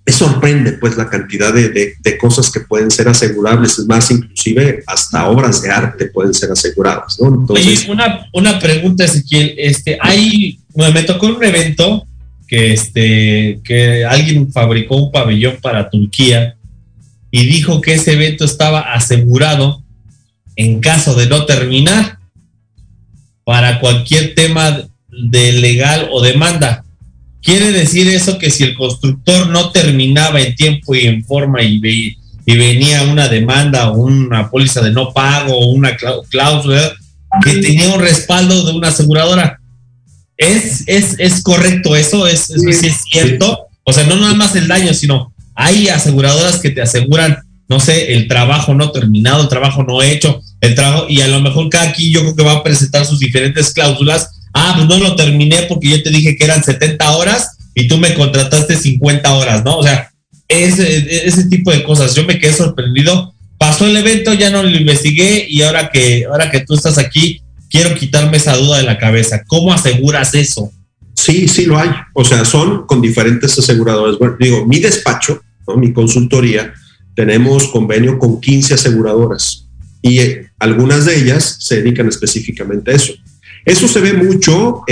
me 0.07 0.13
sorprende 0.13 0.73
pues 0.73 0.97
la 0.97 1.09
cantidad 1.11 1.53
de, 1.53 1.69
de- 1.69 1.93
de 2.03 2.19
cosas 2.19 2.51
que 2.51 2.61
pueden 2.61 2.91
ser 2.91 3.09
asegurables. 3.09 3.79
Es 3.79 3.87
más, 3.87 4.11
inclusive 4.11 4.83
hasta 4.87 5.29
obras 5.29 5.61
de 5.63 5.71
arte 5.71 6.07
pueden 6.07 6.33
ser 6.33 6.51
aseguradas, 6.51 7.19
¿no? 7.21 7.29
Entonces, 7.35 7.81
Oye, 7.81 7.91
una, 7.93 8.27
una 8.33 8.59
pregunta, 8.59 9.05
Ezequiel. 9.05 9.55
Este, 9.59 9.99
hay, 10.01 10.59
me 10.75 11.03
tocó 11.03 11.27
un 11.27 11.45
evento 11.45 12.07
que, 12.47 12.73
este, 12.73 13.61
que 13.63 14.05
alguien 14.07 14.51
fabricó 14.51 14.97
un 14.97 15.13
pabellón 15.13 15.57
para 15.61 15.91
Turquía 15.91 16.57
y 17.31 17.45
dijo 17.45 17.83
que 17.83 17.93
ese 17.95 18.15
evento 18.15 18.47
estaba 18.47 18.81
asegurado 18.95 19.83
en 20.57 20.81
caso 20.81 21.15
de 21.15 21.27
no 21.29 21.45
terminar 21.45 22.19
para 23.45 23.81
cualquier 23.81 24.35
tema 24.35 24.83
de 25.31 25.53
legal 25.53 26.09
o 26.13 26.21
demanda. 26.23 26.85
Quiere 27.43 27.73
decir 27.73 28.09
eso 28.09 28.39
que 28.39 28.51
si 28.51 28.65
el 28.65 28.75
constructor 28.75 29.49
no 29.49 29.71
terminaba 29.71 30.41
en 30.41 30.55
tiempo 30.55 30.95
y 30.95 31.07
en 31.07 31.25
forma 31.25 31.63
y, 31.63 31.79
ve- 31.79 32.17
y 32.47 32.57
venía 32.57 33.03
una 33.05 33.29
demanda 33.29 33.91
o 33.91 33.99
una 33.99 34.51
póliza 34.51 34.81
de 34.83 34.91
no 34.91 35.13
pago 35.13 35.55
o 35.57 35.67
una 35.73 35.97
clá- 35.97 36.21
cláusula 36.29 36.93
que 37.45 37.55
tenía 37.57 37.89
un 37.95 38.01
respaldo 38.01 38.65
de 38.65 38.73
una 38.73 38.89
aseguradora. 38.89 39.61
¿Es, 40.37 40.85
es, 40.87 41.17
es 41.19 41.43
correcto 41.43 41.97
eso? 41.97 42.27
¿Es, 42.27 42.51
es, 42.51 42.63
sí 42.81 42.87
es 42.87 43.03
cierto? 43.11 43.67
O 43.85 43.93
sea, 43.93 44.05
no 44.05 44.17
nada 44.17 44.35
más 44.35 44.55
el 44.57 44.69
daño, 44.69 44.95
sino 44.95 45.33
hay 45.55 45.89
aseguradoras 45.89 46.59
que 46.59 46.71
te 46.71 46.83
aseguran, 46.83 47.39
no 47.69 47.81
sé, 47.81 48.15
el 48.15 48.29
trabajo 48.29 48.75
no 48.75 48.91
terminado, 48.93 49.43
el 49.43 49.49
trabajo 49.49 49.83
no 49.83 50.03
hecho, 50.03 50.41
el 50.61 50.75
trabajo, 50.75 51.07
y 51.09 51.21
a 51.21 51.27
lo 51.29 51.41
mejor 51.41 51.69
cada 51.69 51.89
aquí 51.89 52.13
yo 52.13 52.21
creo 52.21 52.37
que 52.37 52.45
va 52.45 52.53
a 52.53 52.63
presentar 52.63 53.05
sus 53.05 53.19
diferentes 53.19 53.73
cláusulas. 53.73 54.31
Ah, 54.53 54.75
pues 54.77 54.89
no 54.89 54.99
lo 54.99 55.17
terminé 55.17 55.63
porque 55.69 55.89
yo 55.91 56.03
te 56.03 56.11
dije 56.11 56.37
que 56.37 56.45
eran 56.45 56.63
70 56.63 57.11
horas 57.17 57.57
y 57.75 57.87
tú 57.87 57.99
me 57.99 58.15
contrataste 58.15 58.77
50 58.77 59.35
horas, 59.35 59.65
¿no? 59.65 59.79
O 59.79 59.83
sea, 59.83 60.11
ese, 60.49 61.45
tipo 61.49 61.71
de 61.71 61.85
cosas. 61.85 62.15
Yo 62.15 62.25
me 62.25 62.39
quedé 62.39 62.53
sorprendido. 62.53 63.35
Pasó 63.59 63.87
el 63.87 63.97
evento, 63.97 64.33
ya 64.33 64.51
no 64.51 64.63
lo 64.63 64.71
investigué 64.71 65.47
y 65.49 65.63
ahora 65.63 65.91
que, 65.91 66.25
ahora 66.31 66.51
que 66.51 66.61
tú 66.61 66.75
estás 66.75 66.97
aquí, 66.97 67.43
quiero 67.69 67.95
quitarme 67.95 68.37
esa 68.37 68.57
duda 68.57 68.79
de 68.79 68.85
la 68.85 68.99
cabeza. 68.99 69.43
¿Cómo 69.47 69.73
aseguras 69.73 70.35
eso? 70.35 70.73
Sí, 71.15 71.49
sí 71.49 71.67
lo 71.67 71.79
hay. 71.79 71.91
O 72.15 72.25
sea, 72.25 72.45
son 72.45 72.87
con 72.87 73.01
diferentes 73.03 73.59
aseguradores. 73.59 74.19
Bueno, 74.19 74.37
digo, 74.39 74.65
mi 74.65 74.79
despacho, 74.79 75.43
mi 75.77 75.93
consultoría, 75.93 76.73
tenemos 77.15 77.69
convenio 77.69 78.19
con 78.19 78.41
15 78.41 78.75
aseguradoras 78.75 79.67
y 80.01 80.21
eh, 80.21 80.51
algunas 80.59 81.05
de 81.05 81.19
ellas 81.19 81.57
se 81.59 81.83
dedican 81.83 82.09
específicamente 82.09 82.93
a 82.93 82.95
eso. 82.95 83.13
Eso 83.69 83.87
se 83.87 84.01
ve 84.01 84.15
mucho 84.15 84.83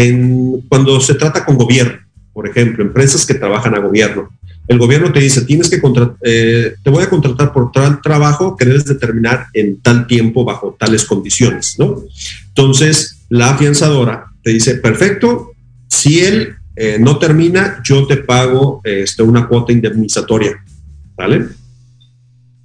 cuando 0.68 1.00
se 1.00 1.14
trata 1.14 1.46
con 1.46 1.56
gobierno, 1.56 1.98
por 2.34 2.46
ejemplo, 2.46 2.84
empresas 2.84 3.24
que 3.24 3.32
trabajan 3.32 3.74
a 3.74 3.78
gobierno. 3.78 4.28
El 4.68 4.78
gobierno 4.78 5.10
te 5.10 5.20
dice, 5.20 5.46
tienes 5.46 5.70
que 5.70 5.80
eh, 6.22 6.74
te 6.82 6.90
voy 6.90 7.02
a 7.02 7.08
contratar 7.08 7.54
por 7.54 7.72
tal 7.72 8.02
trabajo 8.02 8.54
que 8.54 8.66
debes 8.66 8.84
de 8.84 8.96
terminar 8.96 9.46
en 9.54 9.80
tal 9.80 10.06
tiempo 10.06 10.44
bajo 10.44 10.76
tales 10.78 11.06
condiciones, 11.06 11.76
¿no? 11.78 12.02
Entonces, 12.48 13.24
la 13.30 13.52
afianzadora 13.52 14.26
te 14.42 14.50
dice, 14.50 14.74
perfecto, 14.74 15.52
si 15.88 16.20
él 16.20 16.56
eh, 16.74 16.98
no 17.00 17.18
termina, 17.18 17.80
yo 17.82 18.06
te 18.06 18.18
pago 18.18 18.82
este, 18.84 19.22
una 19.22 19.48
cuota 19.48 19.72
indemnizatoria, 19.72 20.62
¿vale? 21.16 21.46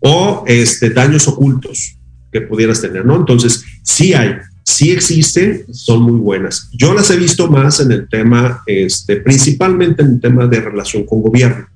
O 0.01 0.43
este, 0.45 0.89
daños 0.89 1.25
ocultos 1.29 1.95
que 2.33 2.41
pudieras 2.41 2.81
tener, 2.81 3.05
¿no? 3.05 3.15
Entonces, 3.15 3.63
sí 3.83 4.13
hay, 4.13 4.35
sí 4.63 4.91
existen, 4.91 5.65
son 5.71 6.01
muy 6.01 6.19
buenas. 6.19 6.69
Yo 6.73 6.93
las 6.93 7.09
he 7.11 7.17
visto 7.17 7.47
más 7.49 7.79
en 7.79 7.91
el 7.91 8.07
tema, 8.09 8.63
este, 8.65 9.17
principalmente 9.17 10.03
en 10.03 10.11
el 10.11 10.21
tema 10.21 10.47
de 10.47 10.59
relación 10.59 11.05
con 11.05 11.21
gobierno. 11.21 11.67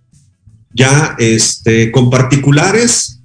Ya 0.74 1.16
este, 1.20 1.92
con 1.92 2.10
particulares 2.10 3.22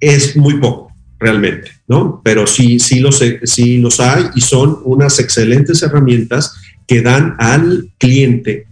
es 0.00 0.36
muy 0.36 0.58
poco, 0.58 0.92
realmente, 1.18 1.70
¿no? 1.86 2.20
Pero 2.22 2.46
sí, 2.46 2.78
sí 2.78 3.00
los, 3.00 3.22
sí 3.44 3.78
los 3.78 4.00
hay 4.00 4.24
y 4.34 4.40
son 4.40 4.78
unas 4.84 5.18
excelentes 5.18 5.82
herramientas 5.82 6.54
que 6.86 7.02
dan 7.02 7.36
al 7.38 7.90
cliente 7.98 8.66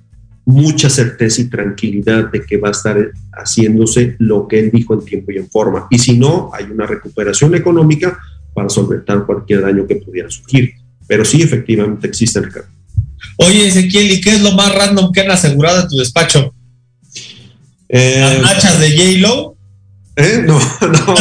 mucha 0.46 0.88
certeza 0.88 1.42
y 1.42 1.50
tranquilidad 1.50 2.30
de 2.30 2.42
que 2.42 2.56
va 2.56 2.68
a 2.68 2.70
estar 2.70 3.10
haciéndose 3.32 4.14
lo 4.20 4.46
que 4.46 4.60
él 4.60 4.70
dijo 4.70 4.94
en 4.94 5.04
tiempo 5.04 5.32
y 5.32 5.38
en 5.38 5.50
forma. 5.50 5.88
Y 5.90 5.98
si 5.98 6.16
no, 6.16 6.50
hay 6.54 6.66
una 6.66 6.86
recuperación 6.86 7.54
económica 7.56 8.16
para 8.56 8.70
solventar 8.70 9.26
cualquier 9.26 9.60
daño 9.60 9.86
que 9.86 9.96
pudiera 9.96 10.30
surgir. 10.30 10.72
Pero 11.06 11.26
sí, 11.26 11.42
efectivamente 11.42 12.06
existe, 12.06 12.40
Ricardo. 12.40 12.68
Oye, 13.36 13.68
Ezequiel, 13.68 14.10
¿y 14.12 14.20
qué 14.22 14.30
es 14.30 14.40
lo 14.40 14.52
más 14.52 14.74
random 14.74 15.12
que 15.12 15.20
han 15.20 15.30
asegurado 15.30 15.82
en 15.82 15.88
tu 15.88 15.98
despacho? 15.98 16.54
Eh, 17.90 18.16
¿Las 18.18 18.40
nachas 18.40 18.80
de 18.80 18.96
J-Lo? 18.96 19.56
¿eh? 20.16 20.42
No, 20.46 20.58
no, 20.80 21.14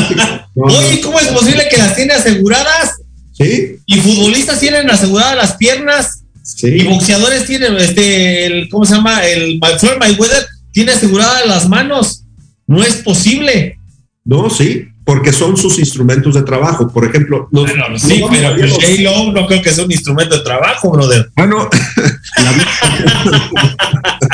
no, 0.55 0.63
Oye, 0.63 1.01
¿cómo 1.01 1.19
es 1.19 1.27
posible 1.27 1.67
que 1.69 1.75
las 1.77 1.93
tiene 1.97 2.13
aseguradas? 2.13 2.93
Sí, 3.33 3.79
Y 3.85 3.95
futbolistas 3.97 4.61
tienen 4.61 4.89
aseguradas 4.89 5.35
las 5.35 5.57
piernas. 5.57 6.23
sí. 6.41 6.67
Y 6.67 6.83
boxeadores 6.85 7.45
tienen, 7.45 7.75
este, 7.75 8.45
el, 8.45 8.69
¿cómo 8.69 8.85
se 8.85 8.95
llama? 8.95 9.25
El 9.25 9.59
Floyd 9.77 9.97
Mayweather 9.99 10.45
tiene 10.71 10.93
aseguradas 10.93 11.45
las 11.45 11.67
manos. 11.67 12.23
No 12.65 12.81
es 12.81 12.95
posible. 12.95 13.77
No, 14.23 14.49
sí, 14.49 14.87
porque 15.05 15.31
son 15.31 15.55
sus 15.55 15.77
instrumentos 15.79 16.33
de 16.33 16.41
trabajo. 16.43 16.87
Por 16.91 17.05
ejemplo, 17.05 17.47
nos- 17.51 17.63
Bueno, 17.69 17.85
sí, 17.97 18.23
pero 18.29 18.55
pues 18.55 18.69
los- 18.69 18.73
J-Lo 18.73 19.31
no 19.31 19.45
creo 19.47 19.61
que 19.61 19.69
sea 19.71 19.85
un 19.85 19.91
instrumento 19.91 20.35
de 20.37 20.43
trabajo, 20.43 20.91
brother. 20.91 21.29
Bueno, 21.37 21.69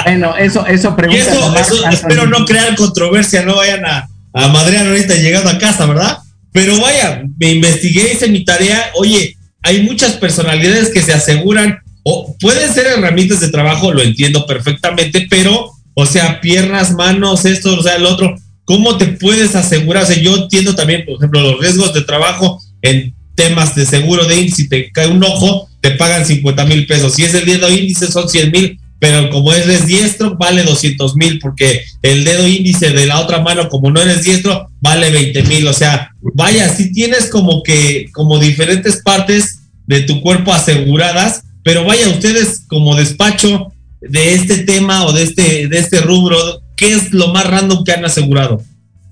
Bueno, 0.05 0.35
eso, 0.37 0.65
eso 0.65 0.89
Y 0.89 0.93
pregunta. 0.93 1.21
eso, 1.21 1.57
eso 1.57 1.89
espero 1.89 2.25
no 2.27 2.45
crear 2.45 2.75
controversia, 2.75 3.43
no 3.43 3.55
vayan 3.55 3.85
a, 3.85 4.07
a 4.33 4.47
madrear 4.49 4.87
ahorita 4.87 5.15
llegando 5.15 5.49
a 5.49 5.57
casa, 5.57 5.85
¿verdad? 5.85 6.17
Pero 6.51 6.79
vaya, 6.79 7.23
me 7.39 7.51
investigué, 7.53 8.13
hice 8.13 8.27
mi 8.27 8.43
tarea. 8.43 8.91
Oye, 8.95 9.37
hay 9.63 9.83
muchas 9.83 10.13
personalidades 10.13 10.89
que 10.89 11.01
se 11.01 11.13
aseguran, 11.13 11.79
o 12.03 12.35
pueden 12.39 12.73
ser 12.73 12.87
herramientas 12.87 13.39
de 13.39 13.49
trabajo, 13.49 13.93
lo 13.93 14.01
entiendo 14.01 14.45
perfectamente, 14.45 15.27
pero, 15.29 15.71
o 15.93 16.05
sea, 16.05 16.41
piernas, 16.41 16.91
manos, 16.93 17.45
esto, 17.45 17.77
o 17.77 17.83
sea, 17.83 17.95
el 17.95 18.05
otro, 18.05 18.35
¿cómo 18.65 18.97
te 18.97 19.07
puedes 19.07 19.55
asegurar? 19.55 20.03
O 20.03 20.05
sea, 20.07 20.17
yo 20.17 20.35
entiendo 20.35 20.75
también, 20.75 21.05
por 21.05 21.15
ejemplo, 21.17 21.41
los 21.41 21.59
riesgos 21.59 21.93
de 21.93 22.01
trabajo 22.01 22.61
en 22.81 23.13
temas 23.35 23.75
de 23.75 23.85
seguro 23.85 24.25
de 24.25 24.35
índice, 24.35 24.55
si 24.55 24.69
te 24.69 24.91
cae 24.91 25.07
un 25.07 25.23
ojo, 25.23 25.67
te 25.81 25.91
pagan 25.91 26.25
50 26.25 26.65
mil 26.65 26.85
pesos. 26.85 27.13
Si 27.15 27.23
es 27.23 27.33
el 27.33 27.45
dedo 27.45 27.69
índice, 27.69 28.07
son 28.11 28.29
100 28.29 28.51
mil, 28.51 28.79
pero 28.99 29.29
como 29.31 29.51
eres 29.51 29.87
diestro, 29.87 30.37
vale 30.37 30.63
200 30.63 31.15
mil, 31.15 31.39
porque 31.39 31.81
el 32.03 32.23
dedo 32.23 32.47
índice 32.47 32.91
de 32.91 33.07
la 33.07 33.19
otra 33.19 33.39
mano, 33.39 33.67
como 33.67 33.89
no 33.89 33.99
eres 33.99 34.23
diestro, 34.23 34.69
vale 34.79 35.09
20 35.09 35.43
mil. 35.43 35.67
O 35.67 35.73
sea, 35.73 36.11
vaya, 36.21 36.69
si 36.69 36.91
tienes 36.91 37.29
como 37.29 37.63
que, 37.63 38.09
como 38.13 38.37
diferentes 38.37 39.01
partes 39.01 39.61
de 39.87 40.01
tu 40.01 40.21
cuerpo 40.21 40.53
aseguradas, 40.53 41.43
pero 41.63 41.83
vaya, 41.83 42.09
ustedes 42.09 42.61
como 42.67 42.95
despacho 42.95 43.71
de 44.01 44.33
este 44.33 44.59
tema 44.59 45.05
o 45.05 45.13
de 45.13 45.23
este, 45.23 45.67
de 45.67 45.79
este 45.79 46.01
rubro, 46.01 46.61
¿qué 46.81 46.93
es 46.93 47.13
lo 47.13 47.27
más 47.27 47.47
random 47.47 47.83
que 47.83 47.91
han 47.91 48.03
asegurado? 48.03 48.59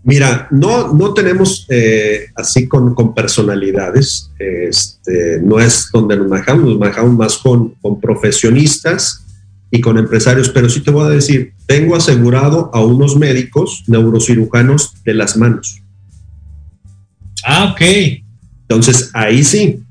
Mira, 0.04 0.48
no, 0.50 0.92
no 0.92 1.14
tenemos 1.14 1.68
eh, 1.70 2.30
así 2.36 2.68
con, 2.68 2.96
con 2.96 3.14
personalidades, 3.14 4.32
este, 4.40 5.40
no 5.44 5.60
es 5.60 5.90
donde 5.94 6.18
nos 6.18 6.28
manejamos, 6.28 6.66
nos 6.66 6.80
manejamos 6.80 7.14
más 7.14 7.38
con, 7.38 7.76
con 7.76 8.02
profesionistas 8.02 9.24
y 9.70 9.82
con 9.82 10.00
empresarios, 10.00 10.50
pero 10.50 10.68
sí 10.68 10.82
te 10.82 10.90
voy 10.90 11.06
a 11.06 11.10
decir, 11.10 11.54
tengo 11.68 11.96
asegurado 11.96 12.72
a 12.74 12.84
unos 12.84 13.16
médicos 13.18 13.84
neurocirujanos 13.86 14.94
de 15.06 15.14
las 15.14 15.38
manos. 15.38 15.84
Ah, 17.46 17.72
ok. 17.72 17.82
Entonces, 18.62 19.12
ahí 19.14 19.44
sí, 19.44 19.84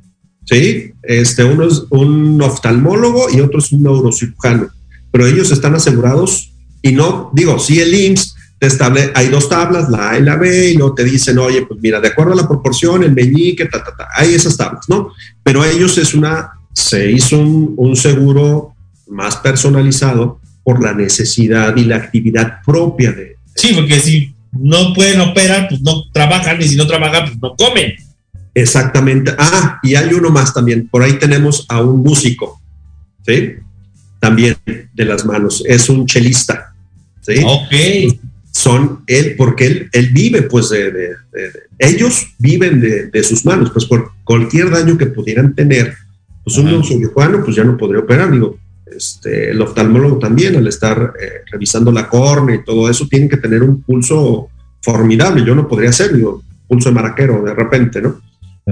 ¿sí? 0.47 0.95
Este, 1.05 1.45
uno 1.45 1.69
es 1.69 1.85
un 1.91 2.43
oftalmólogo 2.43 3.31
y 3.33 3.41
otro 3.41 3.61
es 3.61 3.71
un 3.71 3.85
neurocirujano, 3.85 4.69
pero 5.13 5.29
ellos 5.29 5.53
están 5.53 5.77
asegurados 5.77 6.53
y 6.89 6.93
no, 6.93 7.31
digo, 7.33 7.59
si 7.59 7.81
el 7.81 7.95
IMSS 7.95 8.35
te 8.59 8.67
establece, 8.67 9.13
hay 9.15 9.29
dos 9.29 9.49
tablas, 9.49 9.89
la 9.89 10.11
A 10.11 10.19
y 10.19 10.23
la 10.23 10.37
B, 10.37 10.71
y 10.71 10.75
luego 10.75 10.95
te 10.95 11.05
dicen, 11.05 11.39
oye, 11.39 11.65
pues 11.67 11.81
mira, 11.81 12.01
de 12.01 12.09
acuerdo 12.09 12.33
a 12.33 12.37
la 12.37 12.49
proporción, 12.49 13.05
el 13.05 13.15
meñique, 13.15 13.67
ta, 13.67 13.83
ta, 13.85 13.95
ta, 13.97 14.09
hay 14.15 14.35
esas 14.35 14.57
tablas, 14.57 14.89
¿no? 14.89 15.13
Pero 15.43 15.65
ellos 15.65 15.97
es 15.99 16.15
una, 16.15 16.51
se 16.73 17.11
hizo 17.11 17.39
un, 17.39 17.75
un 17.77 17.97
seguro 17.97 18.75
más 19.07 19.37
personalizado 19.37 20.41
por 20.65 20.83
la 20.83 20.93
necesidad 20.93 21.77
y 21.77 21.85
la 21.85 21.97
actividad 21.97 22.61
propia 22.65 23.13
de... 23.13 23.37
Sí, 23.55 23.73
porque 23.75 24.01
si 24.01 24.35
no 24.53 24.93
pueden 24.95 25.21
operar, 25.21 25.69
pues 25.69 25.81
no 25.81 26.05
trabajan, 26.13 26.61
y 26.61 26.69
si 26.69 26.77
no 26.77 26.87
trabajan, 26.87 27.25
pues 27.27 27.39
no 27.41 27.55
comen. 27.57 27.95
Exactamente. 28.55 29.35
Ah, 29.39 29.79
y 29.83 29.95
hay 29.95 30.13
uno 30.13 30.31
más 30.31 30.53
también. 30.53 30.89
Por 30.89 31.03
ahí 31.03 31.15
tenemos 31.15 31.65
a 31.69 31.81
un 31.81 32.03
músico, 32.03 32.61
¿sí? 33.25 33.55
También 34.19 34.57
de 34.67 35.05
las 35.05 35.25
manos. 35.25 35.63
Es 35.67 35.89
un 35.89 36.07
chelista, 36.07 36.68
¿sí? 37.29 37.43
Ok. 37.47 38.21
Son 38.51 39.05
él, 39.07 39.35
porque 39.37 39.67
él, 39.67 39.89
él 39.93 40.09
vive, 40.13 40.43
pues, 40.43 40.69
de, 40.71 40.91
de- 40.91 41.09
de- 41.33 41.51
de- 41.53 41.63
ellos 41.79 42.35
viven 42.39 42.81
de, 42.81 43.23
sus 43.23 43.45
manos, 43.45 43.71
pues, 43.71 43.85
por 43.85 44.11
cualquier 44.25 44.71
daño 44.71 44.99
que 44.99 45.07
pudieran 45.07 45.55
tener, 45.55 45.95
pues, 46.43 46.57
un 46.57 46.63
Ajá. 46.67 46.71
neurocirujano, 46.73 47.45
pues, 47.45 47.57
ya 47.57 47.63
no 47.65 47.77
podría 47.77 48.01
operar. 48.03 48.33
Digo, 48.33 48.59
este, 48.91 49.51
el 49.51 49.61
oftalmólogo 49.63 50.19
también, 50.19 50.57
al 50.57 50.67
estar 50.67 51.13
eh, 51.21 51.43
revisando 51.53 51.93
la 51.93 52.09
córnea 52.09 52.57
y 52.57 52.65
todo 52.65 52.91
eso, 52.91 53.07
tienen 53.07 53.29
que 53.29 53.37
tener 53.37 53.63
un 53.63 53.83
pulso 53.83 54.49
formidable. 54.83 55.45
Yo 55.47 55.55
no 55.55 55.69
podría 55.69 55.91
hacer, 55.91 56.17
digo, 56.17 56.43
pulso 56.67 56.89
de 56.89 56.95
maraquero 56.95 57.43
de 57.45 57.55
repente, 57.55 58.01
¿no? 58.03 58.21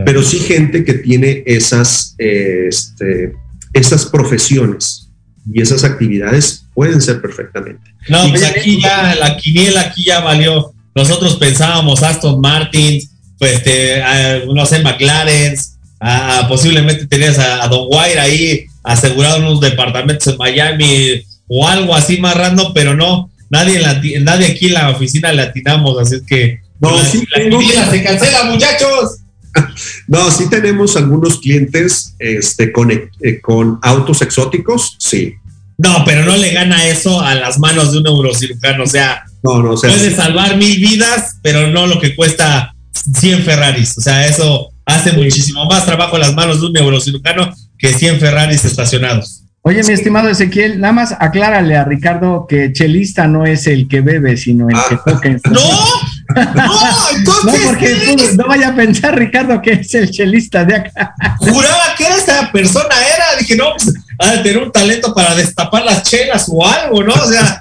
pero 0.05 0.23
sí 0.23 0.39
gente 0.41 0.85
que 0.85 0.93
tiene 0.93 1.43
esas, 1.47 2.15
eh, 2.19 2.67
este, 2.69 3.33
esas 3.73 4.05
profesiones 4.05 5.09
y 5.51 5.63
esas 5.63 5.85
actividades 5.85 6.66
pueden 6.77 7.01
ser 7.01 7.21
perfectamente. 7.21 7.91
No, 8.09 8.29
pues 8.29 8.45
aquí 8.45 8.81
ya, 8.81 9.17
la 9.17 9.37
quiniela 9.37 9.81
aquí 9.81 10.05
ya 10.05 10.21
valió. 10.21 10.73
Nosotros 10.95 11.37
pensábamos 11.37 12.03
Aston 12.03 12.41
Martin, 12.41 13.01
pues, 13.39 13.55
este, 13.55 14.03
a, 14.03 14.41
no 14.45 14.65
sé, 14.67 14.81
McLaren, 14.81 15.57
a- 15.99 16.39
a- 16.41 16.49
posiblemente 16.49 17.07
tenías 17.07 17.39
a, 17.39 17.67
Don 17.69 17.89
Wire 17.91 18.21
ahí 18.21 18.67
asegurado 18.85 19.39
unos 19.39 19.61
departamentos 19.61 20.27
en 20.29 20.37
Miami 20.39 21.23
o 21.49 21.67
algo 21.67 21.95
así 21.95 22.19
más 22.19 22.37
random, 22.37 22.73
pero 22.75 22.95
no, 22.95 23.31
nadie, 23.51 23.77
en 23.77 23.83
la 23.83 24.01
ti- 24.01 24.15
nadie 24.21 24.47
aquí 24.49 24.67
en 24.67 24.75
la 24.75 24.91
oficina 24.91 25.33
le 25.33 25.43
atinamos, 25.43 25.99
así 25.99 26.17
es 26.17 26.23
que 26.27 26.61
No, 26.81 26.91
la, 26.95 27.05
sí 27.05 27.25
la 27.35 27.43
tengo- 27.43 27.91
se 27.91 28.03
cancela, 28.05 28.45
muchachos. 28.45 29.17
No, 30.07 30.31
sí 30.31 30.51
tenemos 30.51 30.97
algunos 30.99 31.41
clientes 31.41 32.15
este, 32.19 32.71
con, 32.73 32.91
eh, 32.93 33.09
con 33.41 33.79
autos 33.83 34.21
exóticos, 34.21 34.97
sí. 34.99 35.35
No, 35.79 36.05
pero 36.05 36.25
no 36.25 36.37
le 36.37 36.53
gana 36.53 36.87
eso 36.87 37.21
a 37.21 37.35
las 37.35 37.59
manos 37.59 37.93
de 37.93 37.99
un 37.99 38.05
neurocirujano, 38.05 38.85
o 38.85 38.87
sea, 38.87 39.23
No, 39.43 39.63
no, 39.63 39.73
o 39.73 39.77
sea, 39.77 39.91
puede 39.91 40.11
sí, 40.11 40.17
salvar 40.17 40.57
mil 40.57 40.79
vidas, 40.81 41.37
pero 41.43 41.69
no 41.69 41.87
lo 41.87 42.01
que 42.01 42.17
cuesta 42.17 42.73
100 43.15 43.43
Ferraris. 43.45 43.97
O 43.99 44.01
sea, 44.01 44.27
eso 44.27 44.71
hace 44.87 45.13
muchísimo 45.13 45.67
más 45.67 45.85
trabajo 45.85 46.17
en 46.17 46.23
las 46.23 46.35
manos 46.35 46.61
de 46.61 46.67
un 46.69 46.73
neurocirujano 46.73 47.53
que 47.79 47.93
100 47.93 48.21
Ferraris 48.21 48.65
estacionados. 48.65 49.43
Oye, 49.63 49.83
mi 49.83 49.93
estimado 49.95 50.29
Ezequiel, 50.29 50.81
nada 50.81 50.93
más 50.93 51.13
aclárale 51.19 51.77
a 51.77 51.85
Ricardo 51.85 52.47
que 52.49 52.73
chelista 52.73 53.27
no 53.27 53.45
es 53.45 53.67
el 53.67 53.89
que 53.89 54.01
bebe, 54.01 54.37
sino 54.37 54.69
el 54.69 54.77
que 54.89 54.95
Ah. 54.95 55.03
toca. 55.05 55.29
¡No! 55.51 55.61
¡No! 55.61 56.07
No, 56.55 56.81
Entonces, 57.17 57.61
porque 57.65 57.87
¿qué? 57.87 58.17
tú- 58.17 58.37
no 58.37 58.47
vaya 58.49 58.69
a 58.69 58.75
pensar, 58.75 59.17
Ricardo, 59.19 59.63
que 59.63 59.73
es 59.75 59.95
el 59.95 60.11
chelista 60.11 60.65
de 60.65 60.75
acá. 60.77 61.15
juraba 61.39 61.95
que 61.97 62.05
esa 62.05 62.51
persona 62.53 62.95
era. 63.15 63.39
Dije, 63.41 63.55
no, 63.57 63.73
pues 63.77 63.95
ha 64.19 64.33
de 64.33 64.39
tener 64.43 64.63
un 64.63 64.73
talento 64.73 65.15
para 65.15 65.35
destapar 65.35 65.85
las 65.85 66.03
chelas 66.03 66.47
o 66.51 66.67
algo, 66.67 67.03
¿no? 67.03 67.13
O 67.13 67.27
sea, 67.31 67.61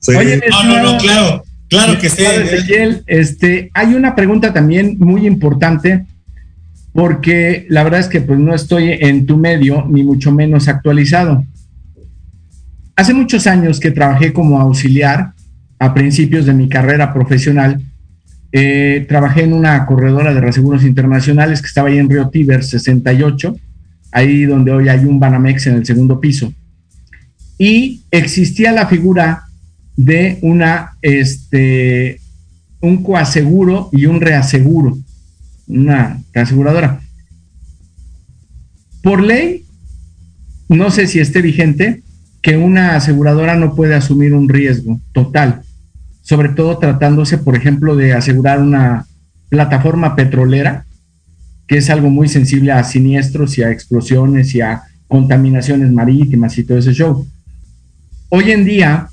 sí. 0.00 0.14
Oye, 0.14 0.42
no, 0.50 0.64
no, 0.64 0.82
no, 0.82 0.98
claro, 0.98 1.44
claro 1.68 1.98
que 1.98 2.08
sí. 2.08 2.24
Ezequiel, 2.24 3.02
este, 3.06 3.70
hay 3.74 3.94
una 3.94 4.14
pregunta 4.14 4.52
también 4.52 4.96
muy 4.98 5.26
importante, 5.26 6.06
porque 6.92 7.66
la 7.68 7.82
verdad 7.82 8.00
es 8.00 8.08
que 8.08 8.20
pues 8.22 8.38
no 8.38 8.54
estoy 8.54 8.90
en 8.92 9.26
tu 9.26 9.36
medio, 9.36 9.84
ni 9.88 10.02
mucho 10.02 10.32
menos 10.32 10.68
actualizado. 10.68 11.44
Hace 12.94 13.12
muchos 13.12 13.46
años 13.46 13.78
que 13.78 13.90
trabajé 13.90 14.32
como 14.32 14.58
auxiliar 14.58 15.32
a 15.78 15.92
principios 15.92 16.46
de 16.46 16.54
mi 16.54 16.68
carrera 16.68 17.12
profesional. 17.12 17.82
eh, 18.52 19.04
trabajé 19.06 19.42
en 19.42 19.52
una 19.52 19.84
corredora 19.84 20.32
de 20.32 20.40
reaseguros 20.40 20.84
internacionales 20.84 21.60
que 21.60 21.66
estaba 21.66 21.88
ahí 21.88 21.98
en 21.98 22.08
Río 22.08 22.30
Tíber 22.30 22.64
68, 22.64 23.54
ahí 24.16 24.46
donde 24.46 24.72
hoy 24.72 24.88
hay 24.88 25.04
un 25.04 25.20
Banamex 25.20 25.66
en 25.66 25.74
el 25.74 25.84
segundo 25.84 26.18
piso. 26.18 26.50
Y 27.58 28.00
existía 28.10 28.72
la 28.72 28.86
figura 28.86 29.44
de 29.94 30.38
una, 30.40 30.96
este, 31.02 32.18
un 32.80 33.02
coaseguro 33.02 33.90
y 33.92 34.06
un 34.06 34.22
reaseguro, 34.22 34.96
una 35.66 36.18
reaseguradora. 36.32 37.00
Por 39.02 39.22
ley, 39.22 39.66
no 40.70 40.90
sé 40.90 41.06
si 41.08 41.20
esté 41.20 41.42
vigente, 41.42 42.02
que 42.40 42.56
una 42.56 42.96
aseguradora 42.96 43.54
no 43.54 43.74
puede 43.74 43.96
asumir 43.96 44.32
un 44.32 44.48
riesgo 44.48 44.98
total, 45.12 45.60
sobre 46.22 46.48
todo 46.48 46.78
tratándose, 46.78 47.36
por 47.36 47.54
ejemplo, 47.54 47.96
de 47.96 48.14
asegurar 48.14 48.62
una 48.62 49.04
plataforma 49.50 50.16
petrolera, 50.16 50.86
que 51.66 51.78
es 51.78 51.90
algo 51.90 52.10
muy 52.10 52.28
sensible 52.28 52.72
a 52.72 52.84
siniestros 52.84 53.58
y 53.58 53.62
a 53.62 53.70
explosiones 53.70 54.54
y 54.54 54.60
a 54.60 54.82
contaminaciones 55.08 55.90
marítimas 55.92 56.56
y 56.58 56.64
todo 56.64 56.78
ese 56.78 56.92
show. 56.92 57.26
Hoy 58.28 58.50
en 58.50 58.64
día 58.64 59.08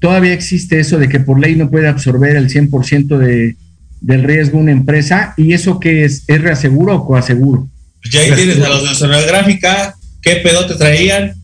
todavía 0.00 0.32
existe 0.32 0.80
eso 0.80 0.98
de 0.98 1.08
que 1.08 1.20
por 1.20 1.40
ley 1.40 1.56
no 1.56 1.70
puede 1.70 1.88
absorber 1.88 2.36
el 2.36 2.48
100% 2.48 3.18
de, 3.18 3.56
del 4.00 4.22
riesgo 4.22 4.58
una 4.58 4.72
empresa 4.72 5.34
y 5.36 5.52
eso 5.52 5.80
que 5.80 6.04
es, 6.04 6.24
es 6.26 6.40
reaseguro 6.40 6.96
o 6.96 7.06
coaseguro. 7.06 7.68
Pues 8.02 8.12
ya 8.12 8.20
ahí 8.20 8.32
tienes 8.32 8.60
a 8.60 8.68
los 8.68 8.88
de 8.88 8.94
sonográfica. 8.94 9.94
¿Qué 10.20 10.36
pedo 10.36 10.66
te 10.66 10.74
traían? 10.74 11.34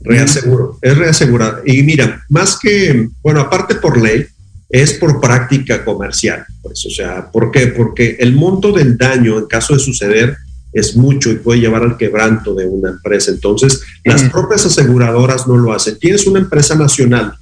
Reaseguro, 0.00 0.78
es 0.82 0.96
reasegurar. 0.96 1.62
Y 1.64 1.82
mira, 1.82 2.24
más 2.28 2.58
que, 2.58 3.08
bueno, 3.22 3.40
aparte 3.40 3.76
por 3.76 4.00
ley, 4.00 4.26
es 4.68 4.94
por 4.94 5.20
práctica 5.20 5.84
comercial. 5.84 6.44
Pues, 6.62 6.84
o 6.86 6.90
sea, 6.90 7.30
¿por 7.30 7.50
qué? 7.50 7.68
Porque 7.68 8.16
el 8.20 8.34
monto 8.34 8.72
del 8.72 8.96
daño 8.96 9.38
en 9.38 9.46
caso 9.46 9.74
de 9.74 9.80
suceder 9.80 10.36
es 10.72 10.96
mucho 10.96 11.30
y 11.30 11.36
puede 11.36 11.60
llevar 11.60 11.82
al 11.82 11.96
quebranto 11.96 12.54
de 12.54 12.66
una 12.66 12.90
empresa. 12.90 13.30
Entonces, 13.30 13.82
las 14.04 14.24
propias 14.24 14.66
aseguradoras 14.66 15.46
no 15.46 15.56
lo 15.56 15.72
hacen. 15.72 15.98
Tienes 15.98 16.26
una 16.26 16.40
empresa 16.40 16.74
nacional, 16.74 17.34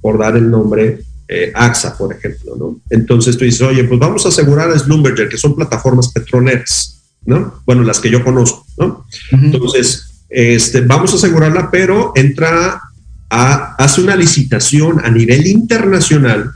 por 0.00 0.18
dar 0.18 0.36
el 0.36 0.50
nombre, 0.50 1.00
eh, 1.28 1.50
AXA, 1.54 1.96
por 1.96 2.14
ejemplo, 2.14 2.54
¿no? 2.56 2.80
Entonces 2.90 3.38
tú 3.38 3.44
dices, 3.44 3.62
oye, 3.62 3.84
pues 3.84 3.98
vamos 3.98 4.26
a 4.26 4.28
asegurar 4.28 4.70
a 4.70 4.78
Slumberger, 4.78 5.28
que 5.28 5.38
son 5.38 5.56
plataformas 5.56 6.12
petroleras, 6.12 7.00
¿no? 7.24 7.62
Bueno, 7.64 7.82
las 7.82 8.00
que 8.00 8.10
yo 8.10 8.22
conozco, 8.22 8.66
¿no? 8.76 9.06
Entonces, 9.30 10.24
este, 10.28 10.82
vamos 10.82 11.12
a 11.12 11.16
asegurarla, 11.16 11.70
pero 11.70 12.12
entra 12.14 12.80
hace 13.32 14.02
una 14.02 14.14
licitación 14.14 15.00
a 15.04 15.10
nivel 15.10 15.46
internacional 15.46 16.52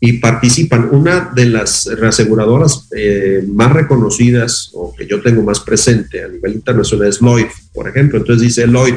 y 0.00 0.14
participan. 0.14 0.88
Una 0.90 1.30
de 1.34 1.46
las 1.46 1.86
reaseguradoras 1.86 2.88
eh, 2.96 3.44
más 3.46 3.72
reconocidas 3.72 4.70
o 4.72 4.94
que 4.94 5.06
yo 5.06 5.20
tengo 5.20 5.42
más 5.42 5.60
presente 5.60 6.24
a 6.24 6.28
nivel 6.28 6.54
internacional 6.54 7.08
es 7.08 7.20
Lloyd, 7.20 7.46
por 7.74 7.88
ejemplo. 7.88 8.18
Entonces 8.18 8.42
dice 8.42 8.66
Lloyd, 8.66 8.94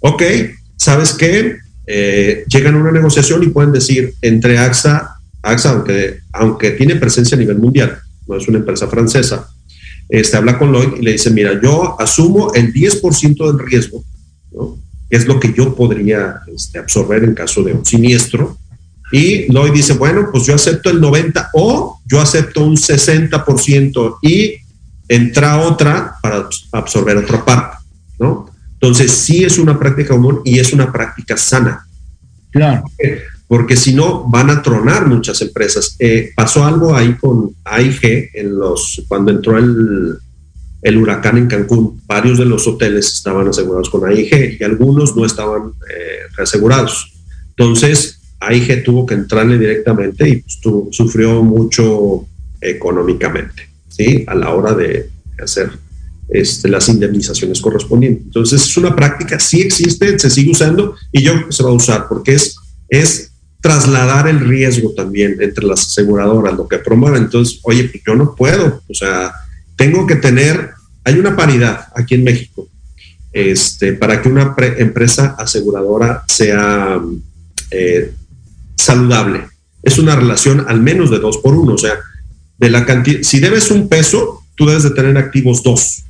ok, 0.00 0.22
¿sabes 0.76 1.12
qué? 1.12 1.58
Eh, 1.86 2.44
llegan 2.48 2.76
a 2.76 2.78
una 2.78 2.92
negociación 2.92 3.42
y 3.42 3.48
pueden 3.48 3.72
decir 3.72 4.14
entre 4.22 4.56
AXA, 4.56 5.16
AXA, 5.42 5.70
aunque, 5.70 6.20
aunque 6.32 6.70
tiene 6.70 6.96
presencia 6.96 7.36
a 7.36 7.40
nivel 7.40 7.58
mundial, 7.58 7.98
no 8.26 8.36
es 8.36 8.48
una 8.48 8.58
empresa 8.58 8.88
francesa, 8.88 9.50
este, 10.08 10.36
habla 10.36 10.58
con 10.58 10.72
Lloyd 10.72 10.98
y 10.98 11.02
le 11.02 11.12
dice, 11.12 11.30
mira, 11.30 11.60
yo 11.62 12.00
asumo 12.00 12.54
el 12.54 12.72
10% 12.72 13.52
del 13.52 13.66
riesgo, 13.66 14.02
¿no? 14.52 14.78
Que 15.14 15.18
es 15.18 15.28
lo 15.28 15.38
que 15.38 15.52
yo 15.52 15.76
podría 15.76 16.40
este, 16.52 16.80
absorber 16.80 17.22
en 17.22 17.36
caso 17.36 17.62
de 17.62 17.72
un 17.72 17.86
siniestro. 17.86 18.58
Y 19.12 19.46
Lloyd 19.46 19.70
dice, 19.70 19.92
bueno, 19.92 20.28
pues 20.32 20.44
yo 20.44 20.56
acepto 20.56 20.90
el 20.90 21.00
90% 21.00 21.50
o 21.52 22.00
yo 22.04 22.20
acepto 22.20 22.64
un 22.64 22.76
60% 22.76 24.16
y 24.22 24.54
entra 25.08 25.60
otra 25.60 26.16
para 26.20 26.48
absorber 26.72 27.16
otra 27.18 27.44
parte, 27.44 27.76
¿no? 28.18 28.50
Entonces, 28.72 29.12
sí 29.12 29.44
es 29.44 29.56
una 29.56 29.78
práctica 29.78 30.14
común 30.14 30.40
y 30.44 30.58
es 30.58 30.72
una 30.72 30.90
práctica 30.90 31.36
sana 31.36 31.86
Claro. 32.50 32.82
porque 33.46 33.76
si 33.76 33.94
no 33.94 34.24
van 34.28 34.50
a 34.50 34.62
tronar 34.62 35.06
muchas 35.06 35.40
empresas. 35.42 35.94
Eh, 36.00 36.32
pasó 36.34 36.64
algo 36.64 36.96
ahí 36.96 37.14
con 37.14 37.54
AIG 37.62 38.30
en 38.34 38.58
los, 38.58 39.00
cuando 39.06 39.30
entró 39.30 39.58
el, 39.58 40.18
el 40.84 40.98
huracán 40.98 41.38
en 41.38 41.46
Cancún, 41.46 42.02
varios 42.06 42.38
de 42.38 42.44
los 42.44 42.68
hoteles 42.68 43.06
estaban 43.06 43.48
asegurados 43.48 43.88
con 43.88 44.06
AIG 44.06 44.58
y 44.60 44.64
algunos 44.64 45.16
no 45.16 45.24
estaban 45.24 45.72
eh, 45.88 46.28
reasegurados. 46.36 47.10
Entonces, 47.48 48.20
AIG 48.38 48.84
tuvo 48.84 49.06
que 49.06 49.14
entrarle 49.14 49.58
directamente 49.58 50.28
y 50.28 50.36
pues, 50.36 50.60
tu, 50.60 50.90
sufrió 50.92 51.42
mucho 51.42 52.26
económicamente, 52.60 53.66
¿sí? 53.88 54.24
A 54.26 54.34
la 54.34 54.50
hora 54.50 54.74
de 54.74 55.08
hacer 55.42 55.70
este, 56.28 56.68
las 56.68 56.86
indemnizaciones 56.90 57.62
correspondientes. 57.62 58.26
Entonces, 58.26 58.62
es 58.62 58.76
una 58.76 58.94
práctica, 58.94 59.40
sí 59.40 59.62
existe, 59.62 60.18
se 60.18 60.28
sigue 60.28 60.50
usando 60.50 60.96
y 61.10 61.22
yo 61.22 61.32
creo 61.32 61.46
que 61.46 61.52
se 61.54 61.62
va 61.62 61.70
a 61.70 61.74
usar 61.74 62.08
porque 62.10 62.34
es, 62.34 62.56
es 62.90 63.32
trasladar 63.62 64.28
el 64.28 64.40
riesgo 64.40 64.92
también 64.92 65.38
entre 65.40 65.64
las 65.64 65.80
aseguradoras, 65.86 66.54
lo 66.54 66.68
que 66.68 66.76
promueve. 66.76 67.16
Entonces, 67.16 67.60
oye, 67.62 67.84
pues 67.84 68.02
yo 68.06 68.14
no 68.14 68.34
puedo, 68.34 68.82
o 68.86 68.94
sea, 68.94 69.32
tengo 69.76 70.06
que 70.06 70.16
tener, 70.16 70.70
hay 71.04 71.18
una 71.18 71.36
paridad 71.36 71.88
aquí 71.94 72.14
en 72.14 72.24
México, 72.24 72.68
este, 73.32 73.94
para 73.94 74.22
que 74.22 74.28
una 74.28 74.54
empresa 74.78 75.34
aseguradora 75.38 76.24
sea 76.28 77.00
eh, 77.70 78.12
saludable. 78.76 79.48
Es 79.82 79.98
una 79.98 80.16
relación 80.16 80.64
al 80.68 80.80
menos 80.80 81.10
de 81.10 81.18
dos 81.18 81.38
por 81.38 81.54
uno, 81.54 81.74
o 81.74 81.78
sea, 81.78 81.94
de 82.58 82.70
la 82.70 82.86
cantidad, 82.86 83.22
si 83.22 83.40
debes 83.40 83.70
un 83.70 83.88
peso, 83.88 84.44
tú 84.54 84.66
debes 84.66 84.84
de 84.84 84.90
tener 84.90 85.18
activos 85.18 85.62
dos. 85.62 86.04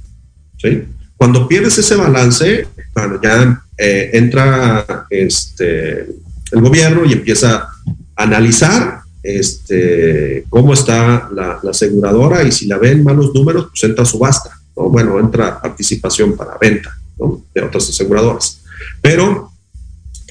¿sí? 0.59 0.85
Cuando 1.17 1.49
pierdes 1.49 1.79
ese 1.79 1.97
balance, 1.97 2.69
bueno, 2.95 3.21
ya 3.23 3.62
eh, 3.79 4.11
entra 4.12 5.07
este, 5.09 6.07
el 6.53 6.61
gobierno 6.61 7.05
y 7.05 7.12
empieza 7.15 7.69
a 8.17 8.23
analizar 8.23 9.03
este, 9.25 10.45
cómo 10.51 10.75
está 10.75 11.31
la, 11.35 11.59
aseguradora 11.68 12.43
y 12.43 12.53
si 12.53 12.66
la 12.66 12.77
ven 12.77 13.03
malos 13.03 13.35
números, 13.35 13.68
pues 13.70 13.83
entra 13.85 14.05
subasta, 14.05 14.51
¿no? 14.77 14.91
Bueno, 14.91 15.18
entra 15.18 15.61
participación 15.61 16.37
para 16.37 16.59
venta 16.59 16.95
de 17.55 17.62
otras 17.62 17.89
aseguradoras. 17.89 18.61
Pero 19.01 19.51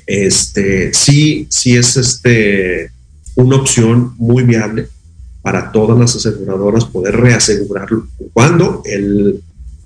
este, 0.06 0.94
sí, 0.94 1.48
sí 1.50 1.76
es 1.76 1.98
este, 1.98 2.91
una 3.36 3.56
opción 3.56 4.14
muy 4.18 4.44
viable 4.44 4.88
para 5.41 5.72
todas 5.72 5.98
las 5.98 6.16
aseguradoras 6.16 6.86
poder 6.86 7.16
reasegurarlo 7.18 8.08
cuando 8.32 8.82
el, 8.86 9.41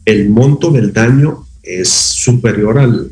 el 0.05 0.29
monto 0.29 0.69
del 0.69 0.91
daño 0.91 1.47
es 1.63 1.89
superior 1.89 2.77
al, 2.77 3.09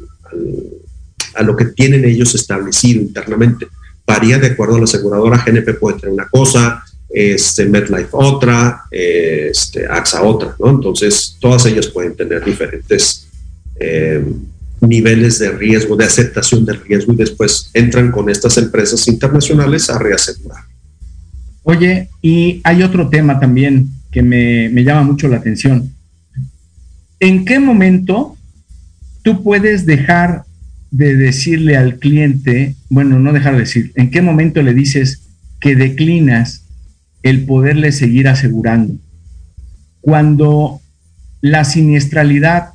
a 1.35 1.43
lo 1.43 1.55
que 1.55 1.65
tienen 1.65 2.03
ellos 2.03 2.35
establecido 2.35 3.01
internamente 3.01 3.67
varía 4.05 4.37
de 4.37 4.47
acuerdo 4.47 4.75
a 4.75 4.79
la 4.79 4.83
aseguradora. 4.85 5.43
GNP 5.45 5.73
puede 5.75 5.99
tener 5.99 6.13
una 6.13 6.27
cosa, 6.27 6.83
este, 7.09 7.65
MetLife 7.65 8.09
otra, 8.11 8.83
este, 8.91 9.85
AXA 9.87 10.23
otra, 10.23 10.55
¿no? 10.59 10.69
Entonces, 10.69 11.37
todas 11.39 11.65
ellas 11.65 11.87
pueden 11.87 12.15
tener 12.15 12.43
diferentes 12.43 13.27
eh, 13.79 14.23
niveles 14.81 15.39
de 15.39 15.51
riesgo, 15.51 15.95
de 15.95 16.05
aceptación 16.05 16.65
del 16.65 16.81
riesgo 16.81 17.13
y 17.13 17.17
después 17.17 17.69
entran 17.73 18.11
con 18.11 18.29
estas 18.29 18.57
empresas 18.57 19.07
internacionales 19.07 19.89
a 19.89 19.97
reasegurar. 19.97 20.63
Oye, 21.63 22.09
y 22.21 22.61
hay 22.63 22.83
otro 22.83 23.09
tema 23.09 23.39
también 23.39 23.89
que 24.11 24.21
me, 24.21 24.69
me 24.69 24.83
llama 24.83 25.03
mucho 25.03 25.27
la 25.27 25.37
atención. 25.37 25.91
¿En 27.19 27.43
qué 27.43 27.59
momento 27.59 28.37
tú 29.23 29.41
puedes 29.41 29.85
dejar 29.85 30.43
de 30.95 31.17
decirle 31.17 31.75
al 31.75 31.99
cliente, 31.99 32.75
bueno, 32.89 33.19
no 33.19 33.33
dejar 33.33 33.55
de 33.55 33.59
decir, 33.59 33.91
¿en 33.95 34.11
qué 34.11 34.21
momento 34.21 34.61
le 34.61 34.73
dices 34.73 35.27
que 35.59 35.75
declinas 35.75 36.63
el 37.21 37.45
poderle 37.45 37.91
seguir 37.91 38.29
asegurando? 38.29 38.95
Cuando 39.99 40.79
la 41.41 41.65
siniestralidad, 41.65 42.69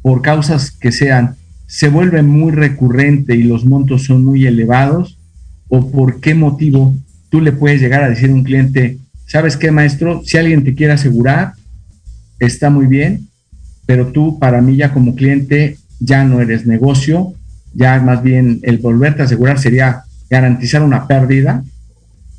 por 0.00 0.22
causas 0.22 0.70
que 0.70 0.90
sean, 0.90 1.36
se 1.66 1.88
vuelve 1.88 2.22
muy 2.22 2.50
recurrente 2.50 3.36
y 3.36 3.42
los 3.42 3.66
montos 3.66 4.04
son 4.04 4.24
muy 4.24 4.46
elevados, 4.46 5.18
o 5.68 5.90
por 5.90 6.20
qué 6.20 6.34
motivo 6.34 6.94
tú 7.28 7.42
le 7.42 7.52
puedes 7.52 7.78
llegar 7.78 8.02
a 8.04 8.08
decir 8.08 8.30
a 8.30 8.34
un 8.34 8.44
cliente, 8.44 8.96
¿sabes 9.26 9.58
qué, 9.58 9.70
maestro? 9.70 10.22
Si 10.24 10.38
alguien 10.38 10.64
te 10.64 10.74
quiere 10.74 10.94
asegurar, 10.94 11.52
está 12.38 12.70
muy 12.70 12.86
bien, 12.86 13.28
pero 13.84 14.12
tú 14.12 14.38
para 14.38 14.62
mí 14.62 14.76
ya 14.76 14.94
como 14.94 15.14
cliente 15.14 15.76
ya 16.04 16.24
no 16.24 16.40
eres 16.40 16.66
negocio, 16.66 17.34
ya 17.72 18.00
más 18.00 18.22
bien 18.22 18.60
el 18.62 18.78
volverte 18.78 19.22
a 19.22 19.24
asegurar 19.24 19.58
sería 19.58 20.04
garantizar 20.30 20.82
una 20.82 21.06
pérdida 21.06 21.64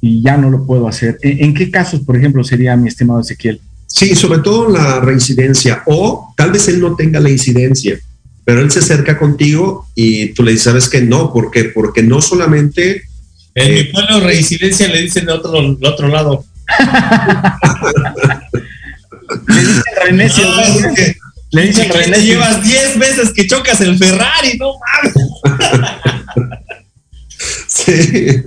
y 0.01 0.21
ya 0.21 0.37
no 0.37 0.49
lo 0.49 0.65
puedo 0.65 0.87
hacer. 0.87 1.17
¿En, 1.21 1.53
qué 1.53 1.71
casos, 1.71 2.01
por 2.01 2.15
ejemplo, 2.15 2.43
sería 2.43 2.75
mi 2.75 2.87
estimado 2.87 3.21
Ezequiel? 3.21 3.59
Sí, 3.87 4.15
sobre 4.15 4.39
todo 4.39 4.69
la 4.69 4.99
reincidencia 4.99 5.83
o 5.85 6.33
tal 6.37 6.51
vez 6.51 6.67
él 6.67 6.79
no 6.79 6.95
tenga 6.95 7.19
la 7.19 7.29
incidencia, 7.29 7.97
pero 8.43 8.61
él 8.61 8.71
se 8.71 8.79
acerca 8.79 9.17
contigo 9.17 9.87
y 9.95 10.27
tú 10.33 10.43
le 10.43 10.51
dices, 10.51 10.65
¿sabes 10.65 10.89
qué? 10.89 11.01
No, 11.01 11.33
¿por 11.33 11.51
qué? 11.51 11.65
Porque 11.65 12.03
no 12.03 12.21
solamente... 12.21 13.03
En 13.55 13.73
mi 13.73 13.79
eh, 13.79 13.89
pueblo 13.91 14.19
reincidencia 14.19 14.87
le 14.87 15.01
dicen 15.01 15.25
de 15.25 15.31
otro, 15.31 15.75
de 15.75 15.87
otro 15.87 16.07
lado. 16.07 16.45
le 19.47 19.61
dicen 19.61 19.83
René, 20.03 20.29
le 21.55 21.67
dicen 21.67 21.89
René, 21.89 22.21
llevas 22.21 22.61
10 22.61 22.99
veces 22.99 23.31
que 23.31 23.47
chocas 23.47 23.79
el 23.79 23.97
Ferrari, 23.97 24.57
no 24.57 24.73
mames. 24.83 25.13
sí. 27.67 28.43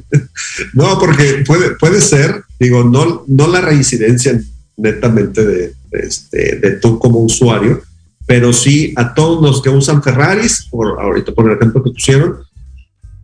No, 0.75 0.99
porque 0.99 1.43
puede, 1.47 1.71
puede 1.77 2.03
ser, 2.03 2.43
digo, 2.61 2.85
no, 2.85 3.25
no 3.27 3.47
la 3.47 3.63
reincidencia 3.63 4.39
netamente 4.77 5.43
de, 5.43 5.73
este, 5.93 6.57
de 6.57 6.73
tú 6.73 6.99
como 6.99 7.21
usuario, 7.21 7.81
pero 8.27 8.53
sí 8.53 8.93
a 8.95 9.15
todos 9.15 9.43
los 9.43 9.63
que 9.63 9.71
usan 9.71 10.03
Ferraris, 10.03 10.67
por, 10.71 11.01
ahorita 11.01 11.33
por 11.33 11.51
el 11.51 11.57
ejemplo 11.57 11.83
que 11.83 11.93
pusieron, 11.93 12.37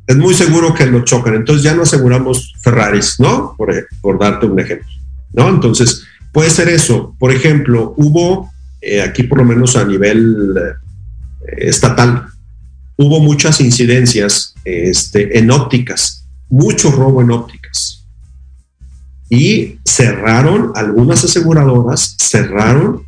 es 0.07 0.17
muy 0.17 0.33
seguro 0.33 0.73
que 0.73 0.87
lo 0.87 1.05
chocan. 1.05 1.35
Entonces 1.35 1.63
ya 1.63 1.75
no 1.75 1.83
aseguramos 1.83 2.55
Ferraris, 2.63 3.17
¿no? 3.19 3.55
Por, 3.59 3.87
por 4.01 4.19
darte 4.19 4.47
un 4.47 4.59
ejemplo, 4.59 4.89
¿no? 5.35 5.51
Entonces 5.51 6.05
puede 6.33 6.49
ser 6.49 6.71
eso. 6.71 7.15
Por 7.19 7.33
ejemplo, 7.33 7.93
hubo 7.99 8.54
eh, 8.85 9.01
aquí 9.01 9.23
por 9.23 9.39
lo 9.39 9.45
menos 9.45 9.77
a 9.77 9.85
nivel 9.85 10.55
eh, 10.57 11.69
estatal, 11.69 12.27
hubo 12.97 13.21
muchas 13.21 13.61
incidencias 13.61 14.55
este, 14.65 15.39
en 15.39 15.51
ópticas, 15.51 16.27
mucho 16.49 16.91
robo 16.91 17.23
en 17.23 17.31
ópticas. 17.31 18.07
Y 19.31 19.79
cerraron, 19.85 20.73
algunas 20.75 21.25
aseguradoras 21.25 22.17
cerraron 22.21 23.05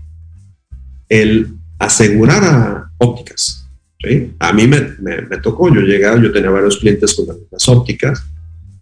el 1.08 1.54
asegurar 1.78 2.44
a 2.44 2.90
ópticas. 2.98 3.68
A 4.38 4.52
mí 4.52 4.66
me, 4.66 4.80
tocó, 5.42 5.72
yo 5.74 5.80
llegaba, 5.80 6.20
yo 6.20 6.32
tenía 6.32 6.50
varios 6.50 6.78
clientes 6.78 7.14
con 7.14 7.26
las 7.50 7.68
ópticas 7.68 8.24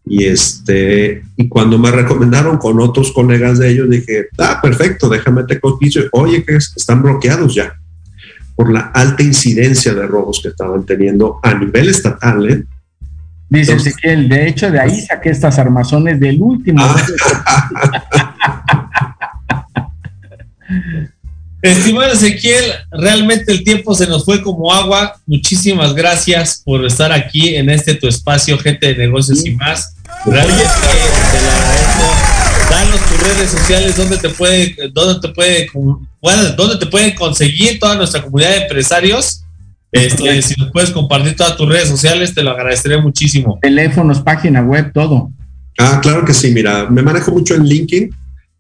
y 0.06 0.24
este, 0.24 1.24
y 1.36 1.48
cuando 1.48 1.78
me 1.78 1.90
recomendaron 1.90 2.58
con 2.58 2.78
otros 2.80 3.12
colegas 3.12 3.58
de 3.58 3.70
ellos, 3.70 3.88
dije, 3.88 4.26
ah, 4.38 4.60
perfecto, 4.62 5.08
déjame 5.08 5.44
te 5.44 5.58
cotizo. 5.58 6.00
Oye, 6.12 6.44
que 6.44 6.56
están 6.56 7.02
bloqueados 7.02 7.54
ya 7.54 7.74
por 8.54 8.72
la 8.72 8.80
alta 8.94 9.22
incidencia 9.22 9.94
de 9.94 10.06
robos 10.06 10.40
que 10.42 10.48
estaban 10.48 10.84
teniendo 10.84 11.40
a 11.42 11.54
nivel 11.54 11.88
estatal. 11.88 12.50
¿eh? 12.50 12.64
Dice 13.48 13.74
Ezequiel, 13.74 14.28
de 14.28 14.48
hecho, 14.48 14.70
de 14.70 14.80
ahí 14.80 15.00
saqué 15.00 15.30
estas 15.30 15.58
armazones 15.58 16.20
del 16.20 16.40
último. 16.40 16.82
Ah. 16.82 17.70
Estimado 21.62 22.12
Ezequiel, 22.12 22.62
realmente 22.90 23.50
el 23.50 23.64
tiempo 23.64 23.94
se 23.94 24.06
nos 24.06 24.26
fue 24.26 24.42
como 24.42 24.70
agua. 24.70 25.18
Muchísimas 25.26 25.94
gracias 25.94 26.60
por 26.62 26.84
estar 26.84 27.10
aquí 27.10 27.56
en 27.56 27.70
este 27.70 27.94
tu 27.94 28.06
espacio, 28.06 28.58
gente 28.58 28.88
de 28.88 28.98
negocios 28.98 29.46
y 29.46 29.52
más. 29.52 29.93
Realmente 30.26 30.62
te 30.62 31.42
lo 31.42 31.50
agradezco. 31.50 32.70
Danos 32.70 33.00
tus 33.00 33.20
redes 33.22 33.50
sociales 33.50 33.96
donde 33.96 34.16
te 34.18 34.28
puede, 34.30 34.74
donde 34.92 35.20
te 35.20 35.34
puede, 35.34 35.68
donde 36.56 36.76
te 36.78 36.86
pueden 36.86 37.14
conseguir 37.14 37.78
toda 37.78 37.94
nuestra 37.96 38.22
comunidad 38.22 38.50
de 38.50 38.62
empresarios. 38.62 39.42
Este, 39.92 40.42
si 40.42 40.54
nos 40.58 40.72
puedes 40.72 40.90
compartir 40.90 41.36
todas 41.36 41.56
tus 41.56 41.68
redes 41.68 41.88
sociales, 41.88 42.34
te 42.34 42.42
lo 42.42 42.50
agradeceré 42.50 43.00
muchísimo. 43.00 43.58
Teléfonos, 43.62 44.20
página 44.20 44.62
web, 44.62 44.92
todo. 44.92 45.30
Ah, 45.78 46.00
claro 46.02 46.24
que 46.24 46.34
sí, 46.34 46.50
mira, 46.52 46.88
me 46.88 47.02
manejo 47.02 47.30
mucho 47.30 47.54
en 47.54 47.64
LinkedIn 47.64 48.10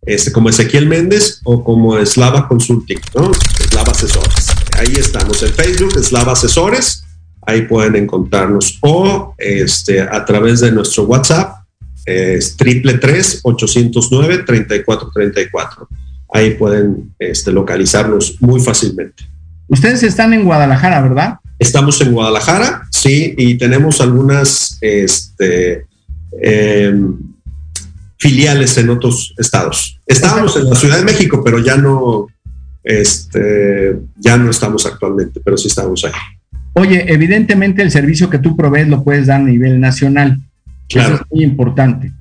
este, 0.06 0.32
como 0.32 0.50
Ezequiel 0.50 0.86
Méndez 0.86 1.40
o 1.44 1.64
como 1.64 2.04
Slava 2.04 2.46
Consulting, 2.46 3.00
¿no? 3.14 3.32
Slava 3.70 3.92
Asesores. 3.92 4.48
Ahí 4.78 4.94
estamos 4.98 5.42
en 5.42 5.52
Facebook, 5.52 5.92
Slava 6.02 6.32
Asesores, 6.32 7.03
ahí 7.46 7.62
pueden 7.62 7.96
encontrarnos 7.96 8.78
o 8.80 9.34
este, 9.38 10.00
a 10.00 10.24
través 10.24 10.60
de 10.60 10.72
nuestro 10.72 11.04
WhatsApp, 11.04 11.64
es 12.06 12.56
triple 12.56 12.94
tres 12.94 13.40
809 13.42 14.44
3434. 14.46 15.88
Ahí 16.32 16.54
pueden 16.54 17.14
este, 17.18 17.52
localizarnos 17.52 18.36
muy 18.40 18.60
fácilmente. 18.60 19.24
Ustedes 19.68 20.02
están 20.02 20.34
en 20.34 20.44
Guadalajara, 20.44 21.00
¿verdad? 21.00 21.38
Estamos 21.58 22.00
en 22.00 22.12
Guadalajara, 22.12 22.82
sí, 22.90 23.34
y 23.38 23.56
tenemos 23.56 24.00
algunas 24.00 24.76
este, 24.80 25.86
em, 26.42 27.16
filiales 28.18 28.76
en 28.78 28.90
otros 28.90 29.34
estados. 29.38 30.00
Estábamos 30.06 30.56
en 30.56 30.68
la 30.68 30.76
Ciudad 30.76 30.98
de 30.98 31.04
México, 31.04 31.42
pero 31.44 31.60
ya 31.60 31.76
no, 31.76 32.26
este, 32.82 33.96
ya 34.16 34.36
no 34.36 34.50
estamos 34.50 34.84
actualmente, 34.84 35.40
pero 35.42 35.56
sí 35.56 35.68
estamos 35.68 36.04
ahí. 36.04 36.12
Oye, 36.74 37.12
evidentemente 37.12 37.82
el 37.82 37.90
servicio 37.90 38.28
que 38.28 38.38
tú 38.38 38.56
provees 38.56 38.88
lo 38.88 39.02
puedes 39.02 39.26
dar 39.26 39.40
a 39.40 39.44
nivel 39.44 39.80
nacional. 39.80 40.40
Claro. 40.88 41.14
Eso 41.14 41.24
es 41.24 41.30
muy 41.30 41.44
importante. 41.44 42.12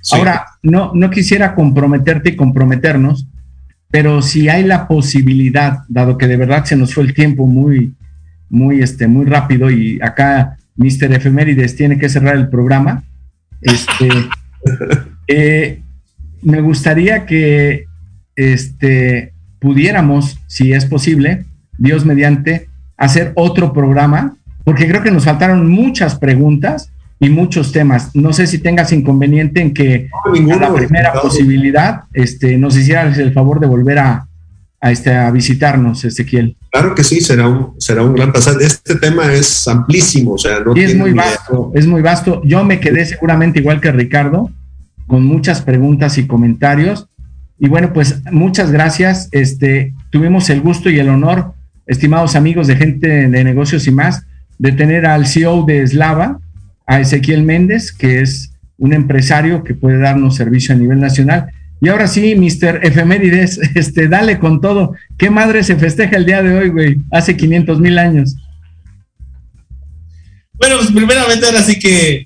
Sí. 0.00 0.16
Ahora, 0.16 0.46
no, 0.62 0.92
no 0.94 1.10
quisiera 1.10 1.54
comprometerte 1.54 2.30
y 2.30 2.36
comprometernos, 2.36 3.26
pero 3.90 4.20
si 4.20 4.48
hay 4.48 4.64
la 4.64 4.88
posibilidad, 4.88 5.84
dado 5.88 6.18
que 6.18 6.26
de 6.26 6.36
verdad 6.36 6.64
se 6.64 6.76
nos 6.76 6.92
fue 6.92 7.04
el 7.04 7.14
tiempo 7.14 7.46
muy, 7.46 7.94
muy, 8.50 8.82
este, 8.82 9.06
muy 9.06 9.24
rápido 9.24 9.70
y 9.70 10.00
acá 10.02 10.58
Mr. 10.76 11.12
Efemérides 11.12 11.76
tiene 11.76 11.98
que 11.98 12.08
cerrar 12.08 12.36
el 12.36 12.48
programa, 12.48 13.04
este, 13.60 14.08
eh, 15.28 15.80
me 16.42 16.60
gustaría 16.60 17.24
que 17.24 17.84
este, 18.36 19.32
pudiéramos, 19.58 20.38
si 20.46 20.72
es 20.72 20.84
posible, 20.84 21.44
Dios 21.78 22.04
mediante, 22.04 22.68
hacer 22.96 23.32
otro 23.36 23.72
programa, 23.72 24.36
porque 24.64 24.88
creo 24.88 25.02
que 25.02 25.10
nos 25.10 25.24
faltaron 25.24 25.68
muchas 25.70 26.16
preguntas 26.18 26.90
y 27.20 27.30
muchos 27.30 27.72
temas. 27.72 28.10
No 28.14 28.32
sé 28.32 28.46
si 28.46 28.58
tengas 28.58 28.92
inconveniente 28.92 29.60
en 29.60 29.72
que 29.72 30.08
No, 30.26 30.32
ninguno, 30.32 30.66
a 30.66 30.70
la 30.70 30.74
primera 30.74 31.12
posibilidad 31.12 32.02
este, 32.12 32.56
nos 32.58 32.76
hicieras 32.76 33.16
el 33.18 33.32
favor 33.32 33.60
de 33.60 33.66
volver 33.66 33.98
a, 33.98 34.26
a, 34.80 34.90
este, 34.90 35.14
a 35.14 35.30
visitarnos, 35.30 36.04
Ezequiel. 36.04 36.56
Claro 36.70 36.94
que 36.94 37.04
sí, 37.04 37.20
será 37.20 37.48
un, 37.48 37.74
será 37.78 38.02
un 38.02 38.14
gran 38.14 38.32
pasar. 38.32 38.60
Este 38.60 38.96
tema 38.96 39.32
es 39.32 39.66
amplísimo, 39.68 40.32
o 40.32 40.38
sea, 40.38 40.60
no 40.60 40.76
Y 40.76 40.80
es 40.80 40.96
muy 40.96 41.10
idea. 41.10 41.24
vasto, 41.24 41.70
es 41.74 41.86
muy 41.86 42.02
vasto. 42.02 42.42
Yo 42.44 42.64
me 42.64 42.80
quedé 42.80 43.06
seguramente 43.06 43.60
igual 43.60 43.80
que 43.80 43.92
Ricardo, 43.92 44.50
con 45.06 45.24
muchas 45.24 45.62
preguntas 45.62 46.18
y 46.18 46.26
comentarios. 46.26 47.06
Y 47.58 47.68
bueno, 47.68 47.92
pues 47.92 48.22
muchas 48.32 48.72
gracias. 48.72 49.28
Este, 49.30 49.94
tuvimos 50.10 50.50
el 50.50 50.60
gusto 50.60 50.90
y 50.90 50.98
el 50.98 51.08
honor, 51.08 51.54
estimados 51.86 52.36
amigos 52.36 52.66
de 52.66 52.76
gente 52.76 53.28
de 53.28 53.44
negocios 53.44 53.86
y 53.86 53.90
más, 53.90 54.26
de 54.58 54.72
tener 54.72 55.06
al 55.06 55.26
CEO 55.26 55.64
de 55.64 55.86
Slava, 55.86 56.38
a 56.86 57.00
Ezequiel 57.00 57.42
Méndez, 57.42 57.92
que 57.92 58.20
es 58.20 58.52
un 58.78 58.92
empresario 58.92 59.64
que 59.64 59.74
puede 59.74 59.98
darnos 59.98 60.36
servicio 60.36 60.74
a 60.74 60.78
nivel 60.78 61.00
nacional. 61.00 61.46
Y 61.80 61.88
ahora 61.88 62.06
sí, 62.06 62.34
Mr. 62.34 62.80
Efemérides, 62.82 63.58
este, 63.74 64.08
dale 64.08 64.38
con 64.38 64.60
todo. 64.60 64.94
¿Qué 65.16 65.30
madre 65.30 65.62
se 65.62 65.76
festeja 65.76 66.16
el 66.16 66.26
día 66.26 66.42
de 66.42 66.56
hoy, 66.56 66.68
güey? 66.68 66.96
Hace 67.10 67.36
500 67.36 67.80
mil 67.80 67.98
años. 67.98 68.36
Bueno, 70.54 70.76
pues 70.78 70.92
primeramente 70.92 71.46
ahora 71.46 71.62
sí 71.62 71.78
que 71.78 72.24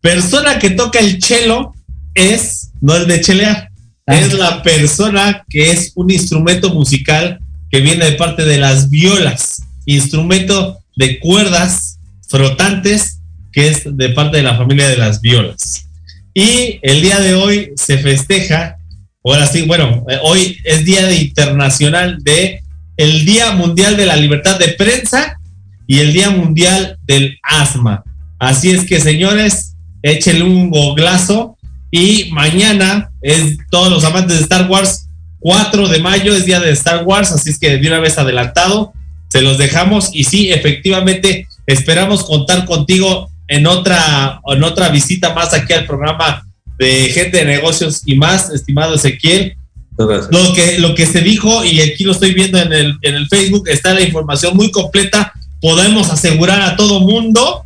persona 0.00 0.58
que 0.58 0.70
toca 0.70 0.98
el 0.98 1.18
chelo 1.18 1.74
es, 2.14 2.72
no 2.80 2.96
el 2.96 3.06
de 3.06 3.20
chelear, 3.20 3.70
Ah. 4.10 4.18
es 4.18 4.32
la 4.34 4.62
persona 4.62 5.44
que 5.48 5.70
es 5.70 5.92
un 5.94 6.10
instrumento 6.10 6.74
musical 6.74 7.38
que 7.70 7.80
viene 7.80 8.04
de 8.04 8.12
parte 8.12 8.44
de 8.44 8.58
las 8.58 8.90
violas, 8.90 9.62
instrumento 9.86 10.78
de 10.96 11.18
cuerdas 11.18 11.98
frotantes 12.28 13.20
que 13.52 13.68
es 13.68 13.96
de 13.96 14.10
parte 14.10 14.38
de 14.38 14.42
la 14.42 14.56
familia 14.56 14.88
de 14.88 14.96
las 14.96 15.20
violas. 15.20 15.88
Y 16.34 16.78
el 16.82 17.02
día 17.02 17.18
de 17.20 17.34
hoy 17.34 17.72
se 17.76 17.98
festeja, 17.98 18.76
ahora 19.24 19.46
sí, 19.46 19.62
bueno, 19.62 20.04
eh, 20.08 20.18
hoy 20.22 20.58
es 20.64 20.84
Día 20.84 21.10
Internacional 21.12 22.22
de 22.22 22.62
el 22.96 23.24
Día 23.24 23.52
Mundial 23.52 23.96
de 23.96 24.06
la 24.06 24.16
Libertad 24.16 24.58
de 24.58 24.68
Prensa 24.68 25.38
y 25.86 25.98
el 25.98 26.12
Día 26.12 26.30
Mundial 26.30 26.98
del 27.04 27.38
Asma. 27.42 28.04
Así 28.38 28.70
es 28.70 28.84
que, 28.84 29.00
señores, 29.00 29.74
échenle 30.02 30.44
un 30.44 30.70
goglazo 30.70 31.56
y 31.90 32.30
mañana 32.30 33.10
es 33.22 33.56
todos 33.70 33.90
los 33.90 34.04
amantes 34.04 34.36
de 34.36 34.42
Star 34.42 34.70
Wars, 34.70 35.08
4 35.40 35.88
de 35.88 35.98
mayo 35.98 36.34
es 36.34 36.44
día 36.44 36.60
de 36.60 36.70
Star 36.70 37.04
Wars, 37.04 37.32
así 37.32 37.50
es 37.50 37.58
que 37.58 37.76
de 37.76 37.88
una 37.88 37.98
vez 37.98 38.18
adelantado, 38.18 38.92
se 39.28 39.42
los 39.42 39.58
dejamos 39.58 40.10
y 40.12 40.24
sí, 40.24 40.50
efectivamente, 40.52 41.48
esperamos 41.66 42.24
contar 42.24 42.66
contigo 42.66 43.30
en 43.48 43.66
otra, 43.66 44.40
en 44.46 44.62
otra 44.62 44.90
visita 44.90 45.34
más 45.34 45.54
aquí 45.54 45.72
al 45.72 45.86
programa 45.86 46.46
de 46.78 47.10
gente 47.10 47.38
de 47.38 47.44
negocios 47.44 48.02
y 48.06 48.14
más, 48.16 48.50
estimado 48.50 48.94
Ezequiel. 48.94 49.56
Gracias. 49.96 50.28
Lo 50.30 50.54
que, 50.54 50.78
lo 50.78 50.94
que 50.94 51.06
se 51.06 51.20
dijo, 51.20 51.64
y 51.64 51.80
aquí 51.80 52.04
lo 52.04 52.12
estoy 52.12 52.32
viendo 52.32 52.58
en 52.58 52.72
el, 52.72 52.96
en 53.02 53.14
el 53.14 53.28
Facebook, 53.28 53.68
está 53.68 53.92
la 53.92 54.00
información 54.00 54.56
muy 54.56 54.70
completa. 54.70 55.32
Podemos 55.60 56.10
asegurar 56.10 56.62
a 56.62 56.76
todo 56.76 57.00
mundo, 57.00 57.64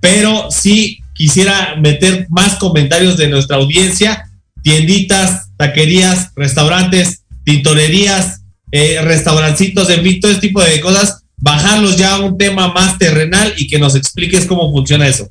pero 0.00 0.50
sí 0.50 1.00
quisiera 1.14 1.76
meter 1.76 2.26
más 2.28 2.56
comentarios 2.56 3.16
de 3.16 3.28
nuestra 3.28 3.56
audiencia. 3.56 4.28
Tienditas, 4.62 5.45
taquerías, 5.56 6.32
restaurantes, 6.36 7.24
tintorerías, 7.44 8.42
eh, 8.72 9.00
restaurancitos, 9.02 9.88
en 9.90 10.02
fin, 10.02 10.20
todo 10.20 10.32
ese 10.32 10.40
tipo 10.40 10.62
de 10.62 10.80
cosas. 10.80 11.22
Bajarlos 11.38 11.96
ya 11.96 12.14
a 12.14 12.20
un 12.20 12.38
tema 12.38 12.72
más 12.72 12.98
terrenal 12.98 13.52
y 13.56 13.68
que 13.68 13.78
nos 13.78 13.94
expliques 13.94 14.46
cómo 14.46 14.72
funciona 14.72 15.06
eso. 15.06 15.28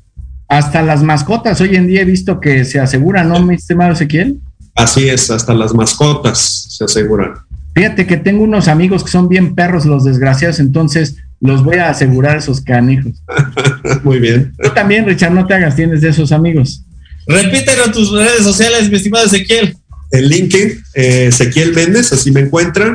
Hasta 0.48 0.82
las 0.82 1.02
mascotas, 1.02 1.60
hoy 1.60 1.74
en 1.74 1.88
día 1.88 2.02
he 2.02 2.04
visto 2.04 2.38
que 2.40 2.64
se 2.64 2.78
aseguran, 2.78 3.28
¿no, 3.28 3.42
mi 3.42 3.56
estimado 3.56 3.92
Ezequiel? 3.92 4.38
Así 4.76 5.08
es, 5.08 5.30
hasta 5.30 5.52
las 5.54 5.74
mascotas 5.74 6.68
se 6.70 6.84
aseguran. 6.84 7.34
Fíjate 7.74 8.06
que 8.06 8.16
tengo 8.16 8.44
unos 8.44 8.68
amigos 8.68 9.02
que 9.02 9.10
son 9.10 9.28
bien 9.28 9.54
perros 9.54 9.84
los 9.84 10.04
desgraciados, 10.04 10.60
entonces 10.60 11.16
los 11.40 11.64
voy 11.64 11.76
a 11.76 11.90
asegurar 11.90 12.38
esos 12.38 12.60
canijos. 12.60 13.22
Muy 14.04 14.18
bien. 14.18 14.54
Tú 14.62 14.70
también, 14.70 15.04
Richard, 15.04 15.32
no 15.32 15.46
te 15.46 15.54
hagas, 15.54 15.76
tienes 15.76 16.00
de 16.00 16.10
esos 16.10 16.32
amigos. 16.32 16.84
Repítenos 17.26 17.92
tus 17.92 18.12
redes 18.12 18.44
sociales, 18.44 18.88
mi 18.88 18.96
estimado 18.96 19.26
Ezequiel. 19.26 19.76
En 20.12 20.28
LinkedIn, 20.28 20.82
eh, 20.94 21.26
Ezequiel 21.28 21.74
Méndez, 21.74 22.12
así 22.12 22.30
me 22.30 22.40
encuentran. 22.40 22.94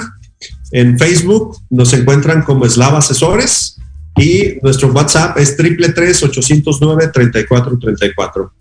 En 0.72 0.98
Facebook 0.98 1.58
nos 1.70 1.94
encuentran 1.94 2.44
como 2.44 2.66
Eslava 2.66 3.00
Asesores 3.00 3.78
y 4.18 4.58
nuestro 4.62 4.92
WhatsApp 4.92 5.38
es 5.38 5.58
triple 5.58 5.90
tres 5.90 6.24
ochocientos 6.24 6.80
nueve 6.82 7.10
treinta 7.14 7.40
y 7.40 7.46
cuatro 7.46 7.78
treinta 7.78 8.06
y 8.06 8.14
cuatro. 8.14 8.54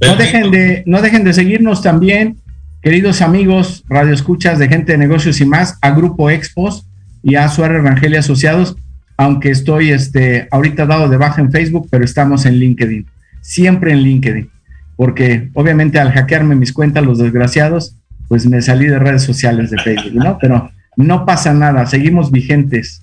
No 0.00 0.14
dejen, 0.16 0.50
de, 0.50 0.82
no 0.86 1.00
dejen 1.02 1.24
de 1.24 1.32
seguirnos 1.32 1.82
también, 1.82 2.36
queridos 2.82 3.22
amigos, 3.22 3.82
radioescuchas 3.88 4.58
de 4.58 4.68
gente 4.68 4.92
de 4.92 4.98
negocios 4.98 5.40
y 5.40 5.46
más, 5.46 5.78
a 5.80 5.90
Grupo 5.90 6.30
Expos 6.30 6.86
y 7.22 7.34
a 7.34 7.48
Suárez 7.48 7.82
Rangel 7.82 8.12
y 8.12 8.16
Asociados, 8.16 8.76
aunque 9.16 9.50
estoy 9.50 9.90
este, 9.90 10.48
ahorita 10.50 10.84
dado 10.86 11.08
de 11.08 11.16
baja 11.16 11.40
en 11.40 11.50
Facebook, 11.50 11.88
pero 11.90 12.04
estamos 12.04 12.44
en 12.44 12.56
LinkedIn, 12.56 13.06
siempre 13.40 13.92
en 13.92 14.02
LinkedIn, 14.02 14.50
porque 14.96 15.50
obviamente 15.54 15.98
al 15.98 16.12
hackearme 16.12 16.56
mis 16.56 16.72
cuentas, 16.72 17.04
los 17.04 17.18
desgraciados, 17.18 17.96
pues 18.28 18.46
me 18.46 18.60
salí 18.62 18.86
de 18.86 18.98
redes 18.98 19.22
sociales 19.22 19.70
de 19.70 19.78
Facebook, 19.78 20.14
¿no? 20.14 20.38
Pero 20.40 20.70
no 20.96 21.26
pasa 21.26 21.52
nada, 21.52 21.86
seguimos 21.86 22.32
vigentes 22.32 23.02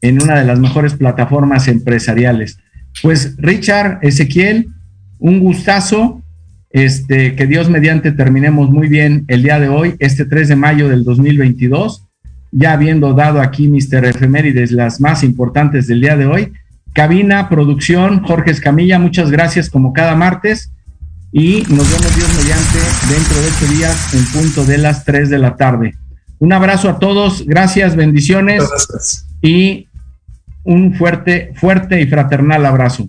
en 0.00 0.22
una 0.22 0.38
de 0.38 0.46
las 0.46 0.58
mejores 0.58 0.94
plataformas 0.94 1.68
empresariales. 1.68 2.58
Pues 3.02 3.36
Richard, 3.36 3.98
Ezequiel, 4.02 4.68
un 5.18 5.40
gustazo. 5.40 6.22
Este, 6.70 7.36
que 7.36 7.46
Dios 7.46 7.70
mediante 7.70 8.12
terminemos 8.12 8.70
muy 8.70 8.88
bien 8.88 9.24
el 9.28 9.42
día 9.42 9.58
de 9.58 9.68
hoy, 9.68 9.94
este 9.98 10.26
3 10.26 10.48
de 10.48 10.56
mayo 10.56 10.90
del 10.90 11.04
2022, 11.04 12.04
ya 12.52 12.72
habiendo 12.72 13.14
dado 13.14 13.40
aquí 13.40 13.68
Mr. 13.68 14.04
Efemérides 14.04 14.72
las 14.72 15.00
más 15.00 15.22
importantes 15.22 15.86
del 15.86 16.02
día 16.02 16.18
de 16.18 16.26
hoy. 16.26 16.52
Cabina, 16.92 17.48
producción, 17.48 18.22
Jorge 18.24 18.50
Escamilla, 18.50 18.98
muchas 18.98 19.30
gracias 19.30 19.70
como 19.70 19.94
cada 19.94 20.16
martes 20.16 20.72
y 21.32 21.62
nos 21.68 21.90
vemos 21.90 22.16
Dios 22.16 22.28
mediante 22.36 22.78
dentro 23.08 23.40
de 23.40 23.46
ocho 23.48 23.66
días 23.74 24.14
en 24.14 24.24
punto 24.32 24.64
de 24.64 24.78
las 24.78 25.04
3 25.04 25.30
de 25.30 25.38
la 25.38 25.56
tarde. 25.56 25.94
Un 26.38 26.52
abrazo 26.52 26.90
a 26.90 26.98
todos, 26.98 27.44
gracias, 27.46 27.96
bendiciones 27.96 28.68
Gracias. 28.68 29.26
y 29.42 29.88
un 30.64 30.94
fuerte, 30.94 31.52
fuerte 31.56 32.00
y 32.00 32.06
fraternal 32.06 32.66
abrazo. 32.66 33.08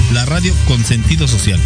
la 0.11 0.25
radio 0.25 0.53
con 0.65 0.83
sentido 0.83 1.27
social. 1.27 1.59